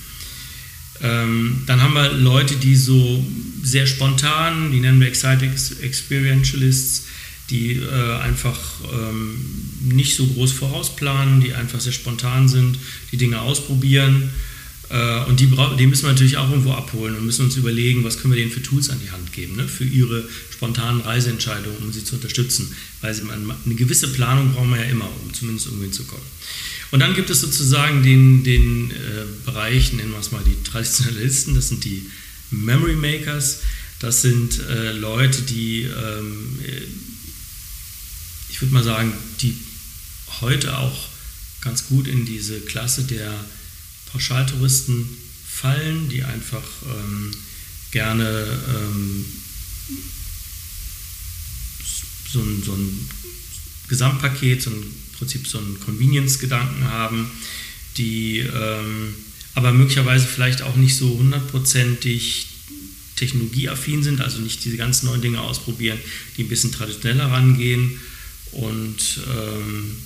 Ähm, 1.03 1.63
dann 1.67 1.83
haben 1.83 1.95
wir 1.95 2.13
Leute, 2.13 2.57
die 2.57 2.77
so 2.77 3.25
sehr 3.63 3.87
spontan, 3.87 4.71
die 4.71 4.81
nennen 4.81 5.01
wir 5.01 5.09
Excited 5.09 5.51
Experientialists, 5.83 7.07
die 7.51 7.73
äh, 7.73 8.17
einfach 8.19 8.59
ähm, 8.93 9.37
nicht 9.83 10.17
so 10.17 10.27
groß 10.27 10.53
vorausplanen, 10.53 11.41
die 11.41 11.55
einfach 11.55 11.81
sehr 11.81 11.93
spontan 11.93 12.49
sind, 12.49 12.79
die 13.13 13.17
Dinge 13.17 13.41
ausprobieren. 13.41 14.31
Äh, 14.89 15.25
und 15.25 15.41
die, 15.41 15.51
die, 15.79 15.87
müssen 15.87 16.05
wir 16.05 16.13
natürlich 16.13 16.37
auch 16.37 16.51
irgendwo 16.51 16.73
abholen 16.73 17.17
und 17.17 17.27
müssen 17.27 17.45
uns 17.45 17.57
überlegen, 17.57 18.05
was 18.05 18.19
können 18.21 18.35
wir 18.35 18.41
denen 18.41 18.53
für 18.53 18.63
Tools 18.63 18.91
an 18.91 19.01
die 19.05 19.11
Hand 19.11 19.33
geben, 19.33 19.57
ne, 19.57 19.69
für 19.69 19.85
ihre 19.85 20.25
spontanen 20.51 21.01
Reiseentscheidungen, 21.01 21.79
um 21.83 21.93
sie 21.93 22.05
zu 22.05 22.17
unterstützen. 22.17 22.75
Weil 23.01 23.15
sie, 23.15 23.23
eine 23.23 23.75
gewisse 23.75 24.13
Planung 24.13 24.53
brauchen 24.53 24.71
wir 24.71 24.79
ja 24.79 24.91
immer, 24.91 25.09
um 25.25 25.33
zumindest 25.33 25.67
irgendwo 25.67 25.85
hinzukommen. 25.85 26.25
Und 26.91 27.01
dann 27.01 27.15
gibt 27.15 27.31
es 27.31 27.41
sozusagen 27.41 28.03
den, 28.03 28.45
den 28.45 28.91
äh, 28.91 28.95
Bereich, 29.45 29.93
nennen 29.93 30.13
wir 30.13 30.19
es 30.19 30.33
mal 30.33 30.43
die 30.45 30.63
Traditionalisten, 30.63 31.55
das 31.55 31.69
sind 31.69 31.85
die 31.85 32.09
Memory 32.51 32.97
Makers. 32.97 33.61
Das 33.99 34.23
sind 34.23 34.59
äh, 34.61 34.93
Leute, 34.93 35.43
die, 35.43 35.83
ähm, 35.83 36.59
äh, 36.65 36.83
ich 38.51 38.61
würde 38.61 38.75
mal 38.75 38.85
sagen, 38.85 39.13
die 39.41 39.57
heute 40.41 40.77
auch 40.79 41.09
ganz 41.63 41.87
gut 41.87 42.07
in 42.07 42.27
diese 42.27 42.61
Klasse 42.61 43.05
der 43.05 43.33
Pauschaltouristen 44.13 45.09
fallen, 45.49 46.09
die 46.09 46.23
einfach 46.23 46.63
ähm, 46.85 47.31
gerne 47.91 48.47
ähm, 48.69 49.25
so, 52.31 52.41
ein, 52.41 52.63
so 52.63 52.73
ein 52.73 53.11
Gesamtpaket, 53.89 54.63
so 54.63 54.71
ein 54.71 54.85
Prinzip 55.19 55.47
so 55.47 55.59
einen 55.59 55.79
Convenience-Gedanken 55.81 56.85
haben, 56.91 57.31
die 57.97 58.39
ähm, 58.39 59.15
aber 59.55 59.73
möglicherweise 59.73 60.27
vielleicht 60.27 60.63
auch 60.63 60.77
nicht 60.77 60.97
so 60.97 61.09
hundertprozentig 61.19 62.49
technologieaffin 63.17 64.03
sind, 64.03 64.21
also 64.21 64.41
nicht 64.41 64.65
diese 64.65 64.77
ganz 64.77 65.03
neuen 65.03 65.23
Dinge 65.23 65.41
ausprobieren, 65.41 65.99
die 66.37 66.43
ein 66.43 66.49
bisschen 66.49 66.73
traditioneller 66.73 67.31
rangehen. 67.31 67.99
Und 68.53 69.21
ähm, 69.29 69.97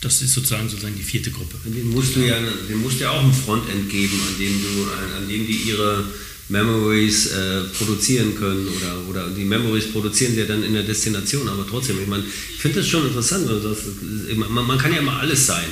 das 0.00 0.22
ist 0.22 0.32
sozusagen, 0.32 0.68
sozusagen 0.68 0.96
die 0.96 1.02
vierte 1.02 1.30
Gruppe. 1.30 1.56
Den 1.64 1.90
musst 1.90 2.16
du 2.16 2.20
ja, 2.20 2.36
den 2.40 2.78
musst 2.78 3.00
du 3.00 3.04
ja 3.04 3.10
auch 3.10 3.24
ein 3.24 3.32
Frontend 3.32 3.90
geben, 3.90 4.18
an 4.28 4.38
dem, 4.38 4.62
du, 4.62 4.90
an 5.16 5.28
dem 5.28 5.46
die 5.46 5.56
ihre 5.68 6.04
Memories 6.50 7.26
äh, 7.28 7.62
produzieren 7.78 8.34
können 8.34 8.68
oder, 8.68 9.08
oder 9.08 9.28
die 9.30 9.44
Memories 9.44 9.92
produzieren 9.92 10.34
sie 10.34 10.40
ja 10.40 10.46
dann 10.46 10.62
in 10.64 10.74
der 10.74 10.82
Destination, 10.82 11.48
aber 11.48 11.64
trotzdem, 11.66 12.00
ich 12.00 12.08
meine, 12.08 12.24
ich 12.24 12.60
finde 12.60 12.80
das 12.80 12.88
schon 12.88 13.06
interessant, 13.06 13.48
also 13.48 13.76
man, 14.36 14.66
man, 14.66 14.78
kann 14.78 14.92
ja 14.92 15.00
mal 15.00 15.20
alles 15.20 15.46
sein. 15.46 15.68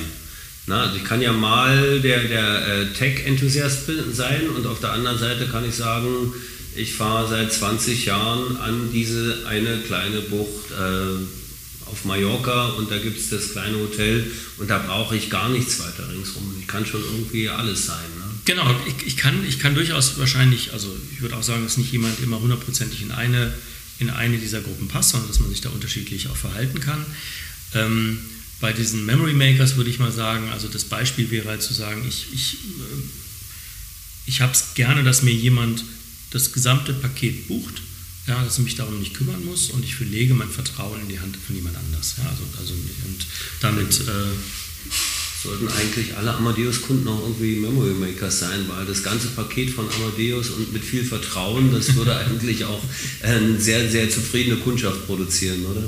Na, 0.67 0.83
also 0.83 0.95
ich 0.97 1.03
kann 1.03 1.21
ja 1.21 1.33
mal 1.33 1.99
der, 1.99 2.23
der 2.23 2.67
äh, 2.67 2.93
Tech-Enthusiast 2.93 3.91
sein 4.13 4.49
und 4.55 4.65
auf 4.67 4.79
der 4.79 4.93
anderen 4.93 5.17
Seite 5.17 5.47
kann 5.47 5.67
ich 5.67 5.75
sagen, 5.75 6.33
ich 6.75 6.93
fahre 6.93 7.27
seit 7.27 7.51
20 7.51 8.05
Jahren 8.05 8.57
an 8.57 8.89
diese 8.93 9.39
eine 9.47 9.79
kleine 9.79 10.21
Bucht 10.21 10.71
äh, 10.71 11.89
auf 11.91 12.05
Mallorca 12.05 12.67
und 12.77 12.89
da 12.89 12.97
gibt 12.99 13.19
es 13.19 13.29
das 13.29 13.51
kleine 13.51 13.77
Hotel 13.79 14.31
und 14.57 14.69
da 14.69 14.77
brauche 14.77 15.15
ich 15.17 15.29
gar 15.29 15.49
nichts 15.49 15.79
weiter 15.79 16.09
ringsrum. 16.09 16.55
Ich 16.59 16.67
kann 16.67 16.85
schon 16.85 17.01
irgendwie 17.01 17.49
alles 17.49 17.87
sein. 17.87 18.18
Genau, 18.45 18.75
ich, 18.87 19.07
ich, 19.07 19.17
kann, 19.17 19.45
ich 19.47 19.59
kann 19.59 19.75
durchaus 19.75 20.17
wahrscheinlich, 20.17 20.73
also 20.73 20.95
ich 21.13 21.21
würde 21.21 21.35
auch 21.35 21.43
sagen, 21.43 21.63
dass 21.63 21.77
nicht 21.77 21.91
jemand 21.91 22.19
immer 22.21 22.39
hundertprozentig 22.39 23.01
in 23.01 23.11
eine, 23.11 23.53
in 23.99 24.09
eine 24.09 24.37
dieser 24.37 24.61
Gruppen 24.61 24.87
passt, 24.87 25.09
sondern 25.11 25.29
dass 25.29 25.39
man 25.39 25.49
sich 25.49 25.61
da 25.61 25.69
unterschiedlich 25.69 26.29
auch 26.29 26.37
verhalten 26.37 26.79
kann. 26.79 27.05
Ähm, 27.73 28.19
bei 28.59 28.73
diesen 28.73 29.05
Memory 29.05 29.33
Makers 29.33 29.75
würde 29.77 29.89
ich 29.89 29.99
mal 29.99 30.11
sagen, 30.11 30.49
also 30.49 30.67
das 30.67 30.83
Beispiel 30.83 31.31
wäre 31.31 31.47
halt 31.47 31.61
zu 31.61 31.73
sagen, 31.73 32.05
ich, 32.07 32.27
ich, 32.33 32.53
äh, 32.55 33.03
ich 34.25 34.41
habe 34.41 34.51
es 34.51 34.73
gerne, 34.73 35.03
dass 35.03 35.21
mir 35.21 35.33
jemand 35.33 35.83
das 36.31 36.51
gesamte 36.51 36.93
Paket 36.93 37.47
bucht, 37.47 37.81
ja, 38.27 38.43
dass 38.43 38.57
ich 38.57 38.63
mich 38.63 38.75
darum 38.75 38.99
nicht 38.99 39.13
kümmern 39.13 39.43
muss 39.45 39.69
und 39.71 39.83
ich 39.83 39.95
verlege 39.95 40.33
mein 40.33 40.49
Vertrauen 40.49 41.01
in 41.01 41.09
die 41.09 41.19
Hand 41.19 41.35
von 41.37 41.55
jemand 41.55 41.77
anders. 41.77 42.15
Ja, 42.17 42.29
also, 42.29 42.43
also, 42.59 42.73
und 42.73 43.25
damit 43.61 44.01
äh, 44.01 44.91
sollten 45.41 45.69
eigentlich 45.69 46.17
alle 46.17 46.33
Amadeus-Kunden 46.33 47.07
auch 47.07 47.21
irgendwie 47.21 47.55
Memory 47.55 47.93
Makers 47.93 48.39
sein, 48.39 48.65
weil 48.67 48.85
das 48.85 49.03
ganze 49.03 49.29
Paket 49.29 49.69
von 49.69 49.85
Amadeus 49.89 50.49
und 50.49 50.73
mit 50.73 50.83
viel 50.83 51.05
Vertrauen, 51.05 51.71
das 51.71 51.95
würde 51.95 52.15
eigentlich 52.25 52.65
auch 52.65 52.81
eine 53.21 53.59
sehr, 53.59 53.89
sehr 53.89 54.09
zufriedene 54.09 54.57
Kundschaft 54.57 55.05
produzieren, 55.07 55.65
oder? 55.65 55.83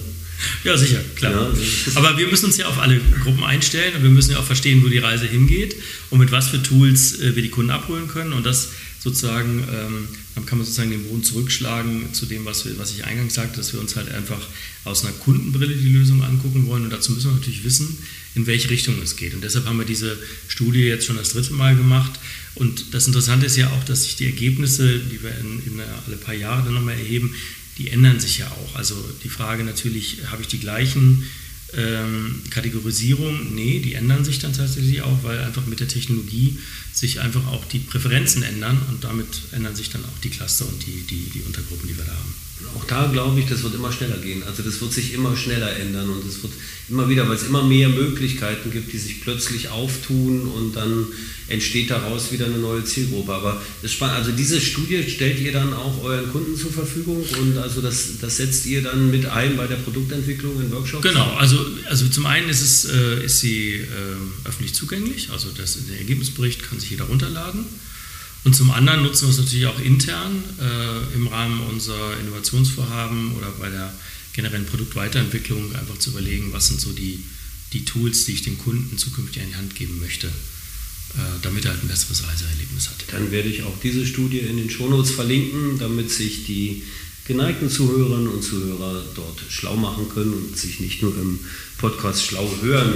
Ja, 0.63 0.77
sicher, 0.77 0.99
klar. 1.15 1.31
Ja, 1.31 1.51
Aber 1.95 2.17
wir 2.17 2.27
müssen 2.27 2.45
uns 2.45 2.57
ja 2.57 2.67
auf 2.67 2.79
alle 2.79 2.99
Gruppen 3.23 3.43
einstellen 3.43 3.95
und 3.95 4.03
wir 4.03 4.09
müssen 4.09 4.31
ja 4.31 4.39
auch 4.39 4.45
verstehen, 4.45 4.83
wo 4.83 4.87
die 4.87 4.99
Reise 4.99 5.25
hingeht 5.25 5.75
und 6.09 6.19
mit 6.19 6.31
was 6.31 6.49
für 6.49 6.61
Tools 6.61 7.19
äh, 7.19 7.35
wir 7.35 7.43
die 7.43 7.49
Kunden 7.49 7.71
abholen 7.71 8.07
können. 8.07 8.33
Und 8.33 8.45
das 8.45 8.69
sozusagen, 9.03 9.63
ähm, 9.73 10.07
dann 10.35 10.45
kann 10.45 10.59
man 10.59 10.65
sozusagen 10.65 10.91
den 10.91 11.03
Boden 11.05 11.23
zurückschlagen 11.23 12.13
zu 12.13 12.27
dem, 12.27 12.45
was, 12.45 12.65
wir, 12.65 12.77
was 12.77 12.91
ich 12.91 13.03
eingangs 13.03 13.33
sagte, 13.33 13.57
dass 13.57 13.73
wir 13.73 13.79
uns 13.79 13.95
halt 13.95 14.11
einfach 14.13 14.39
aus 14.83 15.03
einer 15.03 15.13
Kundenbrille 15.13 15.75
die 15.75 15.89
Lösung 15.89 16.23
angucken 16.23 16.67
wollen. 16.67 16.83
Und 16.83 16.91
dazu 16.91 17.11
müssen 17.11 17.31
wir 17.31 17.35
natürlich 17.35 17.63
wissen, 17.63 17.97
in 18.35 18.45
welche 18.45 18.69
Richtung 18.69 19.01
es 19.01 19.15
geht. 19.15 19.33
Und 19.33 19.43
deshalb 19.43 19.65
haben 19.65 19.79
wir 19.79 19.85
diese 19.85 20.17
Studie 20.47 20.81
jetzt 20.81 21.05
schon 21.05 21.17
das 21.17 21.33
dritte 21.33 21.53
Mal 21.53 21.75
gemacht. 21.75 22.11
Und 22.53 22.93
das 22.93 23.07
Interessante 23.07 23.47
ist 23.47 23.57
ja 23.57 23.71
auch, 23.71 23.83
dass 23.85 24.03
sich 24.03 24.17
die 24.17 24.25
Ergebnisse, 24.25 24.99
die 24.99 25.23
wir 25.23 25.35
in, 25.39 25.63
in 25.65 25.81
alle 26.05 26.17
paar 26.17 26.35
Jahre 26.35 26.63
dann 26.63 26.75
nochmal 26.75 26.95
erheben, 26.95 27.33
die 27.77 27.89
ändern 27.89 28.19
sich 28.19 28.39
ja 28.39 28.47
auch. 28.47 28.75
Also 28.75 28.95
die 29.23 29.29
Frage 29.29 29.63
natürlich, 29.63 30.19
habe 30.27 30.41
ich 30.41 30.47
die 30.47 30.59
gleichen 30.59 31.23
ähm, 31.73 32.41
Kategorisierung, 32.49 33.55
nee, 33.55 33.79
die 33.79 33.93
ändern 33.93 34.25
sich 34.25 34.39
dann 34.39 34.53
tatsächlich 34.53 35.01
auch, 35.01 35.23
weil 35.23 35.39
einfach 35.39 35.65
mit 35.65 35.79
der 35.79 35.87
Technologie 35.87 36.59
sich 36.93 37.21
einfach 37.21 37.47
auch 37.47 37.65
die 37.65 37.79
Präferenzen 37.79 38.43
ändern 38.43 38.81
und 38.89 39.03
damit 39.03 39.27
ändern 39.51 39.75
sich 39.75 39.89
dann 39.89 40.03
auch 40.03 40.19
die 40.23 40.29
Cluster 40.29 40.67
und 40.67 40.85
die, 40.85 41.01
die, 41.09 41.29
die 41.29 41.41
Untergruppen, 41.41 41.87
die 41.87 41.97
wir 41.97 42.03
da 42.03 42.11
haben. 42.11 42.35
Auch 42.75 42.85
da 42.85 43.07
glaube 43.07 43.39
ich, 43.39 43.47
das 43.47 43.63
wird 43.63 43.75
immer 43.75 43.91
schneller 43.91 44.17
gehen. 44.17 44.43
Also 44.43 44.63
das 44.63 44.81
wird 44.81 44.93
sich 44.93 45.13
immer 45.13 45.35
schneller 45.35 45.75
ändern 45.75 46.09
und 46.09 46.27
es 46.27 46.41
wird 46.43 46.53
immer 46.89 47.09
wieder, 47.09 47.27
weil 47.27 47.35
es 47.35 47.43
immer 47.43 47.63
mehr 47.63 47.89
Möglichkeiten 47.89 48.71
gibt, 48.71 48.91
die 48.93 48.97
sich 48.97 49.21
plötzlich 49.21 49.69
auftun 49.69 50.47
und 50.47 50.75
dann 50.75 51.07
entsteht 51.47 51.89
daraus 51.89 52.31
wieder 52.31 52.45
eine 52.45 52.57
neue 52.57 52.83
Zielgruppe. 52.83 53.33
Aber 53.33 53.61
das 53.81 53.91
spannend. 53.91 54.17
Also 54.17 54.31
diese 54.31 54.59
Studie 54.59 55.03
stellt 55.07 55.39
ihr 55.39 55.51
dann 55.51 55.73
auch 55.73 56.03
euren 56.03 56.31
Kunden 56.31 56.55
zur 56.55 56.71
Verfügung 56.71 57.23
und 57.39 57.57
also 57.57 57.81
das, 57.81 58.19
das 58.19 58.37
setzt 58.37 58.65
ihr 58.65 58.81
dann 58.81 59.11
mit 59.11 59.25
ein 59.25 59.57
bei 59.57 59.67
der 59.67 59.75
Produktentwicklung 59.77 60.59
in 60.61 60.71
Workshops? 60.71 61.03
Genau, 61.03 61.35
also, 61.35 61.57
also 61.89 62.07
zum 62.07 62.25
einen 62.25 62.49
ist, 62.49 62.61
es, 62.61 62.85
äh, 62.85 63.25
ist 63.25 63.39
sie 63.39 63.75
äh, 63.75 64.47
öffentlich 64.47 64.73
zugänglich, 64.73 65.29
also 65.31 65.49
das, 65.55 65.77
der 65.87 65.97
Ergebnisbericht 65.97 66.63
kann 66.63 66.79
sich 66.79 66.91
jeder 66.91 67.05
runterladen. 67.05 67.65
Und 68.43 68.55
zum 68.55 68.71
anderen 68.71 69.03
nutzen 69.03 69.27
wir 69.27 69.31
es 69.31 69.37
natürlich 69.37 69.67
auch 69.67 69.79
intern 69.79 70.43
äh, 70.59 71.15
im 71.15 71.27
Rahmen 71.27 71.61
unserer 71.69 72.19
Innovationsvorhaben 72.19 73.35
oder 73.35 73.51
bei 73.59 73.69
der 73.69 73.93
generellen 74.33 74.65
Produktweiterentwicklung 74.65 75.75
einfach 75.75 75.97
zu 75.99 76.11
überlegen, 76.11 76.51
was 76.51 76.67
sind 76.67 76.81
so 76.81 76.91
die, 76.91 77.23
die 77.73 77.85
Tools, 77.85 78.25
die 78.25 78.33
ich 78.33 78.41
dem 78.41 78.57
Kunden 78.57 78.97
zukünftig 78.97 79.43
an 79.43 79.49
die 79.49 79.55
Hand 79.55 79.75
geben 79.75 79.99
möchte, 79.99 80.27
äh, 80.27 81.19
damit 81.43 81.65
er 81.65 81.71
halt 81.71 81.83
ein 81.83 81.87
besseres 81.87 82.27
Reiseerlebnis 82.27 82.89
hat. 82.89 83.05
Dann 83.11 83.31
werde 83.31 83.49
ich 83.49 83.63
auch 83.63 83.79
diese 83.83 84.07
Studie 84.07 84.39
in 84.39 84.57
den 84.57 84.69
Shownotes 84.69 85.11
verlinken, 85.11 85.77
damit 85.77 86.09
sich 86.09 86.45
die 86.45 86.83
geneigten 87.27 87.69
Zuhörerinnen 87.69 88.27
und 88.27 88.43
Zuhörer 88.43 89.03
dort 89.13 89.39
schlau 89.49 89.75
machen 89.75 90.09
können 90.09 90.33
und 90.33 90.57
sich 90.57 90.79
nicht 90.79 91.03
nur 91.03 91.15
im 91.15 91.39
Podcast 91.77 92.25
schlau 92.25 92.51
hören. 92.61 92.93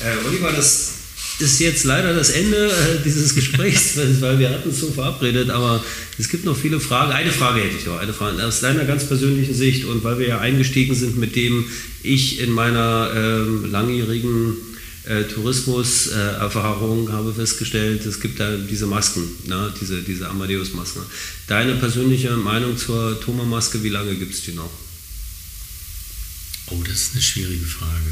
Äh, 0.00 0.26
Oliver, 0.26 0.52
das 0.52 1.05
ist 1.40 1.60
jetzt 1.60 1.84
leider 1.84 2.14
das 2.14 2.30
Ende 2.30 2.66
äh, 2.66 3.02
dieses 3.04 3.34
Gesprächs, 3.34 3.96
weil 4.20 4.38
wir 4.38 4.50
hatten 4.50 4.70
es 4.70 4.80
so 4.80 4.90
verabredet, 4.90 5.50
aber 5.50 5.84
es 6.18 6.28
gibt 6.28 6.44
noch 6.44 6.56
viele 6.56 6.80
Fragen. 6.80 7.12
Eine 7.12 7.30
Frage 7.30 7.60
hätte 7.60 7.76
ich 7.76 7.86
noch, 7.86 7.98
eine 7.98 8.12
Frage 8.12 8.44
aus 8.44 8.60
deiner 8.60 8.84
ganz 8.84 9.06
persönlichen 9.06 9.54
Sicht 9.54 9.84
und 9.84 10.02
weil 10.04 10.18
wir 10.18 10.28
ja 10.28 10.40
eingestiegen 10.40 10.94
sind 10.94 11.18
mit 11.18 11.36
dem 11.36 11.64
ich 12.02 12.40
in 12.40 12.52
meiner 12.52 13.10
ähm, 13.14 13.70
langjährigen 13.70 14.54
äh, 15.06 15.24
Tourismuserfahrung 15.24 17.12
habe 17.12 17.32
festgestellt, 17.32 18.04
es 18.06 18.20
gibt 18.20 18.40
da 18.40 18.56
diese 18.56 18.86
Masken, 18.86 19.22
ne? 19.46 19.72
diese, 19.80 20.02
diese 20.02 20.28
Amadeus-Masken. 20.28 21.02
Deine 21.46 21.74
persönliche 21.76 22.36
Meinung 22.36 22.76
zur 22.76 23.20
Thoma-Maske, 23.20 23.82
wie 23.82 23.88
lange 23.88 24.14
gibt 24.16 24.34
es 24.34 24.42
die 24.42 24.52
noch? 24.52 24.70
Oh, 26.68 26.82
das 26.86 27.02
ist 27.02 27.12
eine 27.12 27.22
schwierige 27.22 27.66
Frage. 27.66 28.10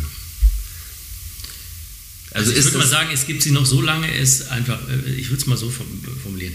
Also, 2.35 2.51
also 2.51 2.61
ich 2.61 2.64
würde 2.66 2.78
mal 2.78 2.87
sagen, 2.87 3.11
es 3.12 3.26
gibt 3.26 3.43
sie 3.43 3.53
noch 3.53 3.64
so 3.64 3.80
lange 3.80 4.12
es 4.12 4.49
einfach, 4.49 4.78
äh, 4.89 5.14
ich 5.14 5.30
würde 5.30 5.41
es 5.41 5.47
mal 5.47 5.57
so 5.57 5.70
formulieren, 5.70 6.55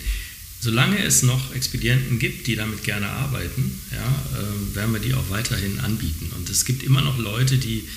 solange 0.61 1.01
es 1.03 1.23
noch 1.23 1.55
Expedienten 1.55 2.19
gibt, 2.19 2.47
die 2.47 2.55
damit 2.55 2.83
gerne 2.83 3.07
arbeiten, 3.07 3.79
ja, 3.91 4.39
äh, 4.39 4.75
werden 4.75 4.93
wir 4.93 4.99
die 4.99 5.13
auch 5.13 5.29
weiterhin 5.29 5.79
anbieten. 5.79 6.31
Und 6.37 6.49
es 6.49 6.65
gibt 6.65 6.83
immer 6.83 7.01
noch 7.01 7.17
Leute, 7.17 7.57
die 7.57 7.87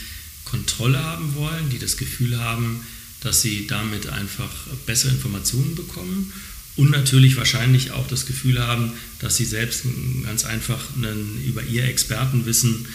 Kontrolle 0.44 1.02
haben 1.02 1.34
wollen, 1.34 1.70
die 1.70 1.78
das 1.78 1.96
Gefühl 1.96 2.38
haben, 2.38 2.80
dass 3.20 3.42
sie 3.42 3.66
damit 3.66 4.08
einfach 4.08 4.50
bessere 4.86 5.12
Informationen 5.12 5.74
bekommen 5.74 6.32
und 6.76 6.90
natürlich 6.90 7.36
wahrscheinlich 7.36 7.90
auch 7.90 8.06
das 8.06 8.26
Gefühl 8.26 8.60
haben, 8.60 8.92
dass 9.18 9.36
sie 9.36 9.44
selbst 9.44 9.84
ganz 10.24 10.44
einfach 10.44 10.80
einen, 10.96 11.42
über 11.44 11.62
ihr 11.62 11.84
Expertenwissen 11.84 12.86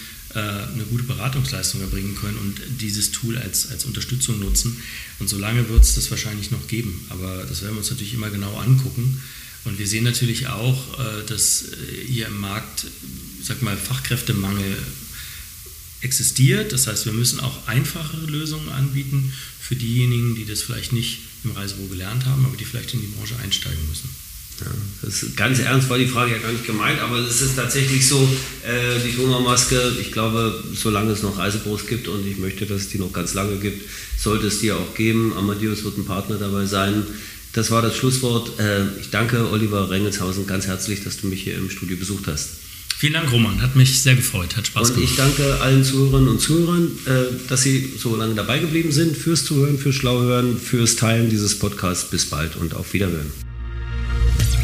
eine 0.41 0.83
gute 0.83 1.03
Beratungsleistung 1.03 1.81
erbringen 1.81 2.15
können 2.15 2.37
und 2.37 2.61
dieses 2.81 3.11
Tool 3.11 3.37
als, 3.37 3.69
als 3.71 3.85
Unterstützung 3.85 4.39
nutzen. 4.39 4.77
Und 5.19 5.27
solange 5.27 5.69
wird 5.69 5.83
es 5.83 5.95
das 5.95 6.11
wahrscheinlich 6.11 6.51
noch 6.51 6.67
geben. 6.67 7.05
Aber 7.09 7.43
das 7.43 7.61
werden 7.61 7.75
wir 7.75 7.79
uns 7.79 7.89
natürlich 7.89 8.13
immer 8.13 8.29
genau 8.29 8.57
angucken. 8.57 9.21
Und 9.65 9.79
wir 9.79 9.87
sehen 9.87 10.03
natürlich 10.03 10.47
auch, 10.47 10.99
äh, 10.99 11.25
dass 11.25 11.63
äh, 11.63 12.05
hier 12.05 12.27
im 12.27 12.39
Markt, 12.39 12.87
sag 13.43 13.61
mal, 13.61 13.75
Fachkräftemangel 13.75 14.77
existiert. 16.01 16.71
Das 16.71 16.87
heißt, 16.87 17.05
wir 17.05 17.13
müssen 17.13 17.39
auch 17.39 17.67
einfachere 17.67 18.25
Lösungen 18.27 18.69
anbieten 18.69 19.33
für 19.59 19.75
diejenigen, 19.75 20.35
die 20.35 20.45
das 20.45 20.61
vielleicht 20.61 20.93
nicht 20.93 21.19
im 21.43 21.51
Reisebüro 21.51 21.87
gelernt 21.87 22.25
haben, 22.25 22.45
aber 22.45 22.55
die 22.55 22.65
vielleicht 22.65 22.93
in 22.93 23.01
die 23.01 23.07
Branche 23.07 23.35
einsteigen 23.37 23.87
müssen. 23.89 24.09
Ja, 24.59 24.71
das 25.03 25.21
ist, 25.21 25.37
ganz 25.37 25.59
ernst 25.59 25.87
war 25.89 25.99
die 25.99 26.07
Frage 26.07 26.31
ja 26.31 26.39
gar 26.39 26.51
nicht 26.51 26.65
gemeint, 26.65 26.99
aber 26.99 27.17
es 27.19 27.41
ist 27.41 27.55
tatsächlich 27.55 28.07
so, 28.07 28.27
äh, 28.63 28.99
die 29.05 29.15
Donaumaske, 29.15 29.93
ich 30.01 30.11
glaube, 30.11 30.63
solange 30.73 31.11
es 31.11 31.21
noch 31.21 31.37
Reisebüros 31.37 31.85
gibt 31.85 32.07
und 32.07 32.25
ich 32.27 32.37
möchte, 32.37 32.65
dass 32.65 32.81
es 32.81 32.89
die 32.89 32.97
noch 32.97 33.13
ganz 33.13 33.35
lange 33.35 33.57
gibt, 33.57 33.87
sollte 34.17 34.47
es 34.47 34.59
die 34.59 34.71
auch 34.71 34.95
geben. 34.95 35.33
Amadeus 35.37 35.83
wird 35.83 35.97
ein 35.97 36.05
Partner 36.05 36.37
dabei 36.37 36.65
sein. 36.65 37.03
Das 37.53 37.69
war 37.69 37.83
das 37.83 37.95
Schlusswort. 37.95 38.59
Äh, 38.59 38.85
ich 38.99 39.11
danke 39.11 39.49
Oliver 39.51 39.91
Rengelshausen 39.91 40.47
ganz 40.47 40.65
herzlich, 40.65 41.03
dass 41.03 41.17
du 41.17 41.27
mich 41.27 41.43
hier 41.43 41.55
im 41.55 41.69
Studio 41.69 41.95
besucht 41.95 42.25
hast. 42.25 42.49
Vielen 42.97 43.13
Dank, 43.13 43.31
Roman. 43.31 43.61
Hat 43.61 43.75
mich 43.75 44.01
sehr 44.01 44.15
gefreut. 44.15 44.57
Hat 44.57 44.65
Spaß 44.65 44.87
gemacht. 44.87 45.03
Und 45.03 45.03
ich 45.03 45.15
danke 45.15 45.61
allen 45.61 45.83
Zuhörerinnen 45.83 46.29
und 46.29 46.41
Zuhörern, 46.41 46.91
äh, 47.05 47.25
dass 47.47 47.61
sie 47.61 47.93
so 47.95 48.15
lange 48.15 48.33
dabei 48.33 48.57
geblieben 48.57 48.91
sind, 48.91 49.15
fürs 49.15 49.45
Zuhören, 49.45 49.77
fürs 49.77 49.95
Schlauhören, 49.95 50.59
fürs 50.59 50.95
Teilen 50.95 51.29
dieses 51.29 51.59
Podcasts. 51.59 52.09
Bis 52.09 52.25
bald 52.25 52.55
und 52.55 52.73
auf 52.73 52.93
Wiederhören 52.93 53.46